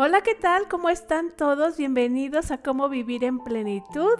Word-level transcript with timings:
Hola, 0.00 0.20
¿qué 0.20 0.36
tal? 0.36 0.68
¿Cómo 0.68 0.90
están 0.90 1.32
todos? 1.36 1.76
Bienvenidos 1.76 2.52
a 2.52 2.58
Cómo 2.58 2.88
Vivir 2.88 3.24
en 3.24 3.40
Plenitud. 3.40 4.14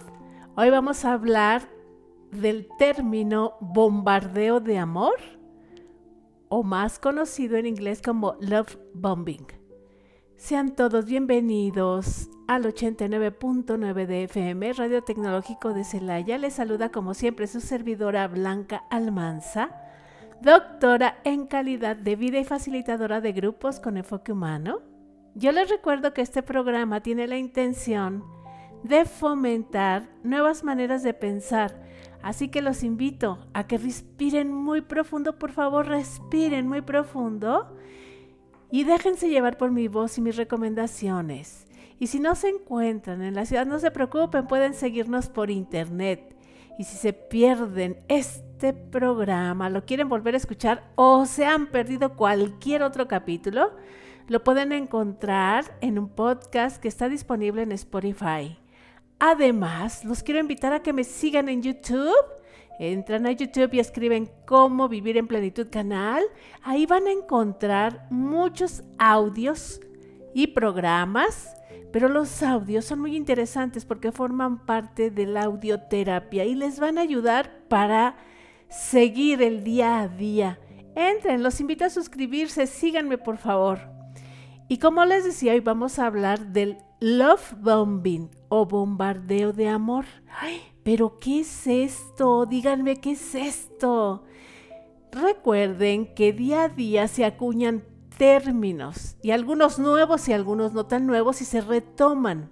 Hoy 0.57 0.69
vamos 0.71 1.05
a 1.05 1.13
hablar 1.13 1.69
del 2.33 2.67
término 2.77 3.53
bombardeo 3.61 4.59
de 4.59 4.77
amor, 4.77 5.15
o 6.49 6.63
más 6.63 6.99
conocido 6.99 7.55
en 7.55 7.65
inglés 7.65 8.01
como 8.01 8.35
love 8.41 8.77
bombing. 8.93 9.47
Sean 10.35 10.75
todos 10.75 11.05
bienvenidos 11.05 12.29
al 12.49 12.65
89.9 12.65 14.05
de 14.05 14.23
FM, 14.25 14.73
Radio 14.73 15.01
Tecnológico 15.01 15.73
de 15.73 15.85
Celaya. 15.85 16.37
Les 16.37 16.55
saluda 16.55 16.91
como 16.91 17.13
siempre 17.13 17.47
su 17.47 17.61
servidora 17.61 18.27
Blanca 18.27 18.83
Almanza, 18.89 19.71
doctora 20.41 21.21
en 21.23 21.47
calidad 21.47 21.95
de 21.95 22.17
vida 22.17 22.37
y 22.37 22.43
facilitadora 22.43 23.21
de 23.21 23.31
grupos 23.31 23.79
con 23.79 23.95
enfoque 23.95 24.33
humano 24.33 24.88
yo 25.35 25.51
les 25.51 25.69
recuerdo 25.69 26.13
que 26.13 26.21
este 26.21 26.43
programa 26.43 27.01
tiene 27.01 27.27
la 27.27 27.37
intención 27.37 28.23
de 28.83 29.05
fomentar 29.05 30.09
nuevas 30.23 30.63
maneras 30.63 31.03
de 31.03 31.13
pensar, 31.13 31.81
así 32.21 32.49
que 32.49 32.61
los 32.61 32.83
invito 32.83 33.39
a 33.53 33.67
que 33.67 33.77
respiren 33.77 34.53
muy 34.53 34.81
profundo, 34.81 35.37
por 35.37 35.51
favor, 35.51 35.87
respiren 35.87 36.67
muy 36.67 36.81
profundo 36.81 37.75
y 38.71 38.83
déjense 38.83 39.29
llevar 39.29 39.57
por 39.57 39.71
mi 39.71 39.87
voz 39.87 40.17
y 40.17 40.21
mis 40.21 40.37
recomendaciones. 40.37 41.65
Y 41.99 42.07
si 42.07 42.19
no 42.19 42.35
se 42.35 42.49
encuentran 42.49 43.21
en 43.21 43.35
la 43.35 43.45
ciudad, 43.45 43.65
no 43.65 43.79
se 43.79 43.91
preocupen, 43.91 44.47
pueden 44.47 44.73
seguirnos 44.73 45.27
por 45.27 45.49
internet. 45.49 46.35
Y 46.77 46.85
si 46.85 46.95
se 46.95 47.11
pierden 47.11 47.99
este 48.07 48.71
programa, 48.71 49.69
lo 49.69 49.85
quieren 49.85 50.07
volver 50.07 50.33
a 50.33 50.37
escuchar 50.37 50.91
o 50.95 51.25
se 51.25 51.45
han 51.45 51.67
perdido 51.67 52.15
cualquier 52.15 52.83
otro 52.83 53.09
capítulo, 53.09 53.75
lo 54.29 54.43
pueden 54.43 54.71
encontrar 54.71 55.75
en 55.81 55.97
un 55.97 56.07
podcast 56.07 56.77
que 56.77 56.87
está 56.87 57.09
disponible 57.09 57.63
en 57.63 57.71
Spotify. 57.71 58.59
Además, 59.17 60.05
los 60.05 60.21
quiero 60.21 60.39
invitar 60.39 60.71
a 60.71 60.83
que 60.83 60.93
me 60.93 61.03
sigan 61.03 61.49
en 61.49 61.63
YouTube. 61.63 62.13
Entran 62.79 63.25
a 63.25 63.31
YouTube 63.31 63.73
y 63.73 63.79
escriben 63.79 64.29
cómo 64.45 64.87
vivir 64.87 65.17
en 65.17 65.27
plenitud 65.27 65.67
canal. 65.71 66.23
Ahí 66.61 66.85
van 66.85 67.07
a 67.07 67.11
encontrar 67.11 68.05
muchos 68.11 68.83
audios 68.99 69.81
y 70.35 70.47
programas, 70.47 71.55
pero 71.91 72.07
los 72.07 72.43
audios 72.43 72.85
son 72.85 72.99
muy 72.99 73.15
interesantes 73.15 73.83
porque 73.83 74.11
forman 74.11 74.63
parte 74.63 75.09
de 75.09 75.25
la 75.25 75.45
audioterapia 75.45 76.45
y 76.45 76.53
les 76.53 76.79
van 76.79 76.99
a 76.99 77.01
ayudar 77.01 77.63
para 77.67 78.15
seguir 78.69 79.41
el 79.41 79.63
día 79.63 80.01
a 80.01 80.07
día. 80.07 80.59
Entren, 80.95 81.41
los 81.41 81.59
invito 81.59 81.83
a 81.83 81.89
suscribirse, 81.89 82.67
síganme 82.67 83.17
por 83.17 83.37
favor. 83.37 83.98
Y 84.71 84.77
como 84.77 85.03
les 85.03 85.23
decía, 85.23 85.53
hoy 85.53 85.61
vamos 85.61 85.97
a 85.97 86.05
hablar 86.05 86.53
del 86.53 86.77
love 86.99 87.55
bombing 87.59 88.29
o 88.49 88.67
bombardeo 88.67 89.51
de 89.51 89.67
amor. 89.67 90.05
Ay, 90.39 90.61
pero 90.83 91.17
¿qué 91.19 91.39
es 91.39 91.65
esto? 91.65 92.45
Díganme, 92.45 92.97
¿qué 92.97 93.13
es 93.13 93.33
esto? 93.33 94.25
Recuerden 95.11 96.13
que 96.13 96.33
día 96.33 96.65
a 96.65 96.69
día 96.69 97.07
se 97.07 97.25
acuñan 97.25 97.83
términos 98.15 99.15
y 99.23 99.31
algunos 99.31 99.79
nuevos 99.79 100.29
y 100.29 100.33
algunos 100.33 100.73
no 100.73 100.85
tan 100.85 101.07
nuevos 101.07 101.41
y 101.41 101.45
se 101.45 101.61
retoman. 101.61 102.51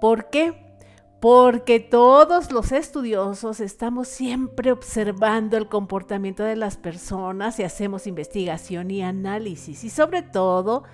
¿Por 0.00 0.30
qué? 0.30 0.78
Porque 1.20 1.78
todos 1.78 2.52
los 2.52 2.72
estudiosos 2.72 3.60
estamos 3.60 4.08
siempre 4.08 4.72
observando 4.72 5.58
el 5.58 5.68
comportamiento 5.68 6.42
de 6.42 6.56
las 6.56 6.78
personas 6.78 7.58
y 7.58 7.64
hacemos 7.64 8.06
investigación 8.06 8.90
y 8.90 9.02
análisis 9.02 9.84
y 9.84 9.90
sobre 9.90 10.22
todo 10.22 10.84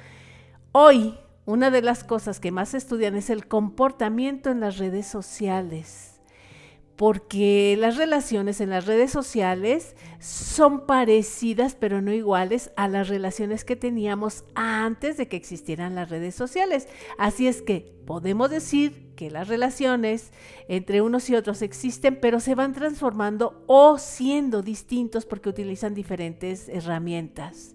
Hoy, 0.73 1.19
una 1.47 1.73
de 1.73 1.83
las 1.83 2.05
cosas 2.05 2.39
que 2.39 2.53
más 2.53 2.75
estudian 2.75 3.17
es 3.17 3.29
el 3.29 3.49
comportamiento 3.49 4.51
en 4.51 4.61
las 4.61 4.79
redes 4.79 5.05
sociales, 5.05 6.21
porque 6.95 7.77
las 7.77 7.97
relaciones 7.97 8.61
en 8.61 8.71
las 8.71 8.87
redes 8.87 9.11
sociales 9.11 9.97
son 10.21 10.87
parecidas, 10.87 11.75
pero 11.75 12.01
no 12.01 12.13
iguales, 12.13 12.71
a 12.77 12.87
las 12.87 13.09
relaciones 13.09 13.65
que 13.65 13.75
teníamos 13.75 14.45
antes 14.55 15.17
de 15.17 15.27
que 15.27 15.37
existieran 15.37 15.97
las 15.97 16.09
redes 16.09 16.37
sociales. 16.37 16.87
Así 17.19 17.49
es 17.49 17.63
que 17.63 17.93
podemos 18.07 18.49
decir 18.49 19.13
que 19.17 19.29
las 19.29 19.49
relaciones 19.49 20.31
entre 20.69 21.03
unos 21.03 21.29
y 21.31 21.35
otros 21.35 21.63
existen, 21.63 22.21
pero 22.21 22.39
se 22.39 22.55
van 22.55 22.75
transformando 22.75 23.65
o 23.67 23.99
siendo 23.99 24.63
distintos 24.63 25.27
porque 25.27 25.49
utilizan 25.49 25.95
diferentes 25.95 26.69
herramientas. 26.69 27.75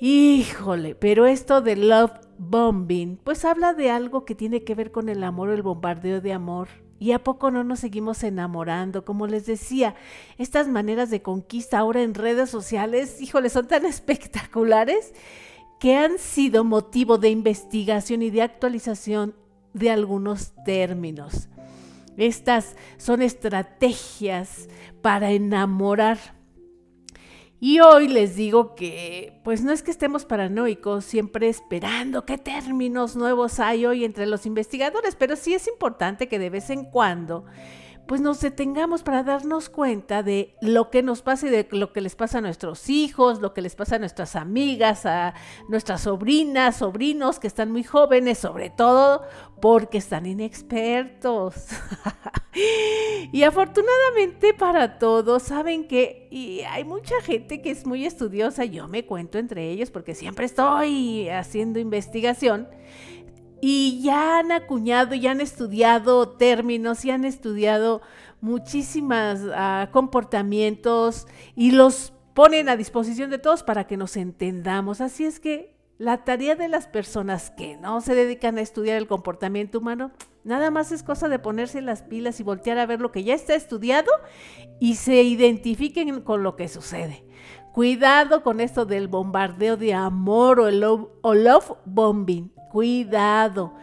Híjole, 0.00 0.94
pero 0.94 1.26
esto 1.26 1.62
de 1.62 1.74
love 1.74 2.12
bombing, 2.38 3.16
pues 3.16 3.46
habla 3.46 3.72
de 3.72 3.90
algo 3.90 4.26
que 4.26 4.34
tiene 4.34 4.62
que 4.62 4.74
ver 4.74 4.92
con 4.92 5.08
el 5.08 5.24
amor 5.24 5.50
el 5.50 5.62
bombardeo 5.62 6.20
de 6.20 6.34
amor. 6.34 6.68
¿Y 6.98 7.12
a 7.12 7.22
poco 7.22 7.50
no 7.50 7.64
nos 7.64 7.80
seguimos 7.80 8.22
enamorando? 8.22 9.04
Como 9.04 9.26
les 9.26 9.46
decía, 9.46 9.94
estas 10.38 10.68
maneras 10.68 11.10
de 11.10 11.22
conquista 11.22 11.78
ahora 11.78 12.02
en 12.02 12.14
redes 12.14 12.50
sociales, 12.50 13.20
híjole, 13.20 13.48
son 13.48 13.68
tan 13.68 13.86
espectaculares 13.86 15.14
que 15.80 15.96
han 15.96 16.18
sido 16.18 16.64
motivo 16.64 17.18
de 17.18 17.30
investigación 17.30 18.22
y 18.22 18.30
de 18.30 18.42
actualización 18.42 19.34
de 19.72 19.90
algunos 19.90 20.52
términos. 20.64 21.48
Estas 22.16 22.76
son 22.96 23.20
estrategias 23.20 24.68
para 25.02 25.32
enamorar 25.32 26.35
y 27.66 27.80
hoy 27.80 28.06
les 28.06 28.36
digo 28.36 28.76
que, 28.76 29.40
pues 29.42 29.64
no 29.64 29.72
es 29.72 29.82
que 29.82 29.90
estemos 29.90 30.24
paranoicos, 30.24 31.04
siempre 31.04 31.48
esperando 31.48 32.24
qué 32.24 32.38
términos 32.38 33.16
nuevos 33.16 33.58
hay 33.58 33.86
hoy 33.86 34.04
entre 34.04 34.26
los 34.26 34.46
investigadores, 34.46 35.16
pero 35.16 35.34
sí 35.34 35.52
es 35.52 35.66
importante 35.66 36.28
que 36.28 36.38
de 36.38 36.48
vez 36.48 36.70
en 36.70 36.84
cuando 36.84 37.44
pues 38.06 38.20
nos 38.20 38.40
detengamos 38.40 39.02
para 39.02 39.22
darnos 39.22 39.68
cuenta 39.68 40.22
de 40.22 40.54
lo 40.60 40.90
que 40.90 41.02
nos 41.02 41.22
pasa 41.22 41.46
y 41.46 41.50
de 41.50 41.66
lo 41.72 41.92
que 41.92 42.00
les 42.00 42.14
pasa 42.14 42.38
a 42.38 42.40
nuestros 42.40 42.88
hijos, 42.88 43.40
lo 43.40 43.52
que 43.52 43.62
les 43.62 43.74
pasa 43.74 43.96
a 43.96 43.98
nuestras 43.98 44.36
amigas, 44.36 45.06
a 45.06 45.34
nuestras 45.68 46.02
sobrinas, 46.02 46.76
sobrinos 46.76 47.38
que 47.38 47.46
están 47.46 47.72
muy 47.72 47.82
jóvenes, 47.82 48.38
sobre 48.38 48.70
todo 48.70 49.22
porque 49.60 49.98
están 49.98 50.26
inexpertos. 50.26 51.54
y 53.32 53.42
afortunadamente 53.42 54.54
para 54.54 54.98
todos, 54.98 55.42
saben 55.42 55.88
que 55.88 56.28
y 56.30 56.60
hay 56.60 56.84
mucha 56.84 57.20
gente 57.22 57.62
que 57.62 57.70
es 57.70 57.86
muy 57.86 58.04
estudiosa, 58.04 58.64
yo 58.64 58.88
me 58.88 59.06
cuento 59.06 59.38
entre 59.38 59.70
ellos 59.70 59.90
porque 59.90 60.14
siempre 60.14 60.46
estoy 60.46 61.28
haciendo 61.28 61.78
investigación 61.78 62.68
y 63.68 64.00
ya 64.00 64.38
han 64.38 64.52
acuñado, 64.52 65.16
ya 65.16 65.32
han 65.32 65.40
estudiado 65.40 66.28
términos, 66.28 67.04
y 67.04 67.10
han 67.10 67.24
estudiado 67.24 68.00
muchísimos 68.40 69.40
ah, 69.56 69.88
comportamientos 69.90 71.26
y 71.56 71.72
los 71.72 72.12
ponen 72.32 72.68
a 72.68 72.76
disposición 72.76 73.28
de 73.28 73.38
todos 73.38 73.64
para 73.64 73.88
que 73.88 73.96
nos 73.96 74.16
entendamos. 74.16 75.00
Así 75.00 75.24
es 75.24 75.40
que 75.40 75.74
la 75.98 76.22
tarea 76.22 76.54
de 76.54 76.68
las 76.68 76.86
personas 76.86 77.50
que 77.50 77.76
no 77.76 78.00
se 78.00 78.14
dedican 78.14 78.56
a 78.56 78.60
estudiar 78.60 78.98
el 78.98 79.08
comportamiento 79.08 79.80
humano, 79.80 80.12
nada 80.44 80.70
más 80.70 80.92
es 80.92 81.02
cosa 81.02 81.28
de 81.28 81.40
ponerse 81.40 81.82
las 81.82 82.02
pilas 82.02 82.38
y 82.38 82.44
voltear 82.44 82.78
a 82.78 82.86
ver 82.86 83.00
lo 83.00 83.10
que 83.10 83.24
ya 83.24 83.34
está 83.34 83.56
estudiado 83.56 84.12
y 84.78 84.94
se 84.94 85.24
identifiquen 85.24 86.20
con 86.20 86.44
lo 86.44 86.54
que 86.54 86.68
sucede. 86.68 87.24
Cuidado 87.72 88.44
con 88.44 88.60
esto 88.60 88.86
del 88.86 89.08
bombardeo 89.08 89.76
de 89.76 89.92
amor 89.92 90.60
o, 90.60 90.68
el 90.68 90.84
o 90.84 91.34
love 91.34 91.72
bombing 91.84 92.52
cuidado. 92.70 93.74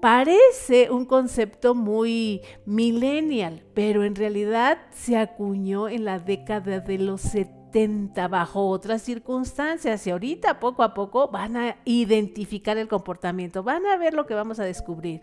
Parece 0.00 0.90
un 0.90 1.06
concepto 1.06 1.74
muy 1.74 2.42
millennial, 2.66 3.62
pero 3.72 4.04
en 4.04 4.14
realidad 4.14 4.78
se 4.90 5.16
acuñó 5.16 5.88
en 5.88 6.04
la 6.04 6.18
década 6.18 6.80
de 6.80 6.98
los 6.98 7.22
70 7.22 8.28
bajo 8.28 8.68
otras 8.68 9.00
circunstancias 9.00 10.06
y 10.06 10.10
ahorita 10.10 10.60
poco 10.60 10.82
a 10.82 10.92
poco 10.92 11.28
van 11.28 11.56
a 11.56 11.76
identificar 11.86 12.76
el 12.76 12.86
comportamiento, 12.86 13.62
van 13.62 13.86
a 13.86 13.96
ver 13.96 14.12
lo 14.12 14.26
que 14.26 14.34
vamos 14.34 14.60
a 14.60 14.64
descubrir. 14.64 15.22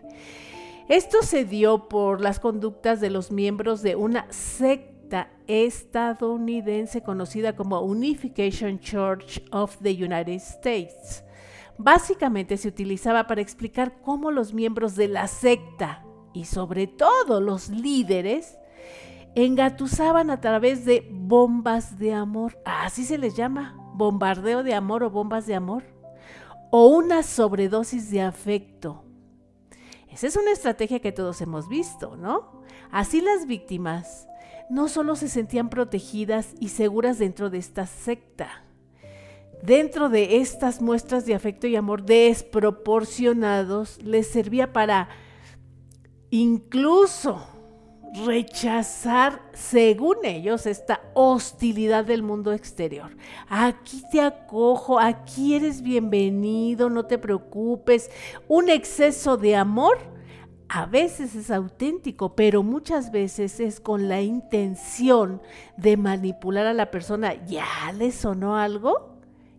Esto 0.88 1.22
se 1.22 1.44
dio 1.44 1.88
por 1.88 2.20
las 2.20 2.40
conductas 2.40 3.00
de 3.00 3.10
los 3.10 3.30
miembros 3.30 3.82
de 3.82 3.94
una 3.94 4.26
secta 4.32 5.30
estadounidense 5.46 7.04
conocida 7.04 7.54
como 7.54 7.82
Unification 7.82 8.80
Church 8.80 9.42
of 9.52 9.78
the 9.80 9.92
United 9.92 10.34
States 10.34 11.22
básicamente 11.78 12.56
se 12.56 12.68
utilizaba 12.68 13.26
para 13.26 13.40
explicar 13.40 14.00
cómo 14.02 14.30
los 14.30 14.54
miembros 14.54 14.96
de 14.96 15.08
la 15.08 15.26
secta 15.26 16.04
y 16.32 16.44
sobre 16.44 16.86
todo 16.86 17.40
los 17.40 17.68
líderes 17.68 18.58
engatusaban 19.34 20.30
a 20.30 20.40
través 20.40 20.84
de 20.84 21.08
bombas 21.10 21.98
de 21.98 22.12
amor, 22.12 22.58
así 22.64 23.04
se 23.04 23.18
les 23.18 23.34
llama, 23.34 23.76
bombardeo 23.94 24.62
de 24.62 24.74
amor 24.74 25.02
o 25.02 25.10
bombas 25.10 25.46
de 25.46 25.54
amor, 25.54 25.84
o 26.70 26.88
una 26.88 27.22
sobredosis 27.22 28.10
de 28.10 28.22
afecto. 28.22 29.04
Esa 30.10 30.26
es 30.26 30.36
una 30.36 30.52
estrategia 30.52 31.00
que 31.00 31.12
todos 31.12 31.40
hemos 31.40 31.68
visto, 31.68 32.16
¿no? 32.16 32.62
Así 32.90 33.22
las 33.22 33.46
víctimas 33.46 34.28
no 34.68 34.88
solo 34.88 35.16
se 35.16 35.28
sentían 35.28 35.70
protegidas 35.70 36.54
y 36.60 36.68
seguras 36.68 37.18
dentro 37.18 37.50
de 37.50 37.58
esta 37.58 37.86
secta, 37.86 38.64
dentro 39.62 40.08
de 40.08 40.36
estas 40.38 40.82
muestras 40.82 41.24
de 41.24 41.34
afecto 41.34 41.66
y 41.66 41.76
amor 41.76 42.04
desproporcionados, 42.04 44.02
les 44.02 44.26
servía 44.26 44.72
para 44.72 45.08
incluso 46.30 47.46
rechazar, 48.26 49.40
según 49.54 50.16
ellos, 50.24 50.66
esta 50.66 51.00
hostilidad 51.14 52.04
del 52.04 52.22
mundo 52.22 52.52
exterior. 52.52 53.16
Aquí 53.48 54.02
te 54.10 54.20
acojo, 54.20 54.98
aquí 54.98 55.54
eres 55.54 55.82
bienvenido, 55.82 56.90
no 56.90 57.06
te 57.06 57.16
preocupes. 57.18 58.10
Un 58.48 58.68
exceso 58.68 59.36
de 59.36 59.56
amor 59.56 59.98
a 60.68 60.86
veces 60.86 61.34
es 61.34 61.50
auténtico, 61.50 62.34
pero 62.34 62.62
muchas 62.62 63.12
veces 63.12 63.60
es 63.60 63.80
con 63.80 64.08
la 64.08 64.20
intención 64.20 65.40
de 65.76 65.96
manipular 65.96 66.66
a 66.66 66.74
la 66.74 66.90
persona. 66.90 67.34
¿Ya 67.46 67.92
le 67.96 68.10
sonó 68.10 68.56
algo? 68.56 69.11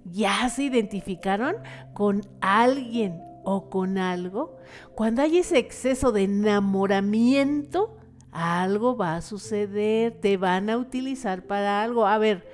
¿Ya 0.06 0.50
se 0.50 0.64
identificaron 0.64 1.56
con 1.94 2.22
alguien 2.42 3.22
o 3.44 3.70
con 3.70 3.98
algo? 3.98 4.58
Cuando 4.96 5.22
hay 5.22 5.38
ese 5.38 5.58
exceso 5.58 6.12
de 6.12 6.24
enamoramiento, 6.24 7.98
algo 8.32 8.98
va 8.98 9.16
a 9.16 9.22
suceder, 9.22 10.20
te 10.20 10.38
van 10.38 10.70
a 10.70 10.78
utilizar 10.78 11.44
para 11.44 11.84
algo. 11.84 12.06
A 12.06 12.18
ver, 12.18 12.48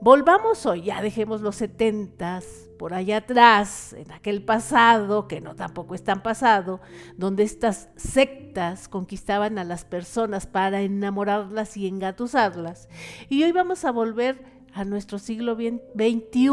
volvamos 0.00 0.66
hoy, 0.66 0.82
ya 0.82 1.02
dejemos 1.02 1.40
los 1.40 1.56
setentas 1.56 2.68
por 2.78 2.94
allá 2.94 3.18
atrás, 3.18 3.92
en 3.92 4.10
aquel 4.12 4.42
pasado, 4.44 5.26
que 5.26 5.40
no 5.40 5.56
tampoco 5.56 5.94
es 5.94 6.04
tan 6.04 6.22
pasado, 6.22 6.80
donde 7.16 7.42
estas 7.42 7.88
sectas 7.96 8.88
conquistaban 8.88 9.58
a 9.58 9.64
las 9.64 9.84
personas 9.84 10.46
para 10.46 10.80
enamorarlas 10.80 11.76
y 11.76 11.88
engatusarlas. 11.88 12.88
Y 13.28 13.42
hoy 13.42 13.52
vamos 13.52 13.84
a 13.84 13.90
volver 13.90 14.57
a 14.78 14.84
nuestro 14.84 15.18
siglo 15.18 15.56
XXI. 15.56 16.48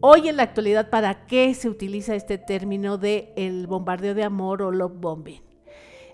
Hoy 0.00 0.28
en 0.28 0.36
la 0.36 0.42
actualidad, 0.42 0.90
¿para 0.90 1.26
qué 1.26 1.54
se 1.54 1.68
utiliza 1.68 2.14
este 2.14 2.36
término 2.36 2.98
de 2.98 3.32
el 3.36 3.66
bombardeo 3.66 4.14
de 4.14 4.24
amor 4.24 4.62
o 4.62 4.70
love 4.70 5.00
bombing? 5.00 5.40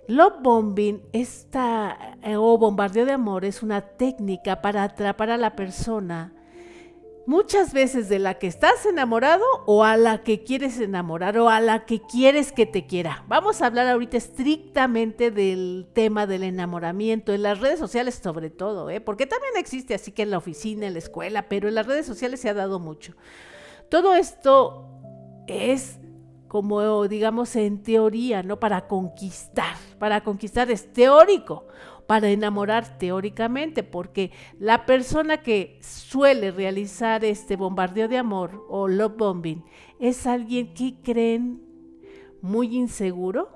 Love 0.08 0.42
bombing 0.42 1.02
esta, 1.12 2.18
eh, 2.22 2.36
o 2.36 2.58
bombardeo 2.58 3.06
de 3.06 3.12
amor 3.12 3.44
es 3.44 3.62
una 3.62 3.80
técnica 3.80 4.60
para 4.60 4.82
atrapar 4.82 5.30
a 5.30 5.36
la 5.36 5.56
persona 5.56 6.32
muchas 7.26 7.72
veces 7.72 8.08
de 8.08 8.18
la 8.18 8.34
que 8.34 8.46
estás 8.46 8.84
enamorado 8.86 9.44
o 9.66 9.84
a 9.84 9.96
la 9.96 10.22
que 10.22 10.42
quieres 10.44 10.80
enamorar 10.80 11.38
o 11.38 11.48
a 11.48 11.60
la 11.60 11.84
que 11.84 12.00
quieres 12.00 12.52
que 12.52 12.66
te 12.66 12.86
quiera. 12.86 13.24
Vamos 13.28 13.62
a 13.62 13.66
hablar 13.66 13.88
ahorita 13.88 14.16
estrictamente 14.16 15.30
del 15.30 15.88
tema 15.92 16.26
del 16.26 16.42
enamoramiento 16.42 17.32
en 17.32 17.42
las 17.42 17.60
redes 17.60 17.78
sociales 17.78 18.20
sobre 18.22 18.50
todo, 18.50 18.90
¿eh? 18.90 19.00
porque 19.00 19.26
también 19.26 19.54
existe 19.56 19.94
así 19.94 20.12
que 20.12 20.22
en 20.22 20.30
la 20.30 20.38
oficina, 20.38 20.86
en 20.86 20.94
la 20.94 20.98
escuela, 20.98 21.48
pero 21.48 21.68
en 21.68 21.74
las 21.74 21.86
redes 21.86 22.06
sociales 22.06 22.40
se 22.40 22.48
ha 22.48 22.54
dado 22.54 22.78
mucho. 22.78 23.14
Todo 23.88 24.14
esto 24.14 24.88
es 25.46 25.98
como 26.48 27.08
digamos 27.08 27.56
en 27.56 27.82
teoría, 27.82 28.42
¿no? 28.42 28.60
Para 28.60 28.86
conquistar, 28.86 29.74
para 29.98 30.22
conquistar 30.22 30.70
es 30.70 30.92
teórico, 30.92 31.66
para 32.06 32.28
enamorar 32.30 32.98
teóricamente, 32.98 33.82
porque 33.82 34.30
la 34.58 34.86
persona 34.86 35.38
que 35.38 35.78
suele 35.80 36.50
realizar 36.50 37.24
este 37.24 37.56
bombardeo 37.56 38.08
de 38.08 38.18
amor 38.18 38.64
o 38.68 38.88
love 38.88 39.16
bombing 39.16 39.64
es 39.98 40.26
alguien 40.26 40.74
que 40.74 41.00
creen 41.02 41.62
muy 42.40 42.76
inseguro, 42.76 43.50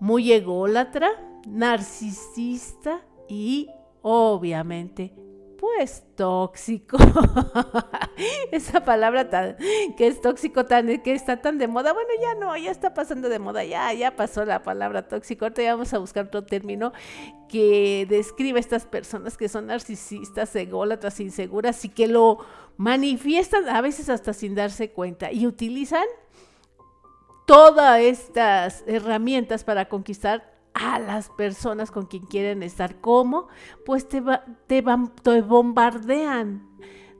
muy 0.00 0.32
ególatra, 0.32 1.10
narcisista 1.46 3.02
y 3.28 3.68
obviamente 4.02 5.25
pues 5.66 6.04
tóxico. 6.14 6.96
Esa 8.52 8.84
palabra 8.84 9.28
tan, 9.28 9.56
que 9.96 10.06
es 10.06 10.20
tóxico, 10.20 10.64
tan, 10.64 11.02
que 11.02 11.12
está 11.12 11.42
tan 11.42 11.58
de 11.58 11.66
moda. 11.66 11.92
Bueno, 11.92 12.08
ya 12.22 12.34
no, 12.34 12.56
ya 12.56 12.70
está 12.70 12.94
pasando 12.94 13.28
de 13.28 13.38
moda, 13.38 13.64
ya, 13.64 13.92
ya 13.92 14.14
pasó 14.14 14.44
la 14.44 14.62
palabra 14.62 15.08
tóxico. 15.08 15.44
Ahorita 15.44 15.62
vamos 15.62 15.92
a 15.92 15.98
buscar 15.98 16.26
otro 16.26 16.44
término 16.44 16.92
que 17.48 18.06
describe 18.08 18.58
a 18.58 18.60
estas 18.60 18.86
personas 18.86 19.36
que 19.36 19.48
son 19.48 19.66
narcisistas, 19.66 20.54
ególatras, 20.54 21.18
inseguras 21.20 21.84
y 21.84 21.88
que 21.88 22.06
lo 22.06 22.38
manifiestan 22.76 23.68
a 23.68 23.80
veces 23.80 24.08
hasta 24.08 24.32
sin 24.32 24.54
darse 24.54 24.90
cuenta 24.90 25.32
y 25.32 25.46
utilizan 25.46 26.04
todas 27.44 28.00
estas 28.00 28.84
herramientas 28.86 29.64
para 29.64 29.88
conquistar 29.88 30.55
a 30.76 30.98
las 30.98 31.30
personas 31.30 31.90
con 31.90 32.06
quien 32.06 32.24
quieren 32.26 32.62
estar. 32.62 33.00
¿Cómo? 33.00 33.48
Pues 33.84 34.08
te, 34.08 34.22
te, 34.66 34.82
bombardean 34.82 36.68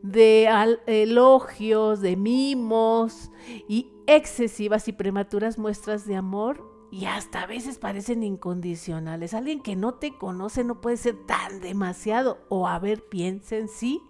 de 0.03 0.49
elogios, 0.87 2.01
de 2.01 2.17
mimos 2.17 3.31
y 3.69 3.93
excesivas 4.07 4.89
y 4.89 4.93
prematuras 4.93 5.59
muestras 5.59 6.07
de 6.07 6.17
amor 6.17 6.77
y 6.91 7.07
hasta 7.07 7.43
a 7.43 7.47
veces 7.47 7.79
parecen 7.79 8.23
incondicionales. 8.23 9.35
Alguien 9.35 9.63
que 9.63 9.75
no 9.75 9.95
te 9.95 10.17
conoce 10.17 10.63
no 10.63 10.81
puede 10.81 10.99
ser 10.99 11.17
tan 11.27 11.61
demasiado. 11.61 12.39
O 12.49 12.69
a 12.69 12.79
ver, 12.79 13.03
piensen 13.09 13.69
sí. 13.69 14.03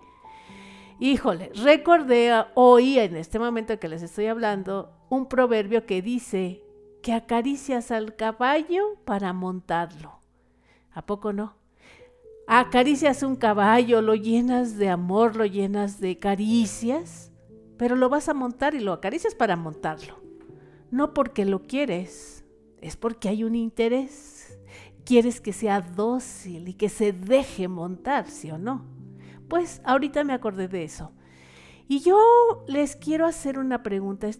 Híjole, 0.98 1.50
recordé 1.54 2.32
hoy, 2.54 2.98
en 2.98 3.16
este 3.16 3.38
momento 3.38 3.78
que 3.78 3.88
les 3.88 4.02
estoy 4.02 4.26
hablando, 4.26 4.90
un 5.08 5.28
proverbio 5.28 5.86
que 5.86 6.02
dice, 6.02 6.65
que 7.06 7.12
acaricias 7.12 7.92
al 7.92 8.16
caballo 8.16 8.96
para 9.04 9.32
montarlo. 9.32 10.18
¿A 10.90 11.06
poco 11.06 11.32
no? 11.32 11.54
Acaricias 12.48 13.22
un 13.22 13.36
caballo, 13.36 14.02
lo 14.02 14.16
llenas 14.16 14.76
de 14.76 14.88
amor, 14.88 15.36
lo 15.36 15.46
llenas 15.46 16.00
de 16.00 16.18
caricias, 16.18 17.30
pero 17.76 17.94
lo 17.94 18.08
vas 18.08 18.28
a 18.28 18.34
montar 18.34 18.74
y 18.74 18.80
lo 18.80 18.92
acaricias 18.92 19.36
para 19.36 19.54
montarlo. 19.54 20.18
No 20.90 21.14
porque 21.14 21.44
lo 21.44 21.62
quieres, 21.62 22.44
es 22.80 22.96
porque 22.96 23.28
hay 23.28 23.44
un 23.44 23.54
interés. 23.54 24.58
Quieres 25.04 25.40
que 25.40 25.52
sea 25.52 25.82
dócil 25.82 26.66
y 26.66 26.74
que 26.74 26.88
se 26.88 27.12
deje 27.12 27.68
montar, 27.68 28.28
¿sí 28.28 28.50
o 28.50 28.58
no? 28.58 28.84
Pues 29.46 29.80
ahorita 29.84 30.24
me 30.24 30.32
acordé 30.32 30.66
de 30.66 30.82
eso. 30.82 31.12
Y 31.88 32.00
yo 32.00 32.64
les 32.66 32.96
quiero 32.96 33.26
hacer 33.26 33.60
una 33.60 33.84
pregunta 33.84 34.26
a 34.26 34.30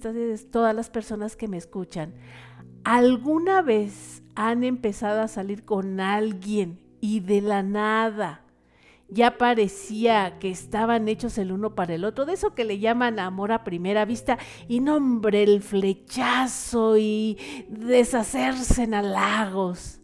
todas 0.50 0.74
las 0.74 0.90
personas 0.90 1.36
que 1.36 1.46
me 1.46 1.56
escuchan. 1.56 2.12
¿Alguna 2.86 3.62
vez 3.62 4.22
han 4.36 4.62
empezado 4.62 5.20
a 5.20 5.26
salir 5.26 5.64
con 5.64 5.98
alguien 5.98 6.78
y 7.00 7.18
de 7.18 7.40
la 7.40 7.64
nada 7.64 8.42
ya 9.08 9.38
parecía 9.38 10.38
que 10.38 10.50
estaban 10.50 11.08
hechos 11.08 11.36
el 11.38 11.50
uno 11.50 11.74
para 11.74 11.94
el 11.96 12.04
otro? 12.04 12.26
De 12.26 12.34
eso 12.34 12.54
que 12.54 12.62
le 12.62 12.78
llaman 12.78 13.18
amor 13.18 13.50
a 13.50 13.64
primera 13.64 14.04
vista 14.04 14.38
y 14.68 14.78
nombre 14.78 15.42
el 15.42 15.62
flechazo 15.62 16.96
y 16.96 17.66
deshacerse 17.68 18.84
en 18.84 18.94
halagos. 18.94 19.98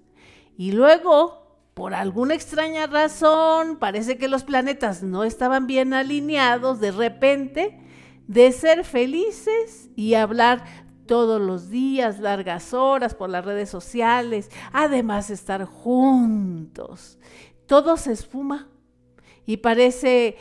Y 0.58 0.72
luego, 0.72 1.62
por 1.74 1.94
alguna 1.94 2.34
extraña 2.34 2.88
razón, 2.88 3.76
parece 3.76 4.18
que 4.18 4.26
los 4.26 4.42
planetas 4.42 5.04
no 5.04 5.22
estaban 5.22 5.68
bien 5.68 5.94
alineados 5.94 6.80
de 6.80 6.90
repente 6.90 7.78
de 8.26 8.50
ser 8.50 8.84
felices 8.84 9.90
y 9.94 10.14
hablar 10.14 10.64
todos 11.12 11.42
los 11.42 11.68
días, 11.68 12.20
largas 12.20 12.72
horas 12.72 13.14
por 13.14 13.28
las 13.28 13.44
redes 13.44 13.68
sociales, 13.68 14.50
además 14.72 15.28
estar 15.28 15.66
juntos. 15.66 17.18
Todo 17.66 17.98
se 17.98 18.12
esfuma 18.12 18.70
y 19.44 19.58
parece 19.58 20.38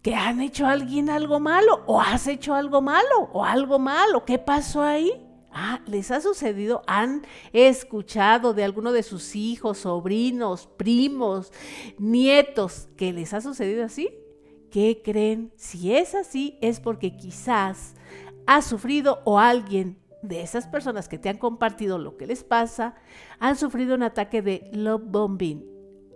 que 0.00 0.14
han 0.14 0.40
hecho 0.40 0.64
a 0.64 0.70
alguien 0.70 1.10
algo 1.10 1.38
malo 1.38 1.82
o 1.84 2.00
has 2.00 2.28
hecho 2.28 2.54
algo 2.54 2.80
malo 2.80 3.28
o 3.34 3.44
algo 3.44 3.78
malo. 3.78 4.24
¿Qué 4.24 4.38
pasó 4.38 4.80
ahí? 4.80 5.12
Ah, 5.52 5.82
¿les 5.84 6.10
ha 6.12 6.22
sucedido? 6.22 6.80
¿Han 6.86 7.26
escuchado 7.52 8.54
de 8.54 8.64
alguno 8.64 8.90
de 8.90 9.02
sus 9.02 9.36
hijos, 9.36 9.76
sobrinos, 9.76 10.66
primos, 10.78 11.52
nietos 11.98 12.88
que 12.96 13.12
les 13.12 13.34
ha 13.34 13.42
sucedido 13.42 13.84
así? 13.84 14.08
¿Qué 14.70 15.02
creen? 15.04 15.52
Si 15.56 15.94
es 15.94 16.14
así, 16.14 16.56
es 16.62 16.80
porque 16.80 17.18
quizás 17.18 17.96
has 18.48 18.64
sufrido 18.64 19.20
o 19.26 19.38
alguien 19.38 19.98
de 20.22 20.40
esas 20.40 20.66
personas 20.66 21.06
que 21.06 21.18
te 21.18 21.28
han 21.28 21.36
compartido 21.36 21.98
lo 21.98 22.16
que 22.16 22.26
les 22.26 22.44
pasa, 22.44 22.94
han 23.38 23.56
sufrido 23.56 23.94
un 23.94 24.02
ataque 24.02 24.40
de 24.40 24.70
love 24.72 25.02
bombing. 25.04 25.66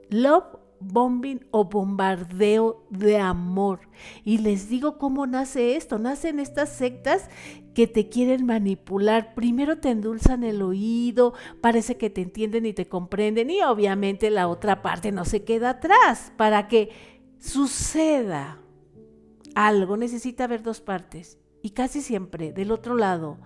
Love 0.08 0.56
bombing 0.80 1.46
o 1.50 1.64
bombardeo 1.66 2.86
de 2.88 3.18
amor. 3.18 3.80
Y 4.24 4.38
les 4.38 4.70
digo 4.70 4.96
cómo 4.96 5.26
nace 5.26 5.76
esto. 5.76 5.98
Nacen 5.98 6.40
estas 6.40 6.70
sectas 6.70 7.28
que 7.74 7.86
te 7.86 8.08
quieren 8.08 8.46
manipular. 8.46 9.34
Primero 9.34 9.76
te 9.78 9.90
endulzan 9.90 10.42
el 10.42 10.62
oído, 10.62 11.34
parece 11.60 11.98
que 11.98 12.08
te 12.08 12.22
entienden 12.22 12.64
y 12.64 12.72
te 12.72 12.88
comprenden 12.88 13.50
y 13.50 13.60
obviamente 13.60 14.30
la 14.30 14.48
otra 14.48 14.80
parte 14.80 15.12
no 15.12 15.26
se 15.26 15.44
queda 15.44 15.68
atrás. 15.68 16.32
Para 16.38 16.66
que 16.66 16.88
suceda 17.38 18.58
algo 19.54 19.98
necesita 19.98 20.44
haber 20.44 20.62
dos 20.62 20.80
partes 20.80 21.41
y 21.62 21.70
casi 21.70 22.02
siempre 22.02 22.52
del 22.52 22.72
otro 22.72 22.94
lado. 22.94 23.38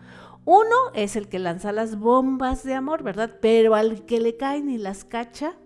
Uno 0.47 0.77
es 0.95 1.17
el 1.17 1.29
que 1.29 1.39
lanza 1.39 1.73
las 1.73 1.99
bombas 1.99 2.63
de 2.63 2.75
amor, 2.75 3.03
¿verdad? 3.03 3.39
Pero 3.41 3.75
al 3.75 4.07
que 4.07 4.21
le 4.21 4.37
caen 4.37 4.71
y 4.71 4.79
las 4.79 5.05
cacha, 5.05 5.57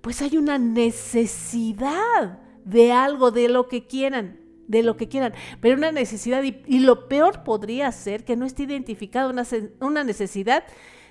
pues 0.00 0.22
hay 0.22 0.36
una 0.36 0.56
necesidad 0.58 2.38
de 2.64 2.92
algo, 2.92 3.30
de 3.30 3.48
lo 3.48 3.68
que 3.68 3.86
quieran. 3.86 4.38
de 4.68 4.84
lo 4.84 4.96
que 4.96 5.08
quieran, 5.08 5.34
pero 5.60 5.76
una 5.76 5.90
necesidad, 5.90 6.44
y, 6.44 6.78
lo 6.78 7.08
peor 7.08 7.42
podría 7.42 7.90
ser 7.90 8.24
que 8.24 8.36
no 8.36 8.46
esté 8.46 8.62
identificada 8.62 9.28
una, 9.28 9.44
una 9.80 10.04
necesidad 10.04 10.62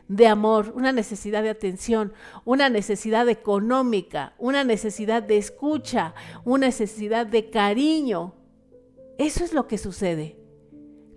de 0.08 0.28
amor, 0.28 0.72
una 0.78 0.94
necesidad 0.94 1.44
de 1.44 1.50
atención, 1.50 2.14
una 2.46 2.70
necesidad 2.70 3.28
económica, 3.28 4.34
una 4.38 4.64
necesidad 4.64 5.24
de 5.24 5.38
escucha, 5.38 6.14
una 6.46 6.68
necesidad 6.68 7.28
de 7.28 7.50
cariño. 7.50 8.34
Eso 9.18 9.44
es 9.44 9.52
lo 9.52 9.68
que 9.68 9.78
sucede. 9.78 10.39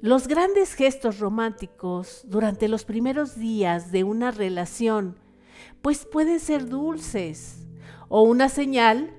Los 0.02 0.26
grandes 0.26 0.75
gestos 0.75 1.21
románticos 1.21 2.23
durante 2.26 2.66
los 2.66 2.85
primeros 2.85 3.37
días 3.37 3.92
de 3.92 4.02
una 4.02 4.32
relación, 4.32 5.16
pues 5.80 6.06
pueden 6.06 6.40
ser 6.40 6.66
dulces 6.66 7.68
o 8.09 8.23
una 8.23 8.49
señal 8.49 9.14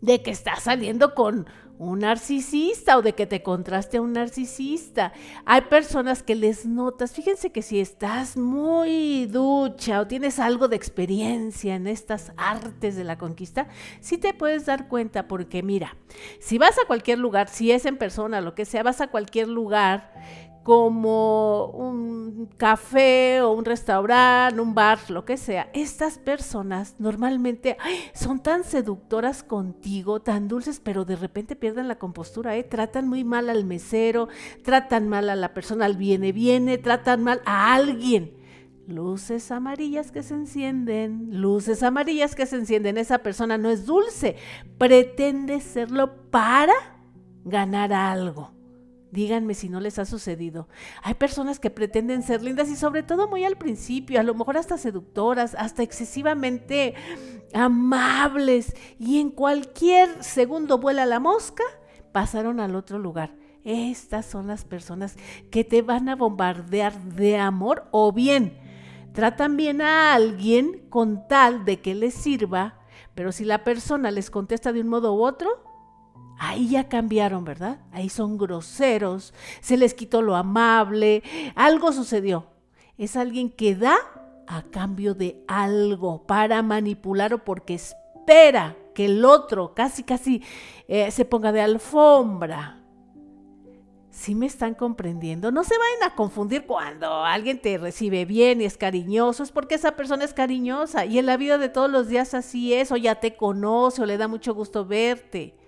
de 0.00 0.20
que 0.20 0.32
estás 0.32 0.64
saliendo 0.64 1.14
con 1.14 1.46
un 1.82 2.00
narcisista 2.00 2.96
o 2.96 3.02
de 3.02 3.14
que 3.14 3.26
te 3.26 3.42
contraste 3.42 3.96
a 3.96 4.00
un 4.00 4.12
narcisista. 4.12 5.12
Hay 5.44 5.62
personas 5.62 6.22
que 6.22 6.34
les 6.34 6.64
notas, 6.66 7.12
fíjense 7.12 7.50
que 7.50 7.62
si 7.62 7.80
estás 7.80 8.36
muy 8.36 9.26
ducha 9.26 10.00
o 10.00 10.06
tienes 10.06 10.38
algo 10.38 10.68
de 10.68 10.76
experiencia 10.76 11.74
en 11.74 11.86
estas 11.86 12.32
artes 12.36 12.96
de 12.96 13.04
la 13.04 13.18
conquista, 13.18 13.68
sí 14.00 14.18
te 14.18 14.34
puedes 14.34 14.66
dar 14.66 14.88
cuenta 14.88 15.26
porque 15.26 15.62
mira, 15.62 15.96
si 16.38 16.58
vas 16.58 16.78
a 16.78 16.86
cualquier 16.86 17.18
lugar, 17.18 17.48
si 17.48 17.72
es 17.72 17.84
en 17.84 17.96
persona, 17.96 18.40
lo 18.40 18.54
que 18.54 18.64
sea, 18.64 18.82
vas 18.82 19.00
a 19.00 19.08
cualquier 19.08 19.48
lugar 19.48 20.12
como 20.62 21.66
un 21.66 22.48
café 22.56 23.40
o 23.42 23.52
un 23.52 23.64
restaurante, 23.64 24.60
un 24.60 24.74
bar, 24.74 25.10
lo 25.10 25.24
que 25.24 25.36
sea, 25.36 25.70
estas 25.72 26.18
personas 26.18 26.96
normalmente 26.98 27.76
son 28.14 28.40
tan 28.40 28.64
seductoras 28.64 29.42
contigo, 29.42 30.20
tan 30.20 30.48
dulces, 30.48 30.80
pero 30.80 31.04
de 31.04 31.16
repente 31.16 31.56
pierden 31.56 31.88
la 31.88 31.98
compostura, 31.98 32.56
¿eh? 32.56 32.64
tratan 32.64 33.08
muy 33.08 33.24
mal 33.24 33.50
al 33.50 33.64
mesero, 33.64 34.28
tratan 34.62 35.08
mal 35.08 35.28
a 35.30 35.36
la 35.36 35.54
persona 35.54 35.86
al 35.86 35.96
viene, 35.96 36.32
viene, 36.32 36.78
tratan 36.78 37.22
mal 37.22 37.42
a 37.44 37.74
alguien. 37.74 38.40
Luces 38.88 39.50
amarillas 39.52 40.10
que 40.10 40.22
se 40.22 40.34
encienden, 40.34 41.40
luces 41.40 41.84
amarillas 41.84 42.34
que 42.34 42.46
se 42.46 42.56
encienden. 42.56 42.98
Esa 42.98 43.18
persona 43.18 43.56
no 43.56 43.70
es 43.70 43.86
dulce, 43.86 44.36
pretende 44.76 45.60
serlo 45.60 46.30
para 46.30 46.74
ganar 47.44 47.92
algo. 47.92 48.61
Díganme 49.12 49.54
si 49.54 49.68
no 49.68 49.78
les 49.78 50.00
ha 50.00 50.04
sucedido. 50.04 50.68
Hay 51.02 51.14
personas 51.14 51.60
que 51.60 51.70
pretenden 51.70 52.24
ser 52.24 52.42
lindas 52.42 52.68
y 52.70 52.76
sobre 52.76 53.04
todo 53.04 53.28
muy 53.28 53.44
al 53.44 53.56
principio, 53.56 54.18
a 54.18 54.24
lo 54.24 54.34
mejor 54.34 54.56
hasta 54.56 54.78
seductoras, 54.78 55.54
hasta 55.54 55.84
excesivamente 55.84 56.94
amables 57.54 58.74
y 58.98 59.20
en 59.20 59.30
cualquier 59.30 60.24
segundo 60.24 60.78
vuela 60.78 61.06
la 61.06 61.20
mosca, 61.20 61.62
pasaron 62.10 62.58
al 62.58 62.74
otro 62.74 62.98
lugar. 62.98 63.36
Estas 63.62 64.26
son 64.26 64.48
las 64.48 64.64
personas 64.64 65.16
que 65.50 65.62
te 65.62 65.82
van 65.82 66.08
a 66.08 66.16
bombardear 66.16 67.00
de 67.00 67.38
amor 67.38 67.84
o 67.92 68.10
bien 68.10 68.58
tratan 69.12 69.56
bien 69.56 69.80
a 69.82 70.14
alguien 70.14 70.86
con 70.88 71.28
tal 71.28 71.64
de 71.64 71.80
que 71.80 71.94
les 71.94 72.14
sirva, 72.14 72.80
pero 73.14 73.32
si 73.32 73.44
la 73.44 73.62
persona 73.64 74.10
les 74.10 74.30
contesta 74.30 74.72
de 74.72 74.80
un 74.80 74.88
modo 74.88 75.14
u 75.14 75.22
otro, 75.22 75.62
Ahí 76.44 76.70
ya 76.70 76.88
cambiaron, 76.88 77.44
¿verdad? 77.44 77.78
Ahí 77.92 78.08
son 78.08 78.36
groseros, 78.36 79.32
se 79.60 79.76
les 79.76 79.94
quitó 79.94 80.22
lo 80.22 80.34
amable, 80.34 81.22
algo 81.54 81.92
sucedió. 81.92 82.48
Es 82.98 83.14
alguien 83.14 83.48
que 83.48 83.76
da 83.76 83.94
a 84.48 84.62
cambio 84.62 85.14
de 85.14 85.44
algo 85.46 86.26
para 86.26 86.60
manipular 86.62 87.32
o 87.32 87.44
porque 87.44 87.74
espera 87.74 88.76
que 88.92 89.04
el 89.04 89.24
otro 89.24 89.72
casi, 89.72 90.02
casi 90.02 90.42
eh, 90.88 91.12
se 91.12 91.24
ponga 91.24 91.52
de 91.52 91.60
alfombra. 91.60 92.82
Si 94.10 94.34
me 94.34 94.46
están 94.46 94.74
comprendiendo? 94.74 95.52
No 95.52 95.62
se 95.62 95.78
vayan 95.78 96.10
a 96.10 96.16
confundir 96.16 96.66
cuando 96.66 97.24
alguien 97.24 97.62
te 97.62 97.78
recibe 97.78 98.24
bien 98.24 98.60
y 98.60 98.64
es 98.64 98.76
cariñoso, 98.76 99.44
es 99.44 99.52
porque 99.52 99.76
esa 99.76 99.92
persona 99.92 100.24
es 100.24 100.34
cariñosa 100.34 101.04
y 101.04 101.20
en 101.20 101.26
la 101.26 101.36
vida 101.36 101.56
de 101.56 101.68
todos 101.68 101.88
los 101.88 102.08
días 102.08 102.34
así 102.34 102.74
es, 102.74 102.90
o 102.90 102.96
ya 102.96 103.14
te 103.14 103.36
conoce 103.36 104.02
o 104.02 104.06
le 104.06 104.18
da 104.18 104.26
mucho 104.26 104.54
gusto 104.54 104.84
verte. 104.84 105.61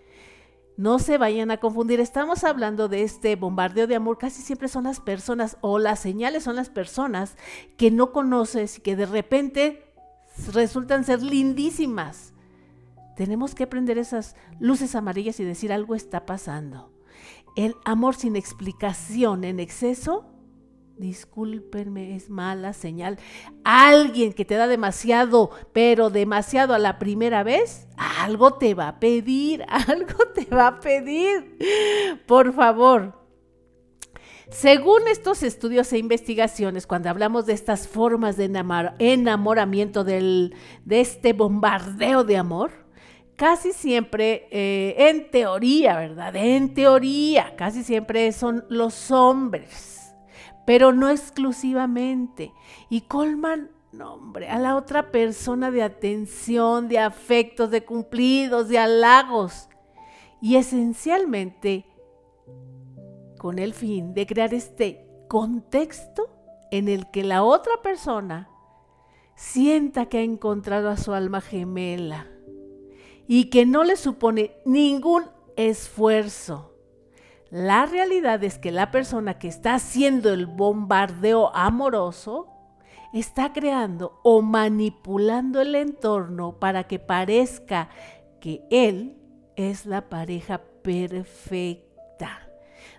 No 0.77 0.99
se 0.99 1.19
vayan 1.19 1.53
a 1.53 1.59
confundir, 1.59 2.01
estamos 2.01 2.43
hablando 2.43 2.89
de 2.89 3.03
este 3.03 3.37
bombardeo 3.37 3.87
de 3.87 3.95
amor, 3.95 4.19
casi 4.19 4.43
siempre 4.43 4.67
son 4.67 4.85
las 4.85 4.99
personas 4.99 5.57
o 5.61 5.79
las 5.79 6.01
señales 6.01 6.43
son 6.43 6.57
las 6.57 6.69
personas 6.69 7.37
que 7.77 7.93
no 7.93 8.11
conoces 8.11 8.79
y 8.79 8.81
que 8.81 8.97
de 8.97 9.07
repente 9.07 9.87
resultan 10.53 11.05
ser 11.05 11.23
lindísimas. 11.23 12.33
Tenemos 13.17 13.55
que 13.55 13.63
aprender 13.63 13.99
esas 13.99 14.35
luces 14.59 14.97
amarillas 14.97 15.39
y 15.39 15.45
decir 15.45 15.73
algo 15.73 15.95
está 15.95 16.27
pasando. 16.27 16.93
El 17.55 17.77
amor 17.85 18.17
sin 18.17 18.35
explicación 18.35 19.45
en 19.45 19.61
exceso 19.61 20.34
discúlpenme, 20.99 22.17
es 22.17 22.31
mala 22.31 22.73
señal. 22.73 23.19
Alguien 23.65 24.33
que 24.33 24.45
te 24.45 24.55
da 24.55 24.67
demasiado, 24.67 25.51
pero 25.73 26.11
demasiado 26.11 26.75
a 26.75 26.79
la 26.79 26.99
primera 26.99 27.43
vez, 27.43 27.89
algo 27.97 28.55
te 28.55 28.75
va 28.75 28.89
a 28.89 29.01
pedir, 29.01 29.65
algo 29.89 30.27
te 30.35 30.45
va 30.47 30.69
a 30.69 30.81
pedir. 30.81 31.59
Por 32.27 32.53
favor. 32.53 33.25
Según 34.51 35.09
estos 35.11 35.43
estudios 35.43 35.93
e 35.93 35.99
investigaciones, 35.99 36.87
cuando 36.87 37.09
hablamos 37.09 37.47
de 37.47 37.55
estas 37.55 37.89
formas 37.89 38.37
de 38.37 38.45
enamoramiento 38.99 40.05
del, 40.05 40.55
de 40.85 41.01
este 41.01 41.33
bombardeo 41.33 42.25
de 42.25 42.37
amor, 42.37 42.71
casi 43.37 43.73
siempre, 43.73 44.47
eh, 44.51 45.09
en 45.09 45.31
teoría, 45.31 45.97
¿verdad? 45.97 46.37
En 46.37 46.75
teoría, 46.75 47.57
casi 47.57 47.83
siempre 47.83 48.31
son 48.33 48.65
los 48.69 49.11
hombres 49.11 49.94
pero 50.67 50.93
no 50.93 51.09
exclusivamente. 51.09 52.53
Y 52.89 53.03
colman, 53.03 53.71
no, 53.93 54.33
a 54.49 54.59
la 54.59 54.77
otra 54.77 55.11
persona 55.11 55.71
de 55.71 55.83
atención, 55.83 56.89
de 56.89 56.99
afectos, 56.99 57.71
de 57.71 57.85
cumplidos, 57.85 58.69
de 58.69 58.79
halagos. 58.79 59.69
Y 60.41 60.57
esencialmente 60.57 61.87
con 63.39 63.59
el 63.59 63.75
fin 63.75 64.15
de 64.15 64.27
crear 64.27 64.55
este 64.55 65.07
contexto 65.29 66.31
en 66.71 66.89
el 66.89 67.11
que 67.11 67.25
la 67.25 67.43
otra 67.45 67.83
persona 67.83 68.49
sienta 69.35 70.07
que 70.07 70.19
ha 70.19 70.23
encontrado 70.23 70.89
a 70.89 70.97
su 70.97 71.13
alma 71.13 71.41
gemela 71.41 72.27
y 73.27 73.51
que 73.51 73.67
no 73.67 73.85
le 73.85 73.97
supone 73.97 74.57
ningún 74.65 75.25
esfuerzo 75.57 76.74
la 77.55 77.87
realidad 77.87 78.43
es 78.43 78.59
que 78.59 78.73
la 78.73 78.91
persona 78.91 79.39
que 79.39 79.47
está 79.47 79.75
haciendo 79.75 80.33
el 80.33 80.47
bombardeo 80.47 81.55
amoroso 81.55 82.49
está 83.13 83.53
creando 83.53 84.19
o 84.25 84.43
manipulando 84.43 85.61
el 85.61 85.77
entorno 85.77 86.59
para 86.59 86.89
que 86.89 86.99
parezca 86.99 87.91
que 88.41 88.65
él 88.73 89.17
es 89.55 89.87
la 89.87 90.09
pareja 90.09 90.63
perfecta. 90.83 92.41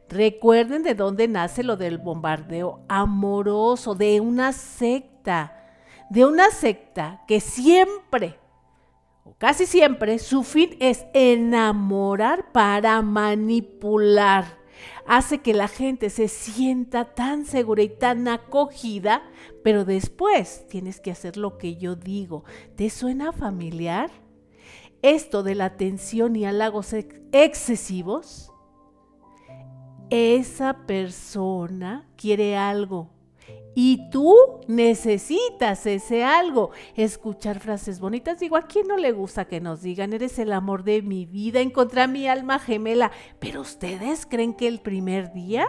Recuerden 0.08 0.84
de 0.84 0.96
dónde 0.96 1.28
nace 1.28 1.62
lo 1.62 1.76
del 1.76 1.98
bombardeo 1.98 2.80
amoroso, 2.88 3.94
de 3.94 4.22
una 4.22 4.54
secta, 4.54 5.52
de 6.10 6.24
una 6.24 6.50
secta 6.50 7.26
que 7.28 7.42
siempre 7.42 8.40
casi 9.38 9.66
siempre, 9.66 10.20
su 10.20 10.44
fin 10.44 10.76
es 10.80 11.06
enamorar 11.14 12.52
para 12.52 13.02
manipular. 13.02 14.64
Hace 15.08 15.40
que 15.40 15.54
la 15.54 15.68
gente 15.68 16.10
se 16.10 16.28
sienta 16.28 17.06
tan 17.14 17.46
segura 17.46 17.84
y 17.84 17.90
tan 17.90 18.28
acogida, 18.28 19.24
pero 19.64 19.86
después 19.86 20.68
tienes 20.68 21.00
que 21.00 21.12
hacer 21.12 21.38
lo 21.38 21.58
que 21.58 21.76
yo 21.76 21.96
digo. 21.96 22.44
¿Te 22.76 22.90
suena 22.90 23.32
familiar? 23.32 24.10
Esto 25.02 25.44
de 25.44 25.56
la 25.56 25.66
atención 25.66 26.36
y 26.36 26.46
halagos 26.46 26.94
excesivos. 27.32 28.52
Esa 30.10 30.86
persona 30.86 32.08
quiere 32.16 32.58
algo 32.58 33.15
y 33.76 34.10
tú 34.10 34.34
necesitas 34.68 35.86
ese 35.86 36.24
algo. 36.24 36.72
Escuchar 36.96 37.60
frases 37.60 38.00
bonitas. 38.00 38.40
Digo, 38.40 38.56
¿a 38.56 38.68
quién 38.68 38.88
no 38.88 38.98
le 38.98 39.12
gusta 39.12 39.46
que 39.46 39.60
nos 39.60 39.82
digan, 39.82 40.14
eres 40.14 40.40
el 40.40 40.54
amor 40.54 40.84
de 40.84 41.02
mi 41.02 41.26
vida, 41.26 41.60
encontré 41.60 42.08
mi 42.08 42.28
alma 42.28 42.58
gemela? 42.58 43.12
Pero 43.40 43.62
ustedes 43.62 44.26
creen 44.26 44.54
que 44.54 44.68
el 44.68 44.80
primer 44.80 45.34
día 45.34 45.68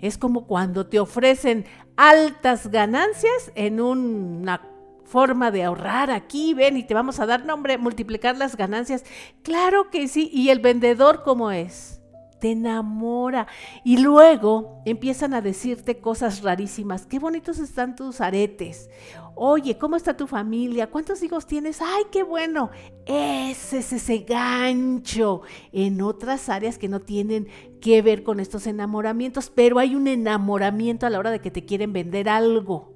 es 0.00 0.18
como 0.18 0.46
cuando 0.46 0.86
te 0.86 0.98
ofrecen 0.98 1.64
altas 1.96 2.70
ganancias 2.70 3.52
en 3.54 3.80
una 3.80 4.62
forma 5.04 5.50
de 5.50 5.64
ahorrar 5.64 6.10
aquí, 6.10 6.54
ven 6.54 6.76
y 6.76 6.84
te 6.84 6.94
vamos 6.94 7.20
a 7.20 7.26
dar 7.26 7.44
nombre, 7.44 7.78
multiplicar 7.78 8.36
las 8.36 8.56
ganancias. 8.56 9.04
Claro 9.42 9.90
que 9.90 10.08
sí. 10.08 10.30
¿Y 10.32 10.50
el 10.50 10.60
vendedor 10.60 11.22
cómo 11.22 11.50
es? 11.50 11.99
Te 12.40 12.52
enamora 12.52 13.46
y 13.84 13.98
luego 13.98 14.82
empiezan 14.84 15.34
a 15.34 15.42
decirte 15.42 16.00
cosas 16.00 16.42
rarísimas. 16.42 17.06
Qué 17.06 17.18
bonitos 17.18 17.58
están 17.58 17.94
tus 17.94 18.20
aretes. 18.20 18.90
Oye, 19.34 19.78
¿cómo 19.78 19.96
está 19.96 20.16
tu 20.16 20.26
familia? 20.26 20.90
¿Cuántos 20.90 21.22
hijos 21.22 21.46
tienes? 21.46 21.80
¡Ay, 21.80 22.04
qué 22.10 22.22
bueno! 22.22 22.70
Ese 23.06 23.78
es 23.78 23.92
ese 23.92 24.18
gancho 24.18 25.42
en 25.72 26.02
otras 26.02 26.48
áreas 26.48 26.78
que 26.78 26.88
no 26.88 27.00
tienen 27.00 27.48
que 27.80 28.02
ver 28.02 28.22
con 28.22 28.40
estos 28.40 28.66
enamoramientos, 28.66 29.50
pero 29.50 29.78
hay 29.78 29.94
un 29.94 30.08
enamoramiento 30.08 31.06
a 31.06 31.10
la 31.10 31.18
hora 31.18 31.30
de 31.30 31.40
que 31.40 31.50
te 31.50 31.64
quieren 31.64 31.92
vender 31.92 32.28
algo. 32.28 32.94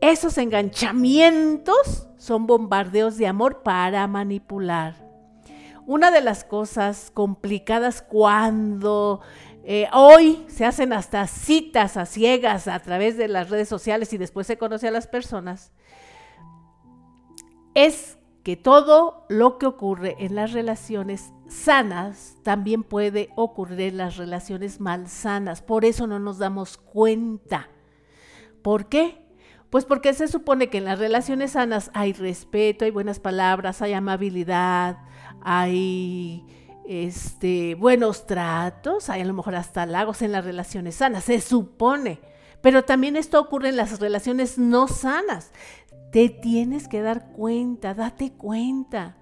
Esos 0.00 0.36
enganchamientos 0.36 2.08
son 2.18 2.46
bombardeos 2.46 3.16
de 3.16 3.26
amor 3.26 3.62
para 3.62 4.06
manipular. 4.06 5.05
Una 5.86 6.10
de 6.10 6.20
las 6.20 6.44
cosas 6.44 7.10
complicadas 7.14 8.02
cuando 8.02 9.20
eh, 9.64 9.88
hoy 9.92 10.44
se 10.48 10.64
hacen 10.64 10.92
hasta 10.92 11.26
citas 11.26 11.96
a 11.96 12.06
ciegas 12.06 12.68
a 12.68 12.78
través 12.80 13.16
de 13.16 13.28
las 13.28 13.50
redes 13.50 13.68
sociales 13.68 14.12
y 14.12 14.18
después 14.18 14.46
se 14.46 14.58
conoce 14.58 14.88
a 14.88 14.90
las 14.90 15.06
personas, 15.06 15.72
es 17.74 18.18
que 18.42 18.56
todo 18.56 19.26
lo 19.28 19.58
que 19.58 19.66
ocurre 19.66 20.16
en 20.18 20.36
las 20.36 20.52
relaciones 20.52 21.32
sanas 21.48 22.36
también 22.44 22.84
puede 22.84 23.30
ocurrir 23.34 23.80
en 23.80 23.96
las 23.96 24.16
relaciones 24.16 24.80
malsanas. 24.80 25.62
Por 25.62 25.84
eso 25.84 26.06
no 26.06 26.18
nos 26.20 26.38
damos 26.38 26.78
cuenta. 26.78 27.68
¿Por 28.62 28.88
qué? 28.88 29.25
Pues 29.70 29.84
porque 29.84 30.14
se 30.14 30.28
supone 30.28 30.70
que 30.70 30.78
en 30.78 30.84
las 30.84 30.98
relaciones 30.98 31.52
sanas 31.52 31.90
hay 31.92 32.12
respeto, 32.12 32.84
hay 32.84 32.90
buenas 32.90 33.20
palabras, 33.20 33.82
hay 33.82 33.92
amabilidad, 33.94 34.98
hay 35.42 36.44
este, 36.86 37.74
buenos 37.74 38.26
tratos, 38.26 39.10
hay 39.10 39.22
a 39.22 39.24
lo 39.24 39.34
mejor 39.34 39.56
hasta 39.56 39.82
halagos 39.82 40.22
en 40.22 40.32
las 40.32 40.44
relaciones 40.44 40.96
sanas, 40.96 41.24
se 41.24 41.40
supone. 41.40 42.20
Pero 42.60 42.84
también 42.84 43.16
esto 43.16 43.40
ocurre 43.40 43.68
en 43.68 43.76
las 43.76 44.00
relaciones 44.00 44.58
no 44.58 44.88
sanas. 44.88 45.52
Te 46.12 46.28
tienes 46.28 46.88
que 46.88 47.02
dar 47.02 47.32
cuenta, 47.32 47.94
date 47.94 48.32
cuenta 48.32 49.16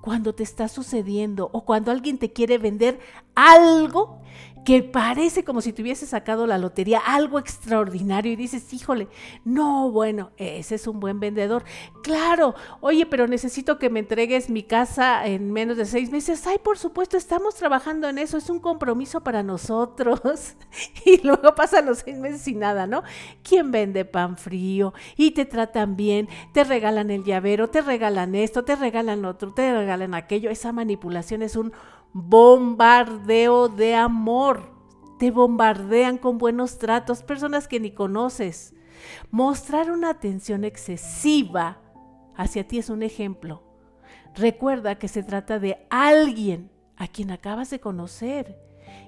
cuando 0.00 0.34
te 0.34 0.42
está 0.42 0.68
sucediendo 0.68 1.50
o 1.52 1.64
cuando 1.64 1.90
alguien 1.90 2.18
te 2.18 2.32
quiere 2.32 2.58
vender 2.58 2.98
algo 3.34 4.22
que 4.64 4.82
parece 4.82 5.44
como 5.44 5.60
si 5.60 5.72
te 5.72 5.82
hubiese 5.82 6.06
sacado 6.06 6.46
la 6.46 6.58
lotería, 6.58 6.98
algo 6.98 7.38
extraordinario 7.38 8.32
y 8.32 8.36
dices, 8.36 8.72
híjole, 8.72 9.08
no, 9.44 9.90
bueno, 9.90 10.30
ese 10.36 10.74
es 10.74 10.86
un 10.86 11.00
buen 11.00 11.20
vendedor. 11.20 11.64
Claro, 12.02 12.54
oye, 12.80 13.06
pero 13.06 13.26
necesito 13.26 13.78
que 13.78 13.90
me 13.90 14.00
entregues 14.00 14.50
mi 14.50 14.62
casa 14.62 15.26
en 15.26 15.52
menos 15.52 15.76
de 15.76 15.86
seis 15.86 16.10
meses. 16.10 16.46
Ay, 16.46 16.58
por 16.58 16.78
supuesto, 16.78 17.16
estamos 17.16 17.54
trabajando 17.54 18.08
en 18.08 18.18
eso, 18.18 18.36
es 18.36 18.50
un 18.50 18.60
compromiso 18.60 19.22
para 19.22 19.42
nosotros. 19.42 20.20
y 21.04 21.20
luego 21.26 21.54
pasan 21.54 21.86
los 21.86 21.98
seis 21.98 22.18
meses 22.18 22.42
sin 22.42 22.58
nada, 22.58 22.86
¿no? 22.86 23.02
¿Quién 23.42 23.70
vende 23.70 24.04
pan 24.04 24.36
frío? 24.36 24.92
Y 25.16 25.32
te 25.32 25.44
tratan 25.44 25.96
bien, 25.96 26.28
te 26.52 26.64
regalan 26.64 27.10
el 27.10 27.24
llavero, 27.24 27.70
te 27.70 27.80
regalan 27.80 28.34
esto, 28.34 28.64
te 28.64 28.76
regalan 28.76 29.24
otro, 29.24 29.52
te 29.52 29.74
regalan 29.74 30.14
aquello. 30.14 30.50
Esa 30.50 30.72
manipulación 30.72 31.42
es 31.42 31.56
un 31.56 31.72
bombardeo 32.12 33.68
de 33.68 33.94
amor. 33.94 34.70
Te 35.18 35.30
bombardean 35.30 36.18
con 36.18 36.38
buenos 36.38 36.78
tratos, 36.78 37.22
personas 37.22 37.68
que 37.68 37.80
ni 37.80 37.92
conoces. 37.92 38.74
Mostrar 39.30 39.90
una 39.90 40.10
atención 40.10 40.64
excesiva 40.64 41.78
hacia 42.36 42.66
ti 42.66 42.78
es 42.78 42.90
un 42.90 43.02
ejemplo. 43.02 43.62
Recuerda 44.34 44.96
que 44.96 45.08
se 45.08 45.22
trata 45.22 45.58
de 45.58 45.86
alguien 45.90 46.70
a 46.96 47.08
quien 47.08 47.30
acabas 47.30 47.70
de 47.70 47.80
conocer. 47.80 48.58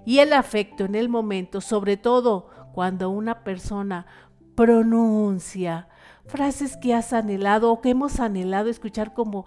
Y 0.04 0.18
el 0.18 0.32
afecto 0.32 0.84
en 0.84 0.94
el 0.94 1.08
momento, 1.08 1.60
sobre 1.60 1.96
todo 1.96 2.48
cuando 2.72 3.10
una 3.10 3.44
persona 3.44 4.06
pronuncia 4.54 5.88
frases 6.26 6.76
que 6.76 6.94
has 6.94 7.12
anhelado 7.12 7.70
o 7.70 7.80
que 7.80 7.90
hemos 7.90 8.20
anhelado 8.20 8.70
escuchar 8.70 9.12
como, 9.14 9.44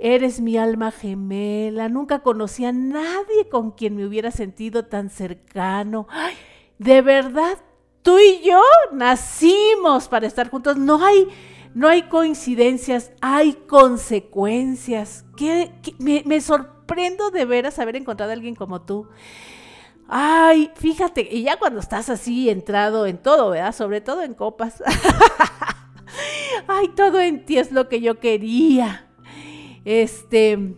eres 0.00 0.40
mi 0.40 0.56
alma 0.56 0.90
gemela, 0.90 1.88
nunca 1.88 2.20
conocí 2.20 2.64
a 2.64 2.72
nadie 2.72 3.48
con 3.50 3.72
quien 3.72 3.96
me 3.96 4.06
hubiera 4.06 4.30
sentido 4.30 4.86
tan 4.86 5.10
cercano, 5.10 6.06
de 6.78 7.02
verdad, 7.02 7.58
tú 8.02 8.18
y 8.18 8.40
yo 8.44 8.60
nacimos 8.92 10.08
para 10.08 10.26
estar 10.26 10.50
juntos, 10.50 10.76
no 10.76 11.04
hay... 11.04 11.28
No 11.74 11.88
hay 11.88 12.02
coincidencias, 12.02 13.12
hay 13.22 13.54
consecuencias. 13.54 15.24
Que, 15.38 15.72
me, 15.98 16.22
me 16.26 16.38
sorprendo 16.42 17.30
de 17.30 17.46
veras 17.46 17.78
haber 17.78 17.96
encontrado 17.96 18.30
a 18.30 18.34
alguien 18.34 18.54
como 18.54 18.82
tú. 18.82 19.08
Ay, 20.06 20.70
fíjate, 20.74 21.26
y 21.30 21.44
ya 21.44 21.58
cuando 21.58 21.80
estás 21.80 22.10
así 22.10 22.50
entrado 22.50 23.06
en 23.06 23.16
todo, 23.16 23.48
¿verdad? 23.48 23.74
Sobre 23.74 24.02
todo 24.02 24.22
en 24.22 24.34
copas. 24.34 24.82
Ay, 26.66 26.88
todo 26.88 27.20
en 27.20 27.44
ti 27.44 27.58
es 27.58 27.72
lo 27.72 27.88
que 27.88 28.00
yo 28.00 28.18
quería. 28.18 29.08
Este, 29.84 30.76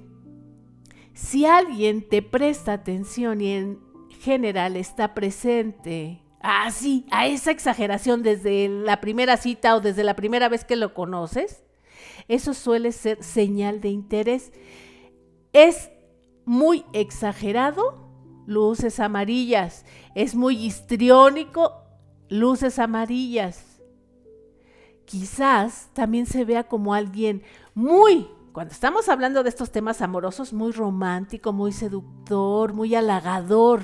si 1.12 1.46
alguien 1.46 2.08
te 2.08 2.22
presta 2.22 2.72
atención 2.72 3.40
y 3.40 3.52
en 3.52 3.80
general 4.20 4.76
está 4.76 5.14
presente, 5.14 6.22
así, 6.40 7.06
a 7.10 7.26
esa 7.26 7.50
exageración 7.50 8.22
desde 8.22 8.68
la 8.68 9.00
primera 9.00 9.36
cita 9.36 9.76
o 9.76 9.80
desde 9.80 10.04
la 10.04 10.16
primera 10.16 10.48
vez 10.48 10.64
que 10.64 10.76
lo 10.76 10.94
conoces, 10.94 11.64
eso 12.28 12.54
suele 12.54 12.92
ser 12.92 13.22
señal 13.22 13.80
de 13.80 13.88
interés. 13.88 14.52
Es 15.52 15.90
muy 16.44 16.84
exagerado, 16.92 18.08
luces 18.46 19.00
amarillas. 19.00 19.84
Es 20.14 20.34
muy 20.34 20.56
histriónico, 20.56 21.72
luces 22.28 22.78
amarillas 22.78 23.73
quizás 25.04 25.90
también 25.92 26.26
se 26.26 26.44
vea 26.44 26.64
como 26.64 26.94
alguien 26.94 27.42
muy, 27.74 28.28
cuando 28.52 28.72
estamos 28.72 29.08
hablando 29.08 29.42
de 29.42 29.48
estos 29.48 29.72
temas 29.72 30.00
amorosos, 30.00 30.52
muy 30.52 30.72
romántico, 30.72 31.52
muy 31.52 31.72
seductor, 31.72 32.72
muy 32.72 32.94
halagador. 32.94 33.82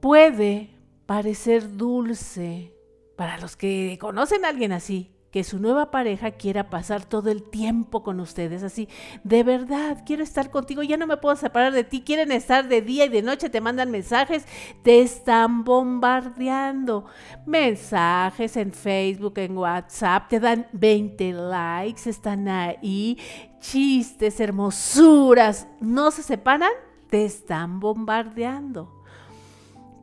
Puede 0.00 0.70
parecer 1.06 1.76
dulce 1.76 2.74
para 3.16 3.38
los 3.38 3.56
que 3.56 3.96
conocen 4.00 4.44
a 4.44 4.48
alguien 4.48 4.72
así, 4.72 5.13
que 5.34 5.42
su 5.42 5.58
nueva 5.58 5.90
pareja 5.90 6.30
quiera 6.30 6.70
pasar 6.70 7.04
todo 7.04 7.28
el 7.28 7.42
tiempo 7.42 8.04
con 8.04 8.20
ustedes, 8.20 8.62
así, 8.62 8.88
de 9.24 9.42
verdad, 9.42 10.04
quiero 10.06 10.22
estar 10.22 10.52
contigo, 10.52 10.84
ya 10.84 10.96
no 10.96 11.08
me 11.08 11.16
puedo 11.16 11.34
separar 11.34 11.72
de 11.72 11.82
ti, 11.82 12.02
quieren 12.02 12.30
estar 12.30 12.68
de 12.68 12.82
día 12.82 13.06
y 13.06 13.08
de 13.08 13.20
noche, 13.20 13.50
te 13.50 13.60
mandan 13.60 13.90
mensajes, 13.90 14.46
te 14.84 15.00
están 15.00 15.64
bombardeando, 15.64 17.06
mensajes 17.46 18.56
en 18.56 18.72
Facebook, 18.72 19.36
en 19.38 19.58
WhatsApp, 19.58 20.28
te 20.28 20.38
dan 20.38 20.68
20 20.70 21.32
likes, 21.32 22.08
están 22.08 22.46
ahí, 22.46 23.18
chistes, 23.58 24.38
hermosuras, 24.38 25.66
no 25.80 26.12
se 26.12 26.22
separan, 26.22 26.70
te 27.10 27.24
están 27.24 27.80
bombardeando. 27.80 29.02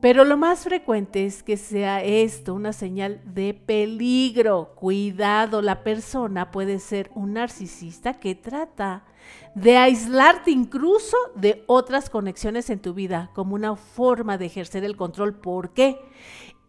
Pero 0.02 0.26
lo 0.26 0.36
más 0.36 0.64
frecuente 0.64 1.28
es 1.28 1.44
que 1.44 1.58
sea 1.58 2.04
esto 2.04 2.56
una 2.56 2.74
señal 2.74 3.22
de 3.24 3.54
peligro. 3.54 4.74
Cuidado, 4.76 5.62
la 5.62 5.84
persona 5.84 6.50
puede 6.50 6.80
ser 6.80 7.12
un 7.14 7.34
narcisista 7.34 8.20
que 8.20 8.34
trata 8.34 9.06
de 9.54 9.78
aislarte 9.78 10.50
incluso 10.50 11.16
de 11.36 11.64
otras 11.68 12.10
conexiones 12.10 12.72
en 12.72 12.80
tu 12.80 12.96
vida 12.96 13.30
como 13.36 13.54
una 13.54 13.76
forma 13.76 14.40
de 14.40 14.48
ejercer 14.48 14.84
el 14.84 14.98
control. 14.98 15.36
¿Por 15.36 15.72
qué? 15.74 16.00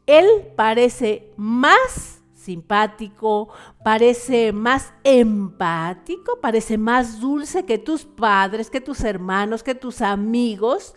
Él 0.06 0.26
parece 0.54 1.32
más 1.38 2.22
simpático, 2.34 3.48
parece 3.84 4.52
más 4.52 4.92
empático, 5.04 6.38
parece 6.40 6.76
más 6.76 7.20
dulce 7.20 7.64
que 7.64 7.78
tus 7.78 8.04
padres, 8.04 8.68
que 8.68 8.80
tus 8.80 9.00
hermanos, 9.04 9.62
que 9.62 9.74
tus 9.74 10.02
amigos 10.02 10.94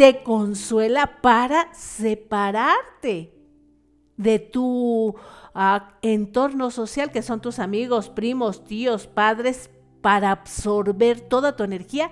te 0.00 0.22
consuela 0.22 1.20
para 1.20 1.68
separarte 1.74 3.34
de 4.16 4.38
tu 4.38 5.14
ah, 5.52 5.98
entorno 6.00 6.70
social, 6.70 7.10
que 7.12 7.20
son 7.20 7.42
tus 7.42 7.58
amigos, 7.58 8.08
primos, 8.08 8.64
tíos, 8.64 9.06
padres, 9.06 9.68
para 10.00 10.30
absorber 10.30 11.20
toda 11.20 11.54
tu 11.54 11.64
energía 11.64 12.10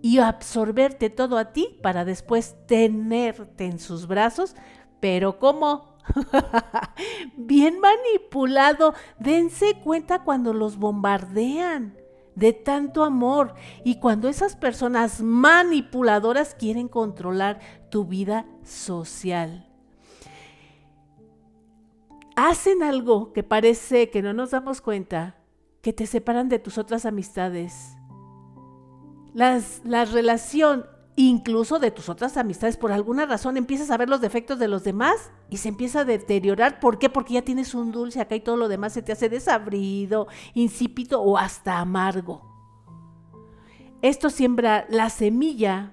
y 0.00 0.16
absorberte 0.16 1.10
todo 1.10 1.36
a 1.36 1.52
ti 1.52 1.78
para 1.82 2.06
después 2.06 2.56
tenerte 2.66 3.66
en 3.66 3.80
sus 3.80 4.06
brazos, 4.06 4.56
pero 5.00 5.38
¿cómo? 5.38 5.98
Bien 7.36 7.80
manipulado. 7.80 8.94
Dense 9.18 9.78
cuenta 9.84 10.24
cuando 10.24 10.54
los 10.54 10.78
bombardean 10.78 11.98
de 12.36 12.52
tanto 12.52 13.02
amor 13.02 13.54
y 13.82 13.98
cuando 13.98 14.28
esas 14.28 14.54
personas 14.54 15.20
manipuladoras 15.22 16.54
quieren 16.54 16.86
controlar 16.86 17.58
tu 17.90 18.04
vida 18.04 18.46
social. 18.62 19.66
Hacen 22.36 22.82
algo 22.82 23.32
que 23.32 23.42
parece 23.42 24.10
que 24.10 24.22
no 24.22 24.34
nos 24.34 24.50
damos 24.50 24.80
cuenta, 24.80 25.38
que 25.80 25.94
te 25.94 26.06
separan 26.06 26.48
de 26.48 26.58
tus 26.58 26.78
otras 26.78 27.06
amistades. 27.06 27.96
Las, 29.32 29.80
la 29.84 30.04
relación 30.04 30.86
incluso 31.16 31.78
de 31.78 31.90
tus 31.90 32.10
otras 32.10 32.36
amistades. 32.36 32.76
Por 32.76 32.92
alguna 32.92 33.24
razón 33.24 33.56
empiezas 33.56 33.90
a 33.90 33.96
ver 33.96 34.10
los 34.10 34.20
defectos 34.20 34.58
de 34.58 34.68
los 34.68 34.84
demás 34.84 35.30
y 35.48 35.58
se 35.58 35.68
empieza 35.68 36.00
a 36.00 36.04
deteriorar. 36.04 36.80
¿Por 36.80 36.98
qué? 36.98 37.08
Porque 37.08 37.34
ya 37.34 37.42
tienes 37.42 37.74
un 37.74 37.92
dulce 37.92 38.20
acá 38.20 38.34
y 38.34 38.40
todo 38.40 38.56
lo 38.56 38.68
demás 38.68 38.92
se 38.92 39.02
te 39.02 39.12
hace 39.12 39.28
desabrido, 39.28 40.26
insípido 40.54 41.22
o 41.22 41.38
hasta 41.38 41.78
amargo. 41.78 42.42
Esto 44.02 44.30
siembra 44.30 44.86
la 44.88 45.10
semilla 45.10 45.92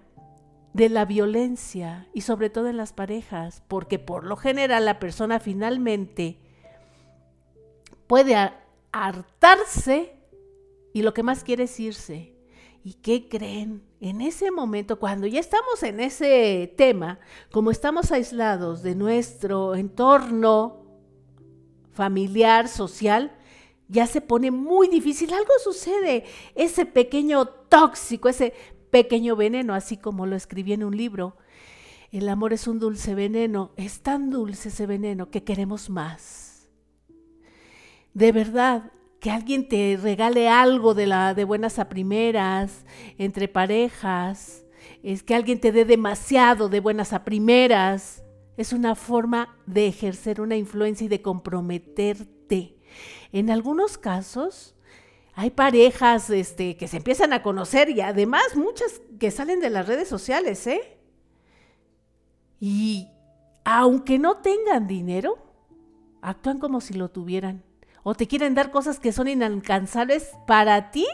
de 0.74 0.90
la 0.90 1.06
violencia 1.06 2.08
y 2.14 2.22
sobre 2.22 2.50
todo 2.50 2.68
en 2.68 2.78
las 2.78 2.94
parejas, 2.94 3.64
porque 3.68 4.00
por 4.00 4.26
lo 4.26 4.36
general 4.36 4.86
la 4.86 5.00
persona 5.00 5.40
finalmente 5.40 6.40
puede 8.08 8.36
hartarse 8.92 10.18
y 10.94 11.04
lo 11.04 11.14
que 11.14 11.24
más 11.24 11.44
quiere 11.44 11.64
es 11.64 11.80
irse. 11.80 12.33
¿Y 12.84 12.96
qué 12.96 13.30
creen? 13.30 13.82
En 14.02 14.20
ese 14.20 14.52
momento, 14.52 15.00
cuando 15.00 15.26
ya 15.26 15.40
estamos 15.40 15.82
en 15.84 16.02
ese 16.02 16.74
tema, 16.78 17.20
como 17.50 17.72
estamos 17.72 18.12
aislados 18.12 18.84
de 18.84 18.94
nuestro 18.94 19.76
entorno 19.76 20.84
familiar, 21.94 22.68
social, 22.68 23.32
ya 23.88 24.06
se 24.06 24.20
pone 24.20 24.52
muy 24.52 24.90
difícil. 24.90 25.32
Algo 25.34 25.54
sucede. 25.64 26.26
Ese 26.56 26.86
pequeño 26.86 27.46
tóxico, 27.46 28.28
ese 28.28 28.54
pequeño 28.92 29.38
veneno, 29.38 29.74
así 29.74 29.96
como 29.96 30.26
lo 30.26 30.36
escribí 30.36 30.74
en 30.74 30.84
un 30.84 30.98
libro. 30.98 31.38
El 32.12 32.28
amor 32.28 32.52
es 32.52 32.68
un 32.68 32.80
dulce 32.80 33.16
veneno. 33.16 33.72
Es 33.78 34.02
tan 34.02 34.30
dulce 34.30 34.68
ese 34.68 34.88
veneno 34.88 35.30
que 35.30 35.46
queremos 35.46 35.90
más. 35.90 36.68
De 38.14 38.34
verdad, 38.34 38.92
que 39.24 39.32
alguien 39.32 39.70
te 39.70 39.98
regale 40.04 40.50
algo 40.50 40.94
de, 40.94 41.08
la, 41.08 41.34
de 41.34 41.46
buenas 41.46 41.80
a 41.80 41.88
primeras, 41.88 42.86
entre 43.18 43.48
parejas, 43.48 44.66
es 45.02 45.24
que 45.24 45.34
alguien 45.34 45.62
te 45.62 45.72
dé 45.72 45.86
demasiado 45.86 46.68
de 46.68 46.82
buenas 46.82 47.14
a 47.14 47.24
primeras. 47.24 48.22
Es 48.58 48.74
una 48.74 48.96
forma 48.96 49.58
de 49.66 49.88
ejercer 49.88 50.42
una 50.42 50.58
influencia 50.58 51.06
y 51.06 51.08
de 51.08 51.22
comprometerte. 51.22 52.76
En 53.32 53.50
algunos 53.50 53.98
casos, 53.98 54.76
hay 55.36 55.52
parejas 55.52 56.30
este, 56.30 56.76
que 56.76 56.90
se 56.90 56.98
empiezan 56.98 57.32
a 57.32 57.42
conocer 57.42 57.90
y 57.92 58.02
además 58.02 58.58
muchas 58.58 59.02
que 59.22 59.32
salen 59.32 59.62
de 59.62 59.70
las 59.70 59.88
redes 59.88 60.10
sociales, 60.10 60.68
¿eh? 60.68 60.98
Y 62.60 63.08
aunque 63.64 64.20
no 64.20 64.42
tengan 64.42 64.86
dinero, 64.86 65.38
actúan 66.22 66.60
como 66.60 66.82
si 66.82 66.94
lo 66.94 67.10
tuvieran 67.10 67.64
o 68.04 68.14
te 68.16 68.28
quieren 68.28 68.54
dar 68.54 68.72
cosas 68.72 69.00
que 69.00 69.12
son 69.12 69.28
inalcanzables 69.28 70.32
para 70.46 70.92
ti 70.92 71.08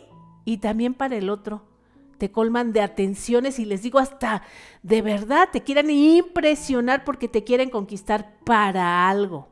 y 0.45 0.57
también 0.57 0.93
para 0.93 1.15
el 1.15 1.29
otro. 1.29 1.63
Te 2.17 2.31
colman 2.31 2.73
de 2.73 2.81
atenciones 2.81 3.59
y 3.59 3.65
les 3.65 3.81
digo 3.81 3.99
hasta 3.99 4.43
de 4.83 5.01
verdad 5.01 5.49
te 5.51 5.61
quieren 5.61 5.89
impresionar 5.89 7.05
porque 7.05 7.27
te 7.27 7.43
quieren 7.43 7.69
conquistar 7.69 8.35
para 8.43 9.09
algo. 9.09 9.47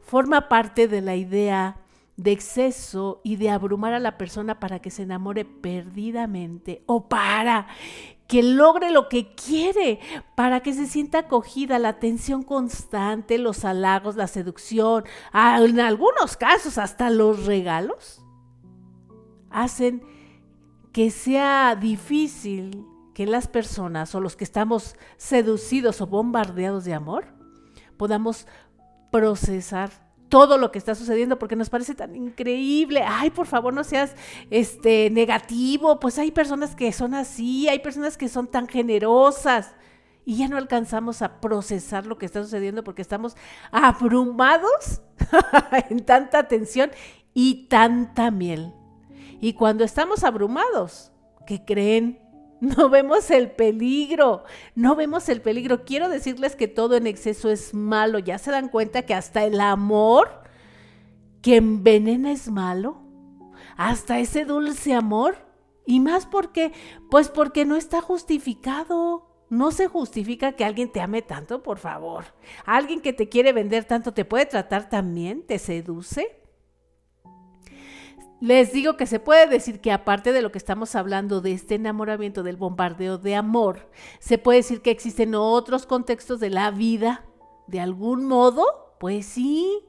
Forma 0.00 0.48
parte 0.48 0.88
de 0.88 1.00
la 1.00 1.16
idea 1.16 1.78
de 2.16 2.32
exceso 2.32 3.20
y 3.24 3.36
de 3.36 3.50
abrumar 3.50 3.92
a 3.92 3.98
la 3.98 4.18
persona 4.18 4.60
para 4.60 4.80
que 4.80 4.90
se 4.90 5.02
enamore 5.02 5.44
perdidamente 5.44 6.82
o 6.86 7.08
para 7.08 7.66
que 8.26 8.42
logre 8.42 8.90
lo 8.90 9.08
que 9.08 9.34
quiere, 9.34 10.00
para 10.34 10.60
que 10.60 10.72
se 10.72 10.86
sienta 10.86 11.20
acogida, 11.20 11.78
la 11.78 11.90
atención 11.90 12.42
constante, 12.42 13.38
los 13.38 13.64
halagos, 13.64 14.16
la 14.16 14.26
seducción, 14.26 15.04
en 15.32 15.80
algunos 15.80 16.36
casos 16.36 16.78
hasta 16.78 17.10
los 17.10 17.44
regalos, 17.46 18.22
hacen 19.50 20.02
que 20.92 21.10
sea 21.10 21.76
difícil 21.76 22.86
que 23.14 23.26
las 23.26 23.46
personas 23.46 24.14
o 24.14 24.20
los 24.20 24.36
que 24.36 24.44
estamos 24.44 24.96
seducidos 25.16 26.00
o 26.00 26.06
bombardeados 26.06 26.84
de 26.84 26.94
amor 26.94 27.26
podamos 27.96 28.46
procesar 29.10 30.03
todo 30.34 30.58
lo 30.58 30.72
que 30.72 30.80
está 30.80 30.96
sucediendo 30.96 31.38
porque 31.38 31.54
nos 31.54 31.70
parece 31.70 31.94
tan 31.94 32.16
increíble. 32.16 33.04
Ay, 33.06 33.30
por 33.30 33.46
favor, 33.46 33.72
no 33.72 33.84
seas 33.84 34.16
este 34.50 35.08
negativo. 35.10 36.00
Pues 36.00 36.18
hay 36.18 36.32
personas 36.32 36.74
que 36.74 36.90
son 36.90 37.14
así, 37.14 37.68
hay 37.68 37.78
personas 37.78 38.16
que 38.16 38.28
son 38.28 38.48
tan 38.48 38.66
generosas 38.66 39.76
y 40.24 40.38
ya 40.38 40.48
no 40.48 40.56
alcanzamos 40.56 41.22
a 41.22 41.40
procesar 41.40 42.06
lo 42.06 42.18
que 42.18 42.26
está 42.26 42.42
sucediendo 42.42 42.82
porque 42.82 43.00
estamos 43.00 43.36
abrumados 43.70 45.02
en 45.88 46.04
tanta 46.04 46.48
tensión 46.48 46.90
y 47.32 47.68
tanta 47.68 48.32
miel. 48.32 48.72
Y 49.40 49.52
cuando 49.52 49.84
estamos 49.84 50.24
abrumados, 50.24 51.12
¿qué 51.46 51.64
creen? 51.64 52.23
No 52.60 52.88
vemos 52.88 53.30
el 53.30 53.50
peligro, 53.50 54.44
no 54.74 54.94
vemos 54.96 55.28
el 55.28 55.42
peligro. 55.42 55.84
Quiero 55.84 56.08
decirles 56.08 56.56
que 56.56 56.68
todo 56.68 56.96
en 56.96 57.06
exceso 57.06 57.50
es 57.50 57.74
malo. 57.74 58.18
¿Ya 58.18 58.38
se 58.38 58.50
dan 58.50 58.68
cuenta 58.68 59.02
que 59.02 59.14
hasta 59.14 59.44
el 59.44 59.60
amor 59.60 60.42
que 61.42 61.56
envenena 61.56 62.32
es 62.32 62.50
malo? 62.50 63.02
Hasta 63.76 64.18
ese 64.18 64.44
dulce 64.44 64.94
amor. 64.94 65.36
Y 65.86 66.00
más 66.00 66.26
porque, 66.26 66.72
pues 67.10 67.28
porque 67.28 67.64
no 67.64 67.76
está 67.76 68.00
justificado. 68.00 69.28
No 69.50 69.70
se 69.70 69.86
justifica 69.86 70.52
que 70.52 70.64
alguien 70.64 70.90
te 70.90 71.00
ame 71.00 71.22
tanto, 71.22 71.62
por 71.62 71.78
favor. 71.78 72.24
Alguien 72.64 73.00
que 73.00 73.12
te 73.12 73.28
quiere 73.28 73.52
vender 73.52 73.84
tanto 73.84 74.14
te 74.14 74.24
puede 74.24 74.46
tratar 74.46 74.88
también, 74.88 75.42
te 75.42 75.58
seduce. 75.58 76.43
Les 78.44 78.74
digo 78.74 78.98
que 78.98 79.06
se 79.06 79.20
puede 79.20 79.46
decir 79.46 79.80
que 79.80 79.90
aparte 79.90 80.34
de 80.34 80.42
lo 80.42 80.52
que 80.52 80.58
estamos 80.58 80.94
hablando 80.96 81.40
de 81.40 81.52
este 81.52 81.76
enamoramiento, 81.76 82.42
del 82.42 82.58
bombardeo 82.58 83.16
de 83.16 83.34
amor, 83.34 83.88
se 84.18 84.36
puede 84.36 84.58
decir 84.58 84.82
que 84.82 84.90
existen 84.90 85.34
otros 85.34 85.86
contextos 85.86 86.40
de 86.40 86.50
la 86.50 86.70
vida. 86.70 87.24
¿De 87.68 87.80
algún 87.80 88.26
modo? 88.26 88.66
Pues 89.00 89.24
sí. 89.24 89.80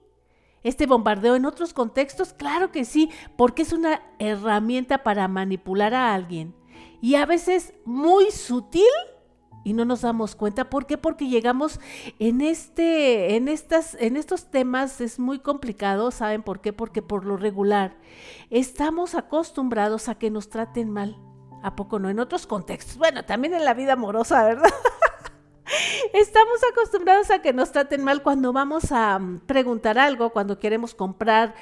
Este 0.63 0.86
bombardeo 0.86 1.36
en 1.36 1.46
otros 1.46 1.74
contextos, 1.74 2.32
claro 2.32 2.72
que 2.72 2.86
sí, 2.86 3.10
porque 3.36 3.63
es 3.63 3.74
una 3.74 4.02
herramienta 4.20 5.04
para 5.04 5.28
manipular 5.28 5.94
a 5.94 6.13
alguien. 6.13 6.56
Y 7.02 7.15
a 7.15 7.26
veces 7.26 7.74
muy 7.84 8.32
sutil 8.32 8.86
y 9.65 9.73
no 9.73 9.84
nos 9.84 10.01
damos 10.01 10.36
cuenta. 10.36 10.69
¿Por 10.69 10.86
qué? 10.86 10.97
Porque 10.97 11.28
llegamos 11.28 11.82
en 12.19 12.39
este, 12.39 13.36
en 13.36 13.49
estas, 13.49 13.97
en 13.99 14.15
estos 14.15 14.49
temas 14.49 15.01
es 15.01 15.19
muy 15.19 15.39
complicado. 15.39 16.12
¿Saben 16.12 16.43
por 16.43 16.62
qué? 16.62 16.71
Porque 16.71 17.01
por 17.01 17.25
lo 17.25 17.36
regular 17.36 17.97
estamos 18.51 19.15
acostumbrados 19.15 20.08
a 20.08 20.15
que 20.15 20.30
nos 20.30 20.49
traten 20.49 20.91
mal. 20.91 21.17
¿A 21.63 21.75
poco 21.75 21.97
no? 21.97 22.10
En 22.12 22.19
otros 22.19 22.45
contextos. 22.45 22.97
Bueno, 22.97 23.25
también 23.25 23.56
en 23.56 23.65
la 23.65 23.73
vida 23.73 23.93
amorosa, 23.93 24.43
¿verdad? 24.43 24.69
Estamos 26.13 26.60
acostumbrados 26.71 27.32
a 27.32 27.39
que 27.39 27.54
nos 27.54 27.71
traten 27.71 28.04
mal 28.04 28.21
cuando 28.21 28.54
vamos 28.54 28.91
a 28.91 29.17
mm, 29.17 29.39
preguntar 29.47 29.97
algo, 29.97 30.30
cuando 30.30 30.60
queremos 30.60 30.93
comprar 30.93 31.56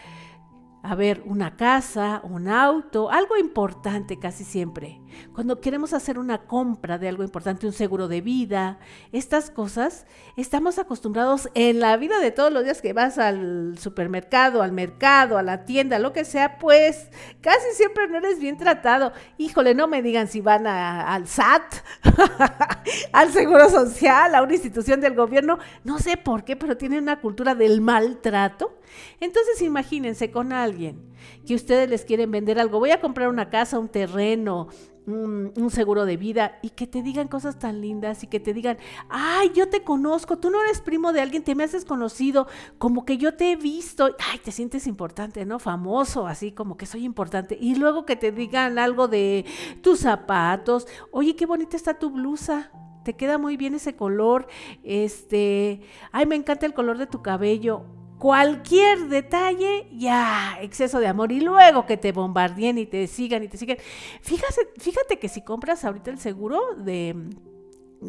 a 0.83 0.95
ver, 0.95 1.23
una 1.25 1.55
casa, 1.55 2.19
un 2.25 2.49
auto, 2.49 3.09
algo 3.09 3.37
importante 3.37 4.19
casi 4.19 4.43
siempre. 4.43 4.99
Cuando 5.33 5.59
queremos 5.59 5.93
hacer 5.93 6.19
una 6.19 6.45
compra 6.45 6.97
de 6.97 7.09
algo 7.09 7.23
importante, 7.23 7.65
un 7.65 7.73
seguro 7.73 8.07
de 8.07 8.21
vida, 8.21 8.79
estas 9.11 9.49
cosas, 9.49 10.05
estamos 10.37 10.79
acostumbrados 10.79 11.49
en 11.53 11.79
la 11.79 11.97
vida 11.97 12.19
de 12.19 12.31
todos 12.31 12.51
los 12.51 12.63
días 12.63 12.81
que 12.81 12.93
vas 12.93 13.17
al 13.17 13.77
supermercado, 13.79 14.61
al 14.61 14.71
mercado, 14.71 15.37
a 15.37 15.43
la 15.43 15.65
tienda, 15.65 15.99
lo 15.99 16.13
que 16.13 16.25
sea, 16.25 16.57
pues 16.57 17.09
casi 17.41 17.67
siempre 17.75 18.07
no 18.07 18.17
eres 18.17 18.39
bien 18.39 18.57
tratado. 18.57 19.13
Híjole, 19.37 19.75
no 19.75 19.87
me 19.87 20.01
digan 20.01 20.27
si 20.27 20.41
van 20.41 20.67
al 20.67 21.27
SAT, 21.27 21.75
al 23.13 23.31
Seguro 23.31 23.69
Social, 23.69 24.35
a 24.35 24.43
una 24.43 24.53
institución 24.53 25.01
del 25.01 25.15
gobierno, 25.15 25.59
no 25.83 25.99
sé 25.99 26.17
por 26.17 26.43
qué, 26.43 26.55
pero 26.55 26.77
tienen 26.77 27.03
una 27.03 27.19
cultura 27.19 27.55
del 27.55 27.81
maltrato. 27.81 28.77
Entonces 29.19 29.61
imagínense 29.61 30.31
con 30.31 30.53
alguien 30.53 31.12
que 31.45 31.55
ustedes 31.55 31.89
les 31.89 32.05
quieren 32.05 32.31
vender 32.31 32.59
algo, 32.59 32.79
voy 32.79 32.91
a 32.91 33.01
comprar 33.01 33.29
una 33.29 33.49
casa, 33.49 33.79
un 33.79 33.89
terreno, 33.89 34.69
un, 35.05 35.69
seguro 35.69 36.05
de 36.05 36.17
vida 36.17 36.59
y 36.61 36.69
que 36.69 36.87
te 36.87 37.01
digan 37.01 37.27
cosas 37.27 37.59
tan 37.59 37.81
lindas 37.81 38.23
y 38.23 38.27
que 38.27 38.39
te 38.39 38.53
digan, 38.53 38.77
ay, 39.09 39.51
yo 39.53 39.69
te 39.69 39.83
conozco, 39.83 40.37
tú 40.37 40.49
no 40.49 40.61
eres 40.61 40.81
primo 40.81 41.13
de 41.13 41.21
alguien, 41.21 41.43
te 41.43 41.55
me 41.55 41.63
haces 41.63 41.85
conocido, 41.85 42.47
como 42.77 43.05
que 43.05 43.17
yo 43.17 43.35
te 43.35 43.51
he 43.51 43.55
visto, 43.55 44.15
ay, 44.31 44.39
te 44.39 44.51
sientes 44.51 44.87
importante, 44.87 45.45
¿no? 45.45 45.59
Famoso, 45.59 46.27
así 46.27 46.51
como 46.51 46.77
que 46.77 46.85
soy 46.85 47.05
importante. 47.05 47.57
Y 47.59 47.75
luego 47.75 48.05
que 48.05 48.15
te 48.15 48.31
digan 48.31 48.79
algo 48.79 49.07
de 49.07 49.45
tus 49.81 49.99
zapatos, 49.99 50.87
oye, 51.11 51.35
qué 51.35 51.45
bonita 51.45 51.75
está 51.75 51.95
tu 51.95 52.11
blusa. 52.11 52.71
Te 53.03 53.15
queda 53.15 53.37
muy 53.37 53.57
bien 53.57 53.75
ese 53.75 53.95
color. 53.95 54.47
Este, 54.83 55.81
ay, 56.11 56.25
me 56.25 56.35
encanta 56.35 56.65
el 56.65 56.73
color 56.73 56.97
de 56.97 57.07
tu 57.07 57.21
cabello 57.21 57.85
cualquier 58.17 59.07
detalle, 59.09 59.87
ya, 59.91 60.57
exceso 60.61 60.99
de 60.99 61.07
amor. 61.07 61.31
Y 61.31 61.41
luego 61.41 61.85
que 61.85 61.97
te 61.97 62.11
bombardeen 62.11 62.77
y 62.77 62.85
te 62.85 63.07
sigan 63.07 63.43
y 63.43 63.47
te 63.47 63.57
sigan. 63.57 63.77
Fíjate, 64.21 64.69
fíjate 64.79 65.19
que 65.19 65.29
si 65.29 65.41
compras 65.41 65.85
ahorita 65.85 66.11
el 66.11 66.19
seguro 66.19 66.61
de, 66.77 67.15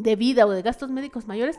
de 0.03 0.17
vida 0.17 0.47
o 0.47 0.51
de 0.51 0.63
gastos 0.63 0.91
médicos 0.91 1.27
mayores, 1.27 1.59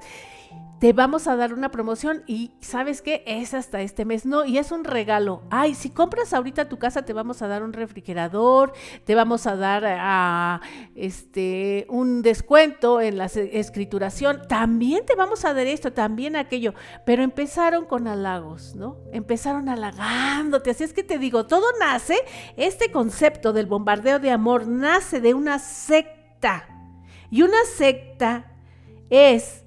te 0.80 0.92
vamos 0.92 1.28
a 1.28 1.36
dar 1.36 1.54
una 1.54 1.72
promoción 1.72 2.24
y 2.28 2.52
sabes 2.60 3.02
qué, 3.02 3.24
es 3.26 3.54
hasta 3.54 3.82
este 3.82 4.04
mes, 4.04 4.26
no, 4.26 4.46
y 4.46 4.58
es 4.58 4.72
un 4.72 4.84
regalo. 4.84 5.42
Ay, 5.50 5.74
si 5.74 5.90
compras 5.90 6.34
ahorita 6.34 6.68
tu 6.68 6.78
casa 6.78 7.04
te 7.04 7.14
vamos 7.14 7.42
a 7.42 7.48
dar 7.48 7.64
un 7.64 7.72
refrigerador, 7.72 8.74
te 9.06 9.16
vamos 9.16 9.48
a 9.48 9.56
dar 9.56 9.84
a, 9.86 10.62
este 10.96 11.86
un 11.90 12.22
descuento 12.22 13.00
en 13.00 13.18
la 13.18 13.26
escrituración, 13.26 14.42
también 14.50 15.06
te 15.06 15.16
vamos 15.16 15.46
a 15.46 15.54
dar 15.54 15.66
esto, 15.66 15.94
también 15.94 16.36
aquello, 16.36 16.74
pero 17.06 17.24
empezaron 17.24 17.86
con 17.86 18.08
halagos, 18.08 18.76
¿no? 18.76 18.98
Empezaron 19.14 19.70
halagándote, 19.70 20.72
así 20.72 20.84
es 20.84 20.94
que 20.94 21.04
te 21.04 21.18
digo, 21.18 21.46
todo 21.46 21.66
nace, 21.80 22.18
este 22.58 22.92
concepto 22.92 23.54
del 23.54 23.66
bombardeo 23.66 24.20
de 24.20 24.32
amor 24.32 24.68
nace 24.68 25.22
de 25.22 25.34
una 25.34 25.58
secta. 25.60 26.75
Y 27.36 27.42
una 27.42 27.66
secta 27.66 28.46
es 29.10 29.66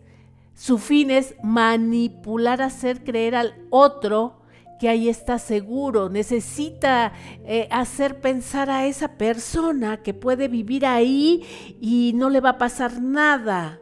su 0.55 0.79
fin 0.79 1.11
es 1.11 1.35
manipular, 1.43 2.63
hacer 2.63 3.05
creer 3.05 3.35
al 3.35 3.55
otro 3.69 4.41
que 4.81 4.89
ahí 4.89 5.11
está 5.11 5.39
seguro, 5.39 6.09
necesita 6.09 7.13
eh, 7.45 7.69
hacer 7.71 8.23
pensar 8.23 8.71
a 8.71 8.87
esa 8.87 9.19
persona 9.19 10.03
que 10.03 10.15
puede 10.15 10.49
vivir 10.49 10.87
ahí 10.87 11.77
y 11.79 12.13
no 12.15 12.31
le 12.31 12.41
va 12.41 12.51
a 12.51 12.59
pasar 12.59 13.03
nada. 13.03 13.79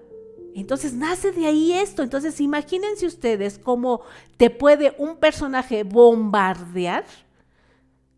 Entonces 0.57 0.93
nace 0.93 1.31
de 1.31 1.47
ahí 1.47 1.73
esto. 1.73 2.03
Entonces 2.03 2.41
imagínense 2.41 3.07
ustedes 3.07 3.57
cómo 3.57 4.01
te 4.37 4.51
puede 4.51 4.97
un 4.99 5.19
personaje 5.19 5.85
bombardear 5.85 7.05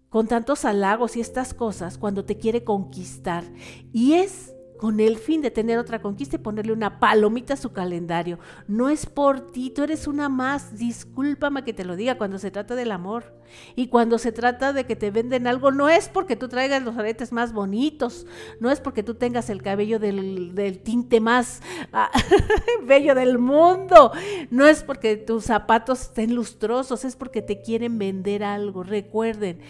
con 0.09 0.29
tantos 0.29 0.65
halagos 0.65 1.15
y 1.19 1.21
estas 1.21 1.53
cosas 1.53 1.99
cuando 1.99 2.25
te 2.25 2.39
quiere 2.39 2.65
conquistar. 2.65 3.45
Y 3.93 4.15
es 4.15 4.55
con 4.79 5.01
el 5.01 5.19
fin 5.19 5.43
de 5.43 5.51
tener 5.51 5.79
otra 5.79 6.01
conquista 6.01 6.37
y 6.37 6.39
ponerle 6.39 6.73
una 6.73 7.01
palomita 7.01 7.55
a 7.55 7.59
su 7.59 7.73
calendario. 7.73 8.39
No 8.67 8.89
es 8.89 9.07
por 9.07 9.41
ti, 9.53 9.71
tú 9.71 9.83
eres 9.83 10.07
una 10.07 10.29
más. 10.29 10.79
Discúlpame 10.79 11.65
que 11.65 11.75
te 11.75 11.85
lo 11.85 11.97
diga 11.97 12.17
cuando 12.17 12.39
se 12.39 12.51
trata 12.51 12.75
del 12.75 12.93
amor. 12.93 13.37
Y 13.77 13.89
cuando 13.89 14.19
se 14.19 14.31
trata 14.31 14.73
de 14.73 14.85
que 14.85 14.95
te 14.95 15.11
venden 15.11 15.47
algo, 15.47 15.71
no 15.71 15.89
es 15.89 16.09
porque 16.09 16.37
tú 16.37 16.49
traigas 16.49 16.83
los 16.83 16.97
aretes 16.97 17.33
más 17.33 17.53
bonitos, 17.53 18.27
no 18.61 18.71
es 18.71 18.81
porque 18.81 19.03
tú 19.03 19.15
tengas 19.15 19.51
el 19.51 19.63
cabello 19.63 19.99
del, 19.99 20.81
tinte 20.85 21.21
más 21.21 21.63
ah, 21.93 22.11
bello 22.87 23.15
del 23.15 23.39
mundo, 23.39 24.13
no 24.51 24.67
es 24.67 24.83
porque 24.83 25.17
tus 25.17 25.45
zapatos 25.45 26.03
estén 26.03 26.35
lustrosos, 26.35 27.05
es 27.05 27.17
porque 27.17 27.43
te 27.43 27.63
quieren 27.63 27.99
vender 27.99 28.45
algo. 28.45 28.83
Recuerden, 28.83 29.61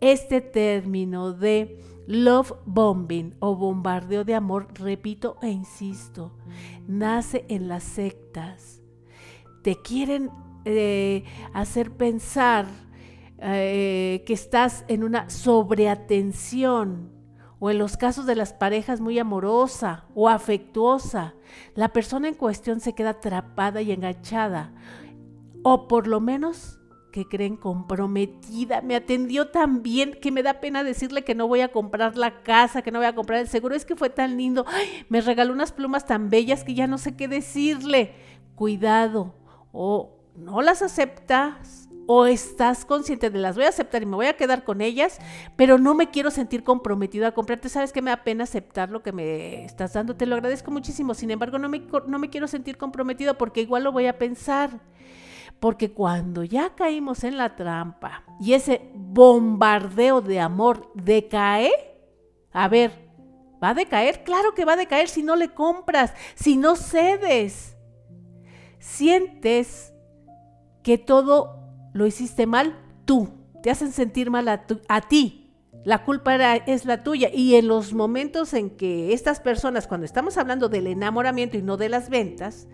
este 0.00 0.40
término 0.40 1.32
de 1.32 1.80
Love 2.08 2.54
bombing 2.64 3.34
o 3.38 3.54
bombardeo 3.54 4.24
de 4.24 4.34
amor, 4.34 4.68
repito 4.72 5.36
e 5.42 5.50
insisto, 5.50 6.32
nace 6.86 7.44
en 7.50 7.68
las 7.68 7.84
sectas. 7.84 8.80
Te 9.62 9.76
quieren 9.82 10.30
eh, 10.64 11.24
hacer 11.52 11.90
pensar 11.90 12.64
eh, 13.36 14.24
que 14.26 14.32
estás 14.32 14.86
en 14.88 15.04
una 15.04 15.28
sobreatención 15.28 17.12
o 17.58 17.68
en 17.68 17.76
los 17.76 17.98
casos 17.98 18.24
de 18.24 18.36
las 18.36 18.54
parejas 18.54 19.02
muy 19.02 19.18
amorosa 19.18 20.06
o 20.14 20.30
afectuosa, 20.30 21.34
la 21.74 21.90
persona 21.90 22.28
en 22.28 22.34
cuestión 22.34 22.80
se 22.80 22.94
queda 22.94 23.10
atrapada 23.10 23.82
y 23.82 23.92
enganchada 23.92 24.72
o 25.62 25.88
por 25.88 26.06
lo 26.06 26.20
menos 26.20 26.77
que 27.18 27.26
creen 27.26 27.56
comprometida. 27.56 28.80
Me 28.80 28.94
atendió 28.94 29.48
tan 29.48 29.82
bien 29.82 30.16
que 30.22 30.30
me 30.30 30.44
da 30.44 30.60
pena 30.60 30.84
decirle 30.84 31.24
que 31.24 31.34
no 31.34 31.48
voy 31.48 31.62
a 31.62 31.72
comprar 31.72 32.16
la 32.16 32.44
casa, 32.44 32.82
que 32.82 32.92
no 32.92 33.00
voy 33.00 33.08
a 33.08 33.14
comprar 33.16 33.40
el 33.40 33.48
seguro. 33.48 33.74
Es 33.74 33.84
que 33.84 33.96
fue 33.96 34.08
tan 34.08 34.36
lindo. 34.36 34.64
me 35.08 35.20
regaló 35.20 35.52
unas 35.52 35.72
plumas 35.72 36.06
tan 36.06 36.30
bellas 36.30 36.62
que 36.62 36.74
ya 36.74 36.86
no 36.86 36.96
sé 36.96 37.16
qué 37.16 37.26
decirle. 37.26 38.14
Cuidado. 38.54 39.34
O 39.72 40.12
no 40.36 40.62
las 40.62 40.80
aceptas 40.82 41.88
o 42.06 42.26
estás 42.26 42.84
consciente 42.84 43.30
de 43.30 43.38
las 43.40 43.56
voy 43.56 43.64
a 43.64 43.70
aceptar 43.70 44.00
y 44.00 44.06
me 44.06 44.14
voy 44.14 44.26
a 44.26 44.36
quedar 44.36 44.62
con 44.62 44.80
ellas, 44.80 45.18
pero 45.56 45.76
no 45.76 45.94
me 45.94 46.10
quiero 46.10 46.30
sentir 46.30 46.62
comprometida 46.62 47.26
a 47.26 47.32
comprarte. 47.32 47.68
Sabes 47.68 47.92
que 47.92 48.00
me 48.00 48.10
da 48.10 48.22
pena 48.22 48.44
aceptar 48.44 48.90
lo 48.90 49.02
que 49.02 49.10
me 49.10 49.64
estás 49.64 49.92
dando. 49.92 50.14
Te 50.14 50.24
lo 50.24 50.36
agradezco 50.36 50.70
muchísimo. 50.70 51.14
Sin 51.14 51.32
embargo, 51.32 51.58
no 51.58 51.68
me, 51.68 51.82
no 52.06 52.18
me 52.20 52.30
quiero 52.30 52.46
sentir 52.46 52.76
comprometida 52.76 53.34
porque 53.34 53.60
igual 53.60 53.82
lo 53.82 53.90
voy 53.90 54.06
a 54.06 54.18
pensar. 54.18 54.80
Porque 55.60 55.92
cuando 55.92 56.44
ya 56.44 56.74
caímos 56.74 57.24
en 57.24 57.36
la 57.36 57.56
trampa 57.56 58.22
y 58.40 58.52
ese 58.52 58.90
bombardeo 58.94 60.20
de 60.20 60.38
amor 60.38 60.92
decae, 60.94 61.72
a 62.52 62.68
ver, 62.68 62.92
¿va 63.62 63.70
a 63.70 63.74
decaer? 63.74 64.22
Claro 64.22 64.54
que 64.54 64.64
va 64.64 64.74
a 64.74 64.76
decaer 64.76 65.08
si 65.08 65.22
no 65.22 65.34
le 65.34 65.52
compras, 65.52 66.14
si 66.36 66.56
no 66.56 66.76
cedes. 66.76 67.76
Sientes 68.78 69.92
que 70.84 70.96
todo 70.96 71.58
lo 71.92 72.06
hiciste 72.06 72.46
mal 72.46 72.78
tú, 73.04 73.28
te 73.60 73.70
hacen 73.70 73.90
sentir 73.90 74.30
mal 74.30 74.46
a, 74.46 75.00
ti. 75.08 75.52
La 75.84 76.04
culpa 76.04 76.56
es 76.56 76.84
la 76.84 77.02
tuya. 77.02 77.30
Y 77.34 77.56
en 77.56 77.66
los 77.66 77.92
momentos 77.94 78.54
en 78.54 78.70
que 78.70 79.12
estas 79.12 79.40
personas, 79.40 79.88
cuando 79.88 80.04
estamos 80.04 80.36
hablando 80.36 80.68
del 80.68 80.86
enamoramiento 80.86 81.56
y 81.56 81.62
no 81.62 81.76
de 81.76 81.88
las 81.88 82.10
ventas, 82.10 82.68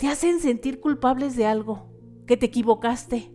te 0.00 0.08
hacen 0.08 0.40
sentir 0.40 0.80
culpables 0.80 1.36
de 1.36 1.46
algo 1.46 1.91
que 2.26 2.36
te 2.36 2.46
equivocaste. 2.46 3.32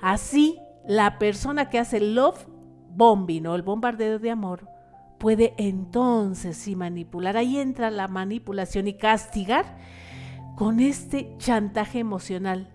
Así, 0.00 0.58
la 0.86 1.18
persona 1.18 1.70
que 1.70 1.78
hace 1.78 1.98
el 1.98 2.14
love 2.14 2.46
bombing 2.90 3.46
o 3.46 3.54
el 3.54 3.62
bombardeo 3.62 4.18
de 4.18 4.30
amor 4.30 4.68
puede 5.18 5.54
entonces 5.58 6.56
sí 6.56 6.74
manipular. 6.74 7.36
Ahí 7.36 7.58
entra 7.58 7.90
la 7.90 8.08
manipulación 8.08 8.88
y 8.88 8.94
castigar 8.94 9.78
con 10.56 10.80
este 10.80 11.34
chantaje 11.38 11.98
emocional. 11.98 12.72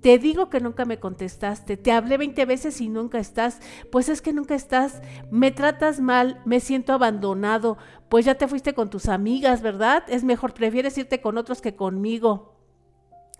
Te 0.00 0.18
digo 0.18 0.50
que 0.50 0.60
nunca 0.60 0.84
me 0.84 0.98
contestaste, 0.98 1.78
te 1.78 1.90
hablé 1.90 2.18
20 2.18 2.44
veces 2.44 2.78
y 2.82 2.90
nunca 2.90 3.18
estás, 3.18 3.60
pues 3.90 4.10
es 4.10 4.20
que 4.20 4.34
nunca 4.34 4.54
estás, 4.54 5.00
me 5.30 5.50
tratas 5.50 5.98
mal, 5.98 6.42
me 6.44 6.60
siento 6.60 6.92
abandonado, 6.92 7.78
pues 8.10 8.26
ya 8.26 8.34
te 8.34 8.46
fuiste 8.46 8.74
con 8.74 8.90
tus 8.90 9.08
amigas, 9.08 9.62
¿verdad? 9.62 10.04
Es 10.08 10.22
mejor, 10.22 10.52
prefieres 10.52 10.98
irte 10.98 11.22
con 11.22 11.38
otros 11.38 11.62
que 11.62 11.74
conmigo. 11.74 12.53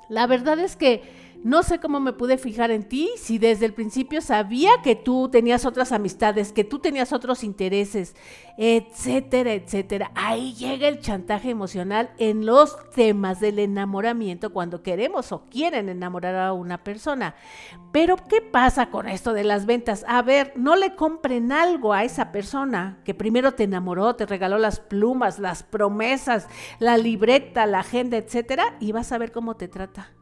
La 0.09 0.27
verdad 0.27 0.59
es 0.59 0.77
que 0.77 1.03
no 1.45 1.63
sé 1.63 1.79
cómo 1.79 2.01
me 2.01 2.15
pude 2.15 2.39
fijar 2.39 2.71
en 2.71 2.89
ti 2.89 3.11
si 3.19 3.37
desde 3.37 3.67
el 3.67 3.75
principio 3.75 4.23
sabía 4.23 4.71
que 4.83 4.97
tú 4.97 5.29
tenías 5.29 5.67
otras 5.67 5.93
amistades, 5.93 6.55
que 6.55 6.65
tú 6.65 6.79
tenías 6.79 7.13
otros 7.13 7.45
intereses, 7.45 8.17
etcétera, 8.57 9.53
etcétera. 9.53 10.11
Ahí 10.15 10.55
llega 10.55 10.89
el 10.89 11.01
chantaje 11.01 11.51
emocional 11.51 12.15
en 12.17 12.47
los 12.47 12.79
temas 12.93 13.41
del 13.41 13.59
enamoramiento 13.59 14.55
cuando 14.55 14.83
queremos 14.83 15.33
o 15.33 15.45
quieren 15.51 15.91
enamorar 15.91 16.35
a 16.35 16.55
una 16.55 16.83
persona. 16.83 17.35
Pero 17.93 18.17
¿qué 18.17 18.41
pasa 18.41 18.89
con 18.89 19.07
esto 19.07 19.35
de 19.35 19.45
las 19.45 19.67
ventas? 19.67 20.03
A 20.09 20.23
ver, 20.23 20.55
no 20.57 20.77
le 20.77 20.97
compren 20.97 21.53
algo 21.53 21.93
a 21.93 22.05
esa 22.05 22.33
persona 22.33 23.03
que 23.05 23.13
primero 23.13 23.53
te 23.53 23.65
enamoró, 23.65 24.17
te 24.17 24.25
regaló 24.25 24.57
las 24.57 24.81
plumas, 24.81 25.39
las 25.39 25.63
promesas, 25.63 26.49
la 26.79 26.97
libreta, 26.97 27.67
la 27.67 27.81
agenda, 27.81 28.17
etcétera, 28.17 28.77
y 28.81 28.93
vas 28.93 29.13
a 29.13 29.19
ver 29.19 29.31
cómo 29.31 29.57
te 29.57 29.69
trata. 29.69 30.15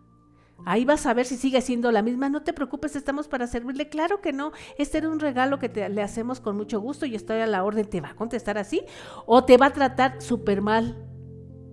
Ahí 0.64 0.85
vas 0.85 1.07
a 1.07 1.14
ver 1.14 1.27
si 1.27 1.37
sigue 1.37 1.61
siendo 1.61 1.90
la 1.92 2.03
misma. 2.03 2.29
No 2.29 2.42
te 2.42 2.53
preocupes, 2.53 2.96
estamos 2.96 3.29
para 3.29 3.46
servirle. 3.46 3.88
Claro 3.88 4.20
que 4.20 4.33
no. 4.33 4.53
Este 4.79 4.98
era 4.98 5.09
un 5.09 5.20
regalo 5.20 5.59
que 5.59 5.68
te, 5.68 5.88
le 5.88 6.03
hacemos 6.03 6.40
con 6.40 6.57
mucho 6.57 6.81
gusto 6.81 7.07
y 7.07 7.14
estoy 7.14 7.40
a 7.40 7.46
la 7.46 7.64
orden. 7.64 7.88
¿Te 7.88 8.01
va 8.01 8.11
a 8.11 8.16
contestar 8.16 8.59
así? 8.59 8.85
¿O 9.27 9.44
te 9.44 9.57
va 9.57 9.66
a 9.66 9.72
tratar 9.72 10.20
súper 10.20 10.62
mal? 10.62 10.96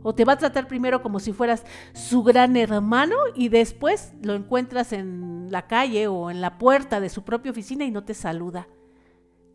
¿O 0.02 0.16
te 0.16 0.26
va 0.26 0.34
a 0.34 0.38
tratar 0.38 0.68
primero 0.68 1.02
como 1.02 1.20
si 1.20 1.34
fueras 1.34 1.66
su 1.94 2.24
gran 2.24 2.56
hermano 2.56 3.16
y 3.36 3.50
después 3.50 4.14
lo 4.24 4.34
encuentras 4.34 4.94
en 4.94 5.52
la 5.52 5.68
calle 5.68 6.08
o 6.08 6.32
en 6.32 6.42
la 6.42 6.58
puerta 6.58 7.00
de 7.00 7.10
su 7.10 7.24
propia 7.24 7.52
oficina 7.52 7.86
y 7.86 7.92
no 7.92 8.06
te 8.06 8.14
saluda? 8.14 8.68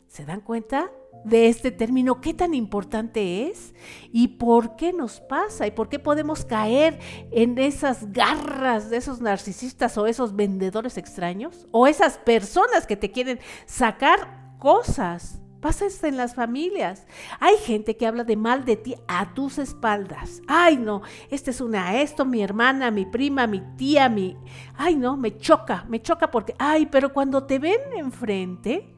¿Se 0.07 0.25
dan 0.25 0.41
cuenta 0.41 0.93
de 1.25 1.49
este 1.49 1.71
término? 1.71 2.21
¿Qué 2.21 2.35
tan 2.35 2.55
importante 2.55 3.49
es? 3.49 3.75
¿Y 4.13 4.29
por 4.29 4.77
qué 4.77 4.93
nos 4.93 5.21
pasa? 5.21 5.67
¿Y 5.67 5.71
por 5.71 5.89
qué 5.89 5.99
podemos 5.99 6.45
caer 6.45 6.99
en 7.31 7.59
esas 7.59 8.13
garras 8.13 8.91
de 8.91 8.99
esos 8.99 9.21
narcisistas 9.21 9.97
o 9.99 10.07
esos 10.07 10.37
vendedores 10.37 10.99
extraños? 10.99 11.67
¿O 11.71 11.87
esas 11.87 12.19
personas 12.19 12.87
que 12.87 12.97
te 12.97 13.11
quieren 13.11 13.41
sacar 13.67 14.55
cosas? 14.59 15.41
Pasa 15.65 15.87
esto 15.87 16.07
en 16.07 16.19
las 16.19 16.35
familias. 16.35 17.07
Hay 17.41 17.57
gente 17.57 17.97
que 17.97 18.07
habla 18.07 18.25
de 18.25 18.37
mal 18.37 18.67
de 18.67 18.77
ti 18.77 18.97
a 19.09 19.33
tus 19.33 19.57
espaldas. 19.57 20.43
Ay, 20.47 20.77
no, 20.77 21.01
esta 21.31 21.51
es 21.51 21.63
una 21.63 22.03
esto, 22.03 22.27
mi 22.27 22.43
hermana, 22.43 22.91
mi 22.91 23.07
prima, 23.07 23.47
mi 23.47 23.63
tía, 23.79 24.11
mi... 24.11 24.37
Ay, 24.77 24.95
no, 24.95 25.17
me 25.17 25.39
choca, 25.39 25.87
me 25.89 26.03
choca 26.03 26.31
porque... 26.31 26.55
Ay, 26.59 26.85
pero 26.85 27.15
cuando 27.15 27.45
te 27.45 27.59
ven 27.59 27.81
enfrente, 27.97 28.95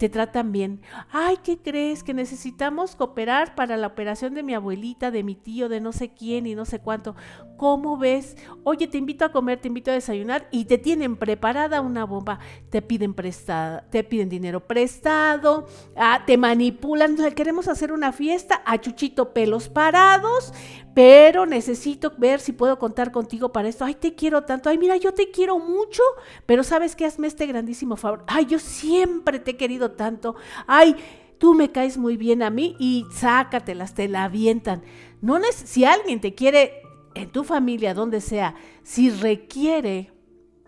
te 0.00 0.08
tratan 0.08 0.50
bien. 0.50 0.80
Ay, 1.12 1.36
¿qué 1.44 1.58
crees? 1.58 2.02
Que 2.02 2.14
necesitamos 2.14 2.96
cooperar 2.96 3.54
para 3.54 3.76
la 3.76 3.88
operación 3.88 4.32
de 4.32 4.42
mi 4.42 4.54
abuelita, 4.54 5.10
de 5.10 5.22
mi 5.22 5.34
tío, 5.34 5.68
de 5.68 5.82
no 5.82 5.92
sé 5.92 6.08
quién 6.08 6.46
y 6.46 6.54
no 6.54 6.64
sé 6.64 6.78
cuánto. 6.78 7.14
¿Cómo 7.58 7.98
ves? 7.98 8.38
Oye, 8.64 8.86
te 8.86 8.96
invito 8.96 9.26
a 9.26 9.28
comer, 9.30 9.60
te 9.60 9.68
invito 9.68 9.90
a 9.90 9.94
desayunar 9.94 10.48
y 10.50 10.64
te 10.64 10.78
tienen 10.78 11.16
preparada 11.16 11.82
una 11.82 12.04
bomba. 12.04 12.38
Te 12.70 12.80
piden 12.80 13.12
prestada, 13.12 13.82
te 13.90 14.02
piden 14.02 14.30
dinero 14.30 14.66
prestado, 14.66 15.66
ah, 15.96 16.22
te 16.26 16.38
manipulan. 16.38 17.18
Queremos 17.34 17.68
hacer 17.68 17.92
una 17.92 18.12
fiesta 18.12 18.62
a 18.64 18.80
Chuchito 18.80 19.34
pelos 19.34 19.68
parados, 19.68 20.54
pero 21.02 21.46
necesito 21.46 22.12
ver 22.18 22.40
si 22.40 22.52
puedo 22.52 22.78
contar 22.78 23.10
contigo 23.10 23.50
para 23.52 23.70
esto. 23.70 23.86
Ay, 23.86 23.94
te 23.94 24.14
quiero 24.14 24.42
tanto. 24.42 24.68
Ay, 24.68 24.76
mira, 24.76 24.98
yo 24.98 25.14
te 25.14 25.30
quiero 25.30 25.58
mucho, 25.58 26.02
pero 26.44 26.62
¿sabes 26.62 26.94
qué? 26.94 27.06
Hazme 27.06 27.26
este 27.26 27.46
grandísimo 27.46 27.96
favor. 27.96 28.22
Ay, 28.26 28.44
yo 28.44 28.58
siempre 28.58 29.40
te 29.40 29.52
he 29.52 29.56
querido 29.56 29.92
tanto. 29.92 30.36
Ay, 30.66 30.94
tú 31.38 31.54
me 31.54 31.72
caes 31.72 31.96
muy 31.96 32.18
bien 32.18 32.42
a 32.42 32.50
mí 32.50 32.76
y 32.78 33.06
sácatelas, 33.14 33.94
te 33.94 34.08
la 34.08 34.24
avientan. 34.24 34.82
No 35.22 35.38
si 35.50 35.86
alguien 35.86 36.20
te 36.20 36.34
quiere 36.34 36.82
en 37.14 37.32
tu 37.32 37.44
familia, 37.44 37.94
donde 37.94 38.20
sea, 38.20 38.54
si 38.82 39.08
requiere 39.08 40.12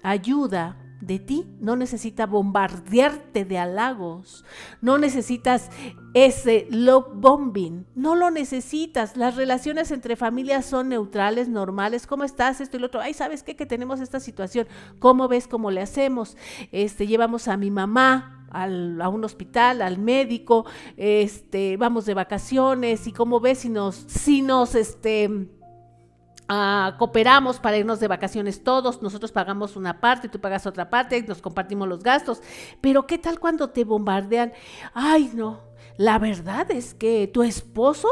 ayuda 0.03 0.82
de 1.03 1.19
ti, 1.19 1.47
no 1.61 1.75
necesita 1.75 2.27
bombardearte 2.27 3.45
de 3.45 3.59
halagos, 3.59 4.45
no 4.81 4.99
necesitas 4.99 5.69
ese 6.15 6.69
love 6.71 7.09
bombing, 7.15 7.85
no 7.97 8.15
lo 8.15 8.31
necesitas. 8.31 9.17
Las 9.17 9.35
relaciones 9.35 9.91
entre 9.91 10.15
familias 10.15 10.65
son 10.65 10.91
neutrales, 10.91 11.49
normales. 11.49 12.07
¿Cómo 12.07 12.23
estás? 12.23 12.61
Esto 12.61 12.77
y 12.77 12.81
lo 12.81 12.87
otro. 12.87 13.01
Ay, 13.01 13.15
¿sabes 13.15 13.43
qué? 13.43 13.57
Que 13.57 13.67
tenemos 13.67 14.01
esta 14.01 14.21
situación. 14.21 14.69
¿Cómo 15.01 15.27
ves 15.27 15.49
cómo 15.49 15.73
le 15.73 15.83
hacemos? 15.83 16.37
Este, 16.71 17.07
llevamos 17.07 17.49
a 17.49 17.57
mi 17.57 17.71
mamá 17.71 18.39
a 18.53 19.09
un 19.09 19.25
hospital, 19.25 19.81
al 19.81 19.99
médico, 19.99 20.67
este, 20.99 21.79
vamos 21.79 22.05
de 22.05 22.13
vacaciones 22.13 23.07
y 23.07 23.13
cómo 23.13 23.41
ves 23.41 23.61
si 23.61 23.71
nos, 23.71 23.97
si 23.97 24.43
nos, 24.43 24.75
este, 24.75 25.49
Ah, 26.55 26.97
cooperamos 26.99 27.59
para 27.59 27.79
irnos 27.79 27.99
de 27.99 28.09
vacaciones 28.09 28.63
todos, 28.63 29.01
nosotros 29.01 29.33
pagamos 29.33 29.75
una 29.75 30.03
parte, 30.03 30.29
tú 30.29 30.39
pagas 30.39 30.67
otra 30.67 30.91
parte, 30.91 31.23
nos 31.23 31.41
compartimos 31.41 31.89
los 31.89 32.03
gastos. 32.03 32.43
Pero 32.83 33.07
¿qué 33.07 33.17
tal 33.17 33.41
cuando 33.41 33.71
te 33.71 33.85
bombardean? 33.85 34.53
Ay, 34.93 35.31
no, 35.33 35.61
la 35.97 36.19
verdad 36.19 36.71
es 36.71 36.93
que 36.93 37.27
tu 37.27 37.43
esposo, 37.43 38.07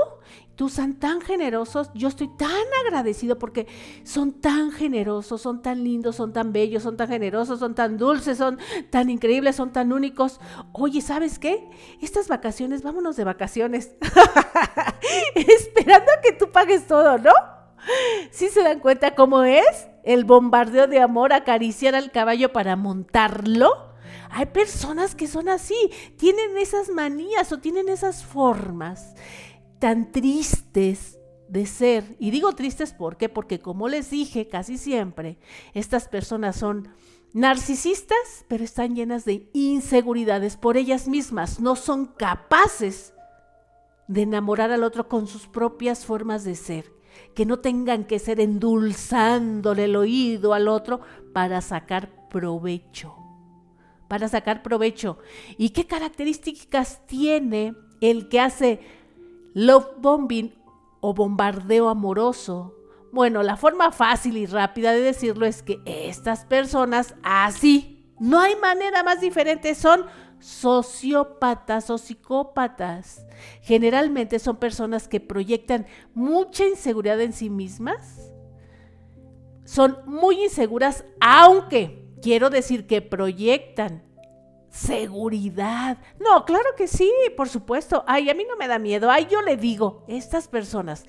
tú 0.55 0.71
son 0.71 0.95
tan 0.95 1.21
generosos, 1.21 1.91
yo 1.93 2.09
estoy 2.09 2.29
tan 2.39 2.51
agradecido 2.87 3.39
porque 3.39 3.67
son 4.05 4.33
tan 4.33 4.73
generosos, 4.73 5.43
son 5.43 5.61
tan 5.61 5.85
lindos, 5.85 6.17
son 6.17 6.33
tan 6.33 6.51
bellos, 6.51 6.83
son 6.83 6.97
tan 6.97 7.09
generosos, 7.09 7.59
son 7.59 7.75
tan 7.75 7.99
dulces, 7.99 8.39
son 8.39 8.59
tan 8.89 9.11
increíbles, 9.11 9.57
son 9.57 9.71
tan 9.71 9.93
únicos. 9.93 10.41
Oye, 10.73 11.03
¿sabes 11.03 11.39
qué? 11.39 11.69
Estas 12.01 12.29
vacaciones, 12.29 12.83
vámonos 12.83 13.17
de 13.17 13.25
vacaciones. 13.25 13.91
Esperando 15.35 16.11
a 16.11 16.23
que 16.23 16.33
tú 16.33 16.51
pagues 16.51 16.87
todo, 16.87 17.19
¿no? 17.19 17.60
¿Sí 18.31 18.49
se 18.49 18.63
dan 18.63 18.81
cuenta 18.81 19.15
cómo 19.15 19.43
es? 19.43 19.89
El 20.03 20.25
bombardeo 20.25 20.87
de 20.87 21.01
amor, 21.01 21.33
acariciar 21.33 21.95
al 21.95 22.11
caballo 22.11 22.53
para 22.53 22.77
montarlo. 22.77 23.91
Hay 24.31 24.47
personas 24.47 25.15
que 25.15 25.27
son 25.27 25.49
así, 25.49 25.91
tienen 26.17 26.57
esas 26.57 26.89
manías 26.89 27.53
o 27.53 27.59
tienen 27.59 27.89
esas 27.89 28.25
formas 28.25 29.15
tan 29.79 30.13
tristes 30.13 31.19
de 31.49 31.67
ser. 31.67 32.17
Y 32.19 32.31
digo 32.31 32.53
tristes. 32.55 32.95
Porque 32.95 33.61
como 33.61 33.89
les 33.89 34.11
dije 34.11 34.49
casi 34.49 34.79
siempre, 34.79 35.39
estas 35.75 36.09
personas 36.09 36.57
son 36.57 36.95
narcisistas, 37.33 38.45
pero 38.49 38.65
están 38.65 38.95
llenas 38.95 39.25
de 39.25 39.51
inseguridades 39.53 40.57
por 40.57 40.77
ellas 40.77 41.09
mismas. 41.09 41.61
No 41.61 41.77
son 41.77 42.07
capaces 42.07 43.13
de 44.07 44.23
enamorar 44.23 44.71
al 44.71 44.85
otro 44.85 45.09
con 45.09 45.27
sus 45.27 45.47
propias 45.47 46.05
formas 46.05 46.45
de 46.45 46.55
ser 46.55 47.00
que 47.35 47.47
no 47.47 47.59
tengan 47.59 48.05
que 48.05 48.19
ser 48.19 48.41
endulzándole 48.41 49.85
el 49.85 49.97
oído 49.97 50.55
al 50.55 50.69
otro 50.69 51.01
para 51.33 51.61
sacar 51.61 52.29
provecho. 52.29 53.15
Para 54.09 54.29
sacar 54.29 54.63
provecho. 54.63 55.19
¿Y 55.57 55.71
qué 55.71 55.87
características 55.87 57.07
tiene 57.07 57.75
el 58.01 58.29
que 58.29 58.41
hace 58.41 58.81
love 59.55 59.87
bombing 59.99 60.55
o 61.01 61.15
bombardeo 61.15 61.89
amoroso? 61.89 62.75
Bueno, 63.13 63.43
la 63.43 63.57
forma 63.57 63.91
fácil 63.91 64.37
y 64.37 64.47
rápida 64.47 64.93
de 64.93 65.01
decirlo 65.01 65.47
es 65.47 65.63
que 65.63 65.81
estas 65.85 66.45
personas 66.45 67.15
así, 67.23 68.05
no 68.21 68.39
hay 68.41 68.55
manera 68.57 69.03
más 69.03 69.21
diferente, 69.21 69.75
son 69.75 70.07
sociópatas 70.41 71.91
o 71.91 71.99
psicópatas. 71.99 73.27
Generalmente 73.63 74.39
son 74.39 74.57
personas 74.57 75.07
que 75.07 75.21
proyectan 75.21 75.87
mucha 76.15 76.67
inseguridad 76.67 77.21
en 77.21 77.33
sí 77.33 77.51
mismas. 77.51 78.33
Son 79.65 79.99
muy 80.07 80.43
inseguras, 80.43 81.05
aunque 81.21 82.09
quiero 82.21 82.51
decir 82.51 82.87
que 82.87 83.03
proyectan 83.03 84.03
seguridad. 84.71 85.99
No, 86.19 86.45
claro 86.45 86.71
que 86.77 86.89
sí, 86.89 87.11
por 87.37 87.49
supuesto. 87.49 88.05
Ay, 88.07 88.31
a 88.31 88.35
mí 88.35 88.45
no 88.49 88.57
me 88.57 88.69
da 88.69 88.79
miedo. 88.79 89.11
Ay, 89.11 89.27
yo 89.31 89.43
le 89.43 89.57
digo, 89.57 90.05
estas 90.09 90.49
personas 90.49 91.05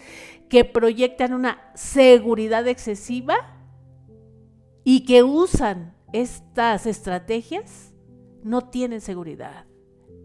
que 0.49 0.65
proyectan 0.65 1.33
una 1.33 1.71
seguridad 1.75 2.67
excesiva 2.67 3.57
y 4.83 5.05
que 5.05 5.23
usan 5.23 5.95
estas 6.11 6.85
estrategias 6.85 7.90
no 8.43 8.61
tienen 8.61 9.01
seguridad. 9.01 9.65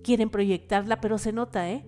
Quieren 0.03 0.31
proyectarla, 0.31 1.01
pero 1.01 1.19
se 1.19 1.33
nota, 1.33 1.71
¿eh? 1.71 1.85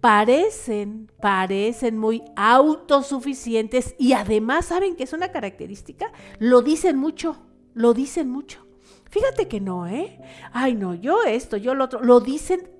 Parecen, 0.00 1.10
parecen 1.20 1.96
muy 1.96 2.22
autosuficientes 2.34 3.94
y 3.98 4.14
además 4.14 4.66
saben 4.66 4.96
que 4.96 5.04
es 5.04 5.12
una 5.12 5.30
característica, 5.30 6.12
lo 6.38 6.62
dicen 6.62 6.96
mucho, 6.98 7.40
lo 7.74 7.94
dicen 7.94 8.28
mucho. 8.28 8.66
Fíjate 9.10 9.46
que 9.46 9.60
no, 9.60 9.86
¿eh? 9.86 10.18
Ay, 10.52 10.74
no, 10.74 10.94
yo 10.94 11.22
esto, 11.22 11.56
yo 11.56 11.74
lo 11.74 11.84
otro, 11.84 12.02
lo 12.02 12.20
dicen 12.20 12.71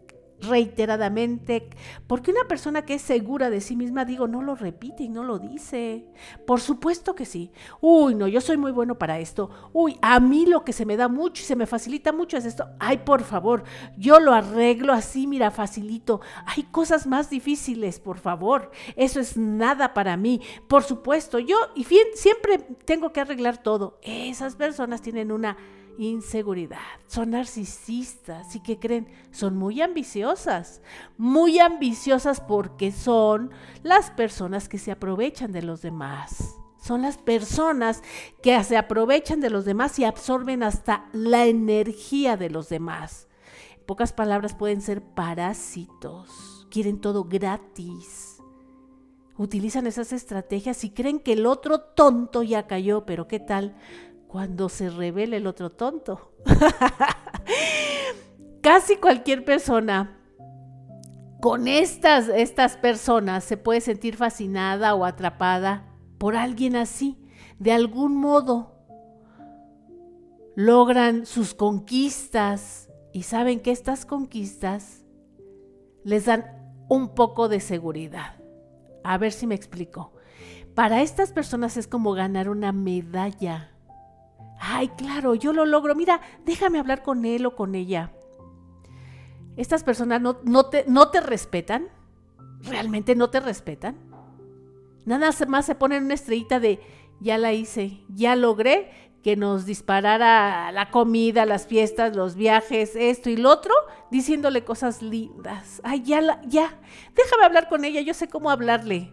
reiteradamente, 0.42 1.68
porque 2.07 2.31
una 2.31 2.44
persona 2.48 2.83
que 2.83 2.94
es 2.94 3.02
segura 3.02 3.50
de 3.50 3.61
sí 3.61 3.76
misma, 3.76 4.05
digo, 4.05 4.26
no 4.28 4.42
lo 4.42 4.55
repite 4.55 5.05
y 5.05 5.09
no 5.09 5.22
lo 5.22 5.38
dice. 5.38 6.07
Por 6.46 6.61
supuesto 6.61 7.14
que 7.14 7.24
sí. 7.24 7.52
Uy, 7.81 8.14
no, 8.14 8.28
yo 8.28 8.40
soy 8.40 8.57
muy 8.57 8.72
bueno 8.72 8.98
para 8.98 9.18
esto. 9.18 9.50
Uy, 9.72 9.98
a 10.02 10.20
mí 10.20 10.46
lo 10.46 10.64
que 10.64 10.72
se 10.72 10.87
me 10.87 10.96
da 10.96 11.09
mucho 11.09 11.42
y 11.42 11.46
se 11.46 11.57
me 11.57 11.66
facilita 11.66 12.12
mucho 12.12 12.37
es 12.37 12.44
esto. 12.44 12.68
Ay, 12.78 12.98
por 12.98 13.22
favor, 13.22 13.64
yo 13.96 14.20
lo 14.20 14.33
arreglo 14.33 14.92
así, 14.92 15.26
mira, 15.26 15.50
facilito. 15.50 16.20
Hay 16.46 16.64
cosas 16.64 17.07
más 17.07 17.31
difíciles, 17.31 18.00
por 18.00 18.18
favor. 18.18 18.70
Eso 18.96 19.20
es 19.20 19.37
nada 19.37 19.94
para 19.94 20.16
mí. 20.16 20.40
Por 20.68 20.83
supuesto, 20.83 21.38
yo 21.38 21.57
y 21.74 21.85
siempre 22.14 22.59
tengo 22.85 23.12
que 23.12 23.20
arreglar 23.20 23.62
todo. 23.62 23.98
Esas 24.02 24.57
personas 24.57 25.02
tienen 25.02 25.33
una 25.33 25.57
inseguridad. 25.98 26.78
Son 27.07 27.31
narcisistas 27.31 28.55
y 28.57 28.61
que 28.61 28.78
creen, 28.78 29.09
son 29.31 29.57
muy 29.57 29.81
ambiciosas, 29.81 30.83
muy 31.18 31.59
ambiciosas 31.59 32.40
porque 32.40 32.92
son 32.92 33.50
las 33.83 34.11
personas 34.11 34.68
que 34.68 34.78
se 34.78 34.92
aprovechan 34.92 35.52
de 35.52 35.62
los 35.62 35.83
demás. 35.83 36.57
Son 36.83 37.02
las 37.02 37.16
personas 37.16 38.02
que 38.42 38.62
se 38.64 38.76
aprovechan 38.76 39.40
de 39.40 39.50
los 39.50 39.64
demás 39.64 39.98
y 39.98 40.05
absorben 40.05 40.64
hasta 40.64 41.09
la 41.12 41.46
energía 41.46 42.37
de 42.37 42.50
los 42.50 42.68
demás. 42.68 43.28
En 43.78 43.87
pocas 43.87 44.12
palabras 44.12 44.55
pueden 44.55 44.81
ser 44.81 45.00
parásitos, 45.00 46.66
quieren 46.70 47.00
todo 47.00 47.24
gratis. 47.24 48.38
Utilizan 49.38 49.87
esas 49.87 50.12
estrategias 50.12 50.85
y 50.85 50.90
creen 50.90 51.18
que 51.18 51.33
el 51.33 51.46
otro 51.46 51.81
tonto 51.81 52.42
ya 52.42 52.66
cayó, 52.66 53.07
pero 53.07 53.28
¿qué 53.28 53.40
tal? 53.40 53.76
Cuando 54.33 54.71
se 54.71 54.88
revela 54.88 55.37
el 55.37 55.47
otro 55.47 55.71
tonto. 55.71 56.33
Casi 58.62 58.97
cualquier 58.97 59.45
persona 59.45 60.18
con 61.42 61.68
estas, 61.68 62.31
estas 62.31 62.79
personas 62.79 63.45
se 63.45 63.59
puede 63.59 63.83
sentir 63.83 64.16
fascinada 64.16 64.95
o 64.95 65.05
atrapada 65.05 65.85
por 66.16 66.35
alguien 66.35 66.77
así, 66.77 67.23
de 67.59 67.73
algún 67.73 68.16
modo. 68.16 68.73
Logran 70.57 71.27
sus 71.27 71.53
conquistas 71.53 72.88
y 73.12 73.25
saben 73.25 73.61
que 73.61 73.71
estas 73.71 74.07
conquistas 74.07 75.05
les 76.05 76.25
dan 76.25 76.47
un 76.88 77.14
poco 77.14 77.51
de 77.51 77.61
seguridad. 77.61 78.37
A 79.05 79.18
ver 79.18 79.33
si 79.33 79.47
me 79.47 79.55
explico. 79.55 80.14
Para 80.75 81.03
estas 81.03 81.33
personas 81.33 81.77
es 81.77 81.87
como 81.87 82.14
ganar 82.14 82.49
una 82.49 82.73
medalla 82.73 83.71
ay, 84.64 84.88
claro, 84.90 85.35
yo 85.35 85.53
lo 85.53 85.66
logro, 85.66 85.96
mira, 85.96 86.20
déjame 86.44 86.79
hablar 86.79 87.03
con 87.03 87.25
él 87.25 87.44
o 87.46 87.57
con 87.57 87.75
ella. 87.75 88.12
Estas 89.57 89.83
personas 89.83 90.20
no, 90.20 90.38
no, 90.44 90.66
te, 90.66 90.85
no 90.87 91.11
te 91.11 91.20
respetan, 91.20 91.88
realmente 92.62 93.16
no 93.16 93.29
te 93.29 93.40
respetan. 93.40 93.96
Nada 95.05 95.33
más 95.48 95.66
se 95.66 95.75
ponen 95.75 96.05
una 96.05 96.14
estrellita 96.14 96.61
de, 96.61 96.81
ya 97.20 97.38
la 97.38 97.53
hice, 97.53 98.05
ya 98.09 98.37
logré 98.37 98.90
que 99.25 99.37
nos 99.37 99.66
disparara 99.66 100.70
la 100.70 100.90
comida, 100.90 101.44
las 101.44 101.66
fiestas, 101.66 102.14
los 102.14 102.37
viajes, 102.37 102.94
esto 102.94 103.31
y 103.31 103.37
lo 103.37 103.51
otro, 103.51 103.75
diciéndole 104.12 104.64
cosas 104.64 105.03
lindas. 105.03 105.80
Ay, 105.82 106.03
ya, 106.03 106.20
la, 106.20 106.41
ya, 106.47 106.78
déjame 107.16 107.45
hablar 107.45 107.68
con 107.68 107.84
ella, 107.84 108.01
yo 108.01 108.14
sé 108.14 108.28
cómo 108.28 108.49
hablarle. 108.49 109.12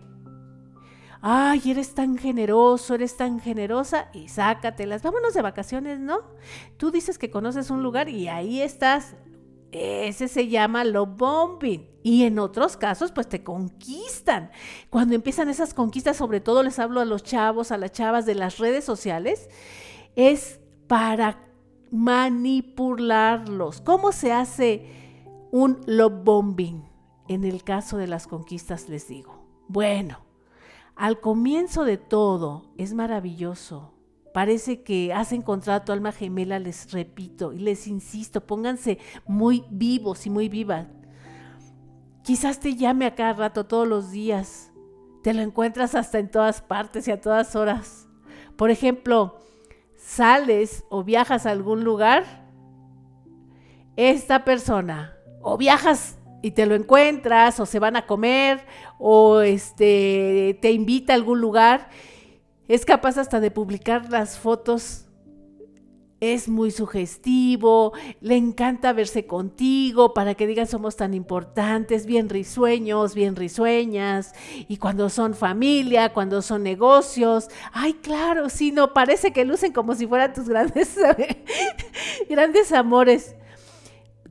Ay, 1.22 1.62
eres 1.66 1.94
tan 1.96 2.18
generoso, 2.18 2.96
eres 2.96 3.18
tan 3.18 3.40
generosa 3.42 4.10
y 4.14 4.30
sácatelas. 4.30 5.04
Vámonos 5.04 5.34
de 5.34 5.42
vacaciones, 5.42 6.00
¿no? 6.00 6.20
Tú 6.78 6.92
dices 6.92 7.18
que 7.18 7.30
conoces 7.30 7.70
un 7.70 7.84
lugar 7.84 8.08
y 8.08 8.30
ahí 8.30 8.62
estás. 8.62 9.16
Ese 9.72 10.30
se 10.30 10.48
llama 10.48 10.86
love 10.86 11.18
bombing. 11.18 11.90
Y 12.04 12.24
en 12.24 12.40
otros 12.40 12.78
casos, 12.78 13.12
pues 13.12 13.28
te 13.28 13.44
conquistan. 13.44 14.52
Cuando 14.90 15.14
empiezan 15.14 15.50
esas 15.50 15.74
conquistas, 15.74 16.16
sobre 16.16 16.40
todo 16.40 16.64
les 16.64 16.80
hablo 16.80 17.02
a 17.02 17.06
los 17.06 17.24
chavos, 17.24 17.74
a 17.74 17.78
las 17.78 17.92
chavas 17.92 18.26
de 18.26 18.36
las 18.36 18.58
redes 18.58 18.86
sociales, 18.86 19.50
es 20.16 20.62
para 20.88 21.44
manipularlos. 21.92 23.82
¿Cómo 23.82 24.14
se 24.14 24.32
hace 24.32 24.86
un 25.52 25.82
love 25.86 26.24
bombing? 26.24 26.88
En 27.28 27.44
el 27.44 27.64
caso 27.64 27.98
de 27.98 28.08
las 28.08 28.26
conquistas 28.26 28.88
les 28.88 29.10
digo. 29.10 29.46
Bueno, 29.68 30.29
al 31.00 31.22
comienzo 31.22 31.86
de 31.86 31.98
todo 31.98 32.74
es 32.78 32.94
maravilloso. 32.94 33.94
Parece 34.34 34.84
que 34.84 35.14
has 35.14 35.32
encontrado 35.32 35.82
tu 35.82 35.94
alma 35.94 36.12
gemela, 36.12 36.60
les 36.60 36.92
repito 36.92 37.54
y 37.54 37.60
les 37.60 37.88
insisto, 37.88 38.46
pónganse 38.46 39.00
muy 39.26 39.64
vivos 39.72 40.26
y 40.26 40.30
muy 40.30 40.50
vivas. 40.50 40.88
Quizás 42.22 42.60
te 42.60 42.76
llame 42.76 43.06
a 43.06 43.16
cada 43.16 43.32
rato 43.32 43.66
todos 43.66 43.88
los 43.88 44.12
días. 44.12 44.74
Te 45.24 45.34
lo 45.34 45.42
encuentras 45.42 45.96
hasta 45.96 46.20
en 46.20 46.30
todas 46.30 46.62
partes 46.62 47.08
y 47.08 47.12
a 47.12 47.22
todas 47.22 47.56
horas. 47.56 48.10
Por 48.58 48.70
ejemplo, 48.70 49.40
sales 49.96 50.84
o 50.90 51.06
viajas 51.06 51.46
a 51.46 51.52
algún 51.52 51.86
lugar, 51.86 52.26
esta 53.96 54.44
persona, 54.44 55.16
o 55.42 55.58
viajas 55.58 56.19
y 56.42 56.52
te 56.52 56.66
lo 56.66 56.76
encuentras, 56.76 57.60
o 57.60 57.66
se 57.66 57.80
van 57.80 57.96
a 57.96 58.06
comer, 58.06 58.66
o 58.98 59.42
este, 59.42 60.58
te 60.62 60.72
invita 60.72 61.14
a 61.14 61.16
algún 61.16 61.42
lugar, 61.42 61.90
es 62.68 62.86
capaz 62.86 63.18
hasta 63.18 63.40
de 63.40 63.52
publicar 63.52 64.10
las 64.10 64.38
fotos 64.38 65.10
es 66.20 66.50
muy 66.50 66.72
sugestivo, 66.72 67.94
le 68.20 68.36
encanta 68.36 68.92
verse 68.92 69.26
contigo 69.26 70.14
para 70.14 70.36
que 70.36 70.48
digan 70.48 70.68
somos 70.68 70.98
tan 70.98 71.14
importantes, 71.14 72.06
bien 72.06 72.28
risueños, 72.30 73.16
bien 73.16 73.36
risueñas, 73.36 74.34
y 74.68 74.78
cuando 74.78 75.10
son 75.10 75.34
familia, 75.34 76.14
cuando 76.14 76.42
son 76.42 76.64
negocios, 76.64 77.48
ay, 77.72 77.94
claro, 77.94 78.50
sí, 78.50 78.72
no, 78.72 78.94
parece 78.94 79.32
que 79.32 79.46
lucen 79.46 79.72
como 79.72 79.96
si 79.96 80.08
fueran 80.08 80.34
tus 80.34 80.50
grandes, 80.50 80.96
grandes 82.30 82.72
amores. 82.74 83.36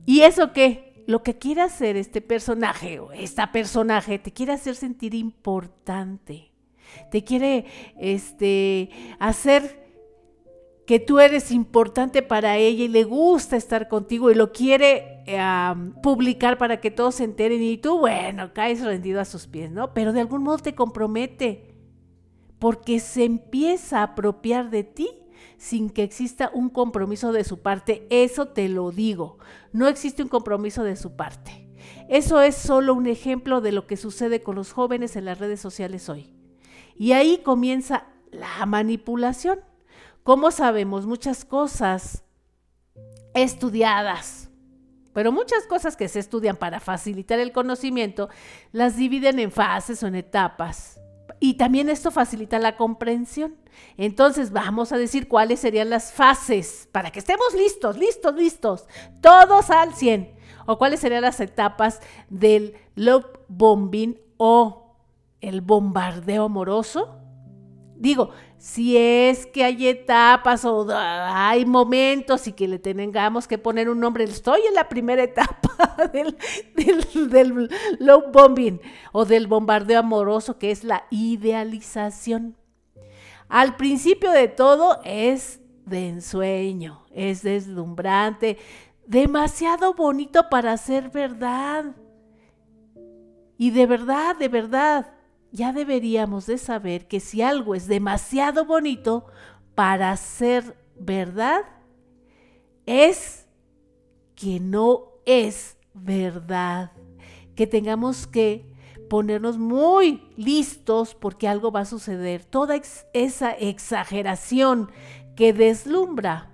¿Y 0.05 0.21
eso 0.21 0.53
qué? 0.53 0.88
Lo 1.09 1.23
que 1.23 1.39
quiere 1.39 1.61
hacer 1.61 1.97
este 1.97 2.21
personaje 2.21 2.99
o 2.99 3.11
esta 3.11 3.51
personaje 3.51 4.19
te 4.19 4.31
quiere 4.31 4.51
hacer 4.51 4.75
sentir 4.75 5.15
importante. 5.15 6.51
Te 7.09 7.23
quiere 7.23 7.65
este, 7.97 8.91
hacer 9.17 9.89
que 10.85 10.99
tú 10.99 11.19
eres 11.19 11.49
importante 11.49 12.21
para 12.21 12.57
ella 12.57 12.83
y 12.83 12.89
le 12.89 13.05
gusta 13.05 13.57
estar 13.57 13.87
contigo 13.87 14.29
y 14.29 14.35
lo 14.35 14.51
quiere 14.51 15.23
publicar 16.03 16.59
para 16.59 16.79
que 16.79 16.91
todos 16.91 17.15
se 17.15 17.23
enteren 17.23 17.63
y 17.63 17.79
tú, 17.79 17.97
bueno, 17.97 18.53
caes 18.53 18.85
rendido 18.85 19.19
a 19.19 19.25
sus 19.25 19.47
pies, 19.47 19.71
¿no? 19.71 19.95
Pero 19.95 20.13
de 20.13 20.21
algún 20.21 20.43
modo 20.43 20.59
te 20.59 20.75
compromete 20.75 21.73
porque 22.59 22.99
se 22.99 23.23
empieza 23.23 24.01
a 24.01 24.03
apropiar 24.03 24.69
de 24.69 24.83
ti 24.83 25.09
sin 25.59 25.89
que 25.89 26.03
exista 26.03 26.49
un 26.53 26.69
compromiso 26.69 27.33
de 27.33 27.43
su 27.43 27.59
parte. 27.59 28.07
Eso 28.09 28.47
te 28.47 28.69
lo 28.69 28.91
digo, 28.91 29.37
no 29.73 29.87
existe 29.87 30.23
un 30.23 30.29
compromiso 30.29 30.83
de 30.83 30.95
su 30.95 31.15
parte. 31.15 31.67
Eso 32.07 32.41
es 32.41 32.55
solo 32.55 32.93
un 32.93 33.05
ejemplo 33.05 33.61
de 33.61 33.73
lo 33.73 33.85
que 33.85 33.97
sucede 33.97 34.41
con 34.41 34.55
los 34.55 34.71
jóvenes 34.71 35.15
en 35.15 35.25
las 35.25 35.37
redes 35.37 35.59
sociales 35.59 36.07
hoy. 36.09 36.33
Y 36.95 37.11
ahí 37.11 37.41
comienza 37.43 38.05
la 38.31 38.65
manipulación. 38.65 39.59
¿Cómo 40.23 40.49
sabemos 40.51 41.05
muchas 41.05 41.43
cosas 41.43 42.23
estudiadas? 43.33 44.49
Pero 45.13 45.31
muchas 45.33 45.65
cosas 45.67 45.97
que 45.97 46.07
se 46.07 46.19
estudian 46.19 46.55
para 46.55 46.79
facilitar 46.79 47.39
el 47.39 47.51
conocimiento 47.51 48.29
las 48.71 48.95
dividen 48.95 49.39
en 49.39 49.51
fases 49.51 50.01
o 50.03 50.07
en 50.07 50.15
etapas. 50.15 50.98
Y 51.39 51.53
también 51.53 51.89
esto 51.89 52.11
facilita 52.11 52.59
la 52.59 52.75
comprensión. 52.75 53.55
Entonces 53.97 54.51
vamos 54.51 54.91
a 54.91 54.97
decir 54.97 55.27
cuáles 55.27 55.61
serían 55.61 55.89
las 55.89 56.11
fases 56.11 56.89
para 56.91 57.11
que 57.11 57.19
estemos 57.19 57.53
listos, 57.55 57.97
listos, 57.97 58.35
listos, 58.35 58.87
todos 59.21 59.69
al 59.69 59.93
100. 59.93 60.37
O 60.65 60.77
cuáles 60.77 60.99
serían 60.99 61.21
las 61.21 61.39
etapas 61.39 62.01
del 62.29 62.75
love 62.95 63.25
bombing 63.47 64.19
o 64.37 64.95
el 65.41 65.61
bombardeo 65.61 66.45
amoroso. 66.45 67.17
Digo, 67.95 68.31
si 68.59 68.97
es 68.97 69.45
que 69.45 69.63
hay 69.63 69.87
etapas 69.87 70.65
o 70.65 70.85
hay 70.91 71.65
momentos 71.65 72.45
y 72.45 72.51
que 72.51 72.67
le 72.67 72.77
tengamos 72.77 73.47
que 73.47 73.57
poner 73.57 73.89
un 73.89 74.01
nombre, 74.01 74.25
estoy 74.25 74.59
en 74.67 74.73
la 74.73 74.89
primera 74.89 75.23
etapa 75.23 76.09
del, 76.13 76.37
del, 77.29 77.69
low 77.99 78.29
bombing 78.33 78.81
o 79.13 79.23
del 79.23 79.47
bombardeo 79.47 79.99
amoroso, 79.99 80.59
que 80.59 80.71
es 80.71 80.83
la 80.83 81.05
idealización. 81.09 82.57
Al 83.47 83.77
principio 83.77 84.29
de 84.31 84.49
todo 84.49 84.99
es 85.05 85.61
de 85.85 86.09
ensueño, 86.09 87.05
es 87.11 87.41
deslumbrante, 87.43 88.57
demasiado 89.07 89.93
bonito 89.93 90.49
para 90.49 90.75
ser 90.75 91.09
verdad. 91.11 91.95
Y 93.57 93.71
de 93.71 93.85
verdad, 93.85 94.35
de 94.35 94.49
verdad, 94.49 95.13
ya 95.51 95.73
deberíamos 95.73 96.45
de 96.45 96.57
saber 96.57 97.07
que 97.07 97.19
si 97.19 97.41
algo 97.41 97.75
es 97.75 97.87
demasiado 97.87 98.65
bonito 98.65 99.25
para 99.75 100.15
ser 100.17 100.77
verdad, 100.99 101.61
es 102.85 103.47
que 104.35 104.59
no 104.59 105.13
es 105.25 105.77
verdad. 105.93 106.91
Que 107.55 107.67
tengamos 107.67 108.27
que 108.27 108.73
ponernos 109.09 109.57
muy 109.57 110.23
listos 110.37 111.15
porque 111.15 111.47
algo 111.47 111.71
va 111.71 111.81
a 111.81 111.85
suceder. 111.85 112.45
Toda 112.45 112.79
esa 113.13 113.51
exageración 113.51 114.91
que 115.35 115.51
deslumbra 115.51 116.51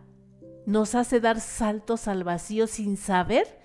nos 0.66 0.96
hace 0.96 1.20
dar 1.20 1.42
saltos 1.42 2.08
al 2.08 2.24
vacío 2.24 2.66
sin 2.68 2.98
saber 2.98 3.65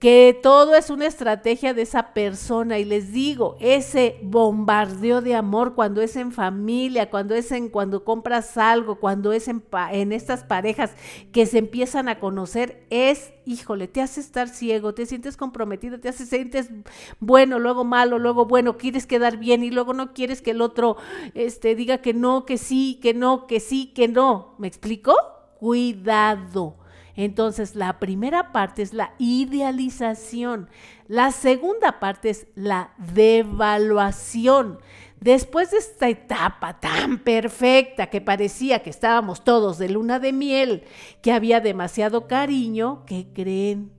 que 0.00 0.38
todo 0.42 0.74
es 0.74 0.88
una 0.88 1.06
estrategia 1.06 1.74
de 1.74 1.82
esa 1.82 2.14
persona 2.14 2.78
y 2.78 2.86
les 2.86 3.12
digo, 3.12 3.58
ese 3.60 4.18
bombardeo 4.22 5.20
de 5.20 5.34
amor 5.34 5.74
cuando 5.74 6.00
es 6.00 6.16
en 6.16 6.32
familia, 6.32 7.10
cuando 7.10 7.34
es 7.34 7.52
en 7.52 7.68
cuando 7.68 8.02
compras 8.02 8.56
algo, 8.56 8.98
cuando 8.98 9.30
es 9.34 9.46
en, 9.46 9.62
en 9.92 10.12
estas 10.12 10.42
parejas 10.42 10.92
que 11.32 11.44
se 11.44 11.58
empiezan 11.58 12.08
a 12.08 12.18
conocer 12.18 12.86
es, 12.88 13.34
híjole, 13.44 13.88
te 13.88 14.00
hace 14.00 14.20
estar 14.20 14.48
ciego, 14.48 14.94
te 14.94 15.04
sientes 15.04 15.36
comprometido, 15.36 16.00
te 16.00 16.08
hace 16.08 16.24
sientes 16.24 16.70
bueno, 17.18 17.58
luego 17.58 17.84
malo, 17.84 18.18
luego 18.18 18.46
bueno, 18.46 18.78
quieres 18.78 19.06
quedar 19.06 19.36
bien 19.36 19.62
y 19.62 19.70
luego 19.70 19.92
no 19.92 20.14
quieres 20.14 20.40
que 20.40 20.52
el 20.52 20.62
otro 20.62 20.96
este 21.34 21.74
diga 21.74 21.98
que 21.98 22.14
no, 22.14 22.46
que 22.46 22.56
sí, 22.56 22.98
que 23.02 23.12
no, 23.12 23.46
que 23.46 23.60
sí, 23.60 23.92
que 23.94 24.08
no. 24.08 24.54
¿Me 24.56 24.66
explico? 24.66 25.14
Cuidado 25.58 26.79
entonces, 27.16 27.74
la 27.74 27.98
primera 27.98 28.52
parte 28.52 28.82
es 28.82 28.94
la 28.94 29.14
idealización. 29.18 30.68
La 31.06 31.32
segunda 31.32 31.98
parte 32.00 32.30
es 32.30 32.46
la 32.54 32.92
devaluación. 33.14 34.78
Después 35.20 35.70
de 35.70 35.78
esta 35.78 36.08
etapa 36.08 36.80
tan 36.80 37.18
perfecta 37.18 38.08
que 38.08 38.22
parecía 38.22 38.82
que 38.82 38.90
estábamos 38.90 39.44
todos 39.44 39.76
de 39.76 39.90
luna 39.90 40.18
de 40.18 40.32
miel, 40.32 40.84
que 41.20 41.32
había 41.32 41.60
demasiado 41.60 42.26
cariño, 42.26 43.04
¿qué 43.06 43.26
creen? 43.34 43.92